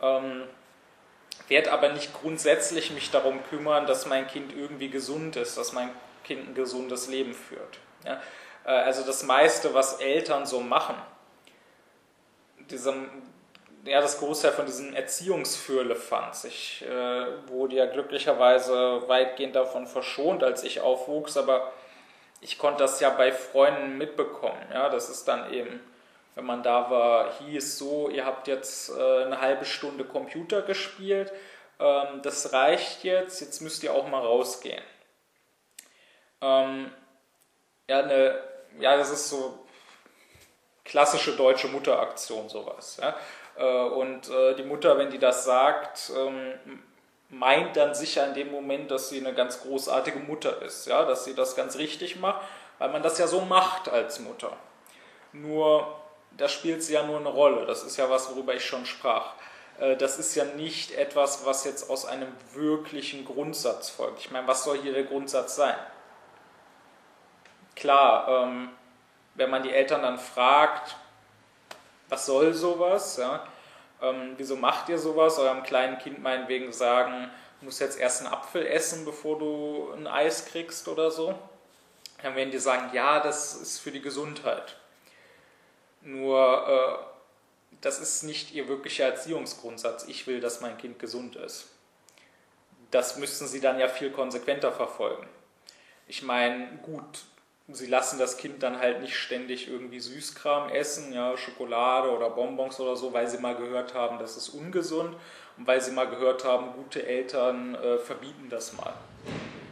[0.02, 0.44] Ähm,
[1.50, 5.90] werde aber nicht grundsätzlich mich darum kümmern, dass mein Kind irgendwie gesund ist, dass mein
[6.24, 7.80] Kind ein gesundes Leben führt.
[8.06, 8.22] Ja?
[8.66, 10.96] Äh, also das meiste, was Eltern so machen,
[12.70, 13.10] diesem,
[13.86, 16.44] ja, das Großteil von diesem Erziehungsfürlefanz.
[16.44, 21.72] Ich äh, wurde ja glücklicherweise weitgehend davon verschont, als ich aufwuchs, aber
[22.42, 24.62] ich konnte das ja bei Freunden mitbekommen.
[24.74, 25.80] Ja, das ist dann eben,
[26.36, 31.32] wenn man da war, hieß so, ihr habt jetzt äh, eine halbe Stunde Computer gespielt,
[31.80, 34.84] ähm, das reicht jetzt, jetzt müsst ihr auch mal rausgehen.
[36.42, 36.92] Ähm,
[37.90, 38.42] ja, eine,
[38.80, 39.66] ja, das ist so
[40.86, 42.98] klassische deutsche Mutteraktion, sowas.
[43.02, 43.16] Ja.
[43.60, 46.82] Äh, und äh, die Mutter, wenn die das sagt, ähm,
[47.30, 51.26] meint dann sicher in dem Moment, dass sie eine ganz großartige Mutter ist, ja, dass
[51.26, 52.42] sie das ganz richtig macht,
[52.80, 54.54] weil man das ja so macht als Mutter.
[55.34, 56.00] Nur
[56.32, 57.66] da spielt sie ja nur eine Rolle.
[57.66, 59.34] Das ist ja was, worüber ich schon sprach.
[59.80, 64.20] Äh, das ist ja nicht etwas, was jetzt aus einem wirklichen Grundsatz folgt.
[64.20, 65.76] Ich meine, was soll hier der Grundsatz sein?
[67.76, 68.70] Klar, ähm,
[69.36, 70.96] wenn man die Eltern dann fragt,
[72.10, 73.18] was soll sowas?
[73.18, 73.48] Ja?
[74.02, 75.40] Ähm, wieso macht ihr sowas?
[75.40, 77.30] Eurem kleinen Kind meinetwegen sagen,
[77.60, 81.38] du musst jetzt erst einen Apfel essen, bevor du ein Eis kriegst oder so.
[82.22, 84.76] Dann werden die sagen, ja, das ist für die Gesundheit.
[86.02, 87.10] Nur äh,
[87.82, 90.06] das ist nicht ihr wirklicher Erziehungsgrundsatz.
[90.08, 91.70] Ich will, dass mein Kind gesund ist.
[92.92, 95.28] Das müssten sie dann ja viel konsequenter verfolgen.
[96.08, 97.24] Ich meine, gut,
[97.76, 102.80] sie lassen das Kind dann halt nicht ständig irgendwie Süßkram essen, ja, Schokolade oder Bonbons
[102.80, 105.16] oder so, weil sie mal gehört haben, das ist ungesund
[105.58, 108.94] und weil sie mal gehört haben, gute Eltern äh, verbieten das mal.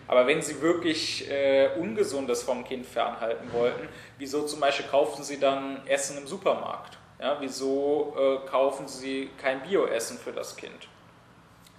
[0.07, 5.39] Aber wenn sie wirklich äh, Ungesundes vom Kind fernhalten wollten, wieso zum Beispiel kaufen sie
[5.39, 6.97] dann Essen im Supermarkt?
[7.19, 10.87] Ja, wieso äh, kaufen Sie kein Bioessen für das Kind?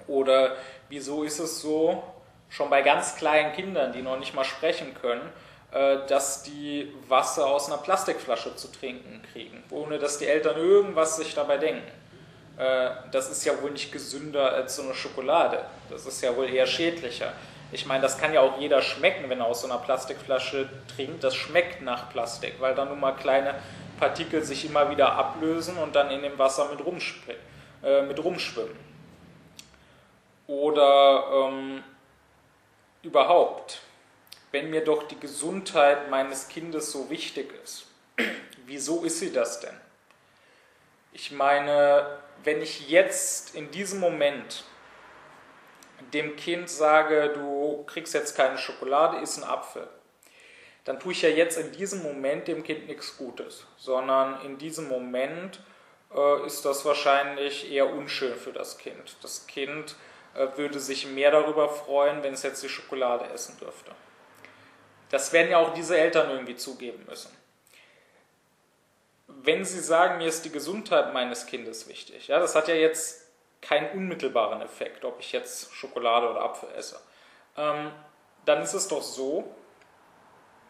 [0.08, 0.56] Oder
[0.88, 2.02] wieso ist es so,
[2.48, 5.22] schon bei ganz kleinen Kindern, die noch nicht mal sprechen können,
[5.70, 11.34] dass die Wasser aus einer Plastikflasche zu trinken kriegen, ohne dass die Eltern irgendwas sich
[11.34, 11.86] dabei denken?
[12.58, 15.64] Äh, das ist ja wohl nicht gesünder als so eine Schokolade.
[15.88, 17.32] Das ist ja wohl eher schädlicher.
[17.70, 21.22] Ich meine, das kann ja auch jeder schmecken, wenn er aus so einer Plastikflasche trinkt.
[21.22, 23.54] Das schmeckt nach Plastik, weil da nun mal kleine
[23.98, 26.80] Partikel sich immer wieder ablösen und dann in dem Wasser mit,
[27.84, 28.88] äh, mit rumschwimmen.
[30.46, 31.84] Oder ähm,
[33.02, 33.82] überhaupt,
[34.50, 37.86] wenn mir doch die Gesundheit meines Kindes so wichtig ist,
[38.66, 39.78] wieso ist sie das denn?
[41.12, 44.64] Ich meine, wenn ich jetzt in diesem Moment
[46.12, 49.88] dem Kind sage, du kriegst jetzt keine Schokolade, isst einen Apfel,
[50.84, 54.88] dann tue ich ja jetzt in diesem Moment dem Kind nichts Gutes, sondern in diesem
[54.88, 55.60] Moment
[56.14, 59.16] äh, ist das wahrscheinlich eher unschön für das Kind.
[59.20, 59.96] Das Kind
[60.34, 63.92] äh, würde sich mehr darüber freuen, wenn es jetzt die Schokolade essen dürfte.
[65.10, 67.34] Das werden ja auch diese Eltern irgendwie zugeben müssen.
[69.26, 73.28] Wenn sie sagen, mir ist die Gesundheit meines Kindes wichtig, ja, das hat ja jetzt
[73.60, 77.00] keinen unmittelbaren Effekt, ob ich jetzt Schokolade oder Apfel esse,
[77.56, 77.92] ähm,
[78.44, 79.54] dann ist es doch so,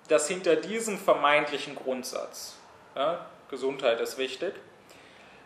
[0.08, 2.56] dass hinter diesem vermeintlichen Grundsatz,
[2.96, 4.54] ja, Gesundheit ist wichtig,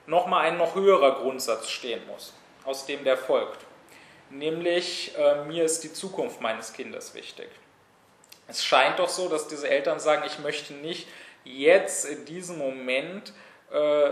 [0.06, 2.32] nochmal ein noch höherer Grundsatz stehen muss,
[2.64, 3.64] aus dem der folgt.
[4.30, 7.48] Nämlich, äh, mir ist die Zukunft meines Kindes wichtig.
[8.48, 11.08] Es scheint doch so, dass diese Eltern sagen, ich möchte nicht
[11.44, 13.32] jetzt in diesem Moment
[13.70, 14.10] äh,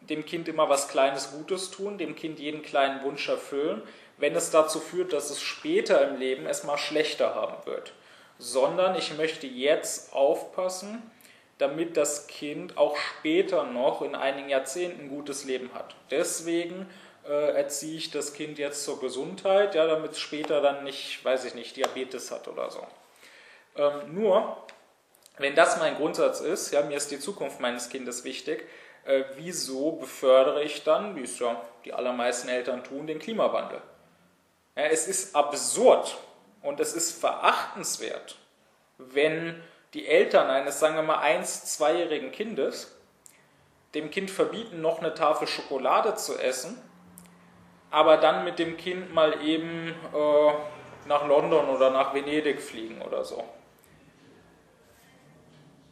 [0.00, 3.82] dem Kind immer was Kleines Gutes tun, dem Kind jeden kleinen Wunsch erfüllen,
[4.16, 7.92] wenn es dazu führt, dass es später im Leben es mal schlechter haben wird
[8.38, 11.02] sondern ich möchte jetzt aufpassen,
[11.58, 15.96] damit das Kind auch später noch in einigen Jahrzehnten ein gutes Leben hat.
[16.10, 16.88] Deswegen
[17.28, 21.44] äh, erziehe ich das Kind jetzt zur Gesundheit, ja, damit es später dann nicht, weiß
[21.46, 22.86] ich nicht, Diabetes hat oder so.
[23.78, 24.56] Ähm, nur,
[25.38, 28.68] wenn das mein Grundsatz ist, ja, mir ist die Zukunft meines Kindes wichtig,
[29.04, 33.80] äh, wieso befördere ich dann, wie es ja die allermeisten Eltern tun, den Klimawandel?
[34.76, 36.18] Ja, es ist absurd,
[36.62, 38.36] und es ist verachtenswert,
[38.98, 39.62] wenn
[39.94, 42.94] die Eltern eines, sagen wir mal, eins-, zweijährigen Kindes
[43.94, 46.80] dem Kind verbieten, noch eine Tafel Schokolade zu essen,
[47.90, 50.52] aber dann mit dem Kind mal eben äh,
[51.06, 53.42] nach London oder nach Venedig fliegen oder so.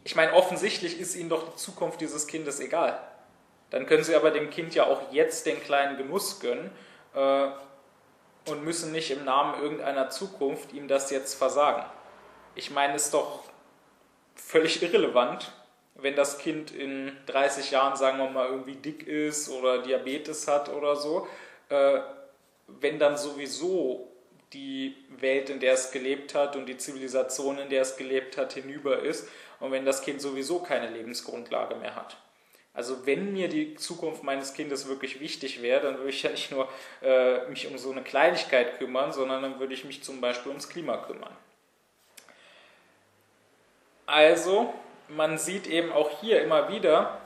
[0.06, 2.96] Ich meine, offensichtlich ist ihnen doch die Zukunft dieses Kindes egal.
[3.70, 6.70] Dann können sie aber dem Kind ja auch jetzt den kleinen Genuss gönnen.
[7.12, 7.48] Äh,
[8.48, 11.84] und müssen nicht im Namen irgendeiner Zukunft ihm das jetzt versagen.
[12.54, 13.42] Ich meine, es ist doch
[14.36, 15.50] völlig irrelevant,
[15.96, 20.68] wenn das Kind in 30 Jahren, sagen wir mal, irgendwie dick ist oder Diabetes hat
[20.68, 21.26] oder so,
[21.68, 21.98] äh,
[22.68, 24.12] wenn dann sowieso
[24.52, 28.52] die Welt, in der es gelebt hat und die Zivilisation, in der es gelebt hat,
[28.52, 29.28] hinüber ist
[29.60, 32.16] und wenn das Kind sowieso keine Lebensgrundlage mehr hat.
[32.76, 36.50] Also wenn mir die Zukunft meines Kindes wirklich wichtig wäre, dann würde ich ja nicht
[36.50, 36.68] nur
[37.02, 40.68] äh, mich um so eine Kleinigkeit kümmern, sondern dann würde ich mich zum Beispiel ums
[40.68, 41.34] Klima kümmern.
[44.04, 44.74] Also,
[45.08, 47.18] man sieht eben auch hier immer wieder,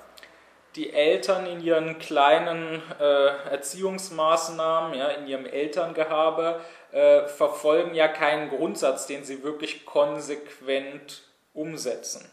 [0.76, 6.60] die Eltern in ihren kleinen äh, Erziehungsmaßnahmen, ja, in ihrem Elterngehabe,
[6.92, 11.22] äh, verfolgen ja keinen Grundsatz, den sie wirklich konsequent
[11.54, 12.28] umsetzen.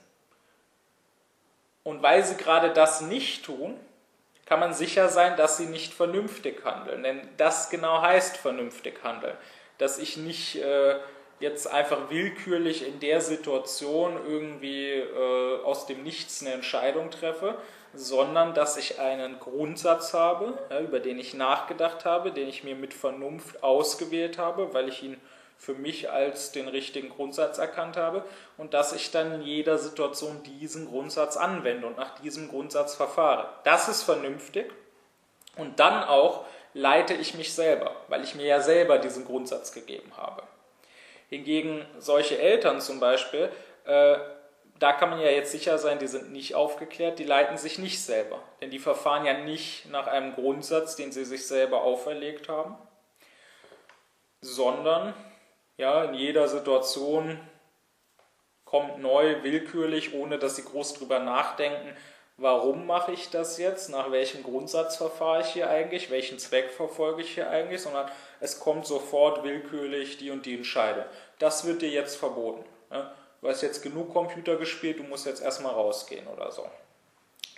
[1.83, 3.79] Und weil sie gerade das nicht tun,
[4.45, 7.03] kann man sicher sein, dass sie nicht vernünftig handeln.
[7.03, 9.35] Denn das genau heißt vernünftig handeln.
[9.77, 10.99] Dass ich nicht äh,
[11.39, 17.55] jetzt einfach willkürlich in der Situation irgendwie äh, aus dem Nichts eine Entscheidung treffe,
[17.93, 22.75] sondern dass ich einen Grundsatz habe, ja, über den ich nachgedacht habe, den ich mir
[22.75, 25.19] mit Vernunft ausgewählt habe, weil ich ihn
[25.57, 28.23] für mich als den richtigen Grundsatz erkannt habe
[28.57, 33.49] und dass ich dann in jeder Situation diesen Grundsatz anwende und nach diesem Grundsatz verfahre.
[33.63, 34.71] Das ist vernünftig
[35.55, 40.11] und dann auch leite ich mich selber, weil ich mir ja selber diesen Grundsatz gegeben
[40.15, 40.43] habe.
[41.29, 43.51] Hingegen solche Eltern zum Beispiel,
[43.85, 44.17] äh,
[44.79, 48.01] da kann man ja jetzt sicher sein, die sind nicht aufgeklärt, die leiten sich nicht
[48.01, 48.39] selber.
[48.61, 52.77] Denn die verfahren ja nicht nach einem Grundsatz, den sie sich selber auferlegt haben,
[54.41, 55.15] sondern
[55.77, 57.39] ja, in jeder Situation
[58.65, 61.95] kommt neu, willkürlich, ohne dass sie groß drüber nachdenken,
[62.35, 67.21] warum mache ich das jetzt, nach welchem Grundsatz verfahre ich hier eigentlich, welchen Zweck verfolge
[67.21, 68.09] ich hier eigentlich, sondern
[68.39, 71.05] es kommt sofort willkürlich die und die Entscheidung.
[71.39, 72.65] Das wird dir jetzt verboten.
[72.91, 73.09] Ne?
[73.41, 76.67] Du hast jetzt genug Computer gespielt, du musst jetzt erstmal rausgehen oder so.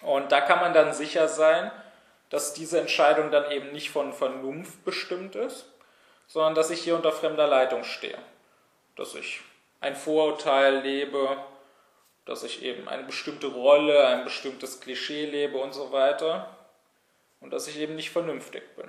[0.01, 1.71] Und da kann man dann sicher sein,
[2.29, 5.65] dass diese Entscheidung dann eben nicht von Vernunft bestimmt ist,
[6.29, 8.17] sondern dass ich hier unter fremder Leitung stehe.
[8.95, 9.41] Dass ich
[9.81, 11.37] ein Vorurteil lebe,
[12.25, 16.55] dass ich eben eine bestimmte Rolle, ein bestimmtes Klischee lebe und so weiter.
[17.41, 18.87] Und dass ich eben nicht vernünftig bin.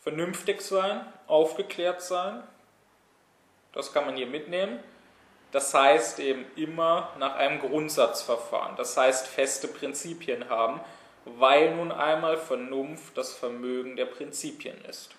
[0.00, 2.42] Vernünftig sein, aufgeklärt sein,
[3.72, 4.82] das kann man hier mitnehmen.
[5.50, 8.76] Das heißt eben immer nach einem Grundsatzverfahren.
[8.76, 10.80] Das heißt feste Prinzipien haben,
[11.24, 15.10] weil nun einmal Vernunft das Vermögen der Prinzipien ist.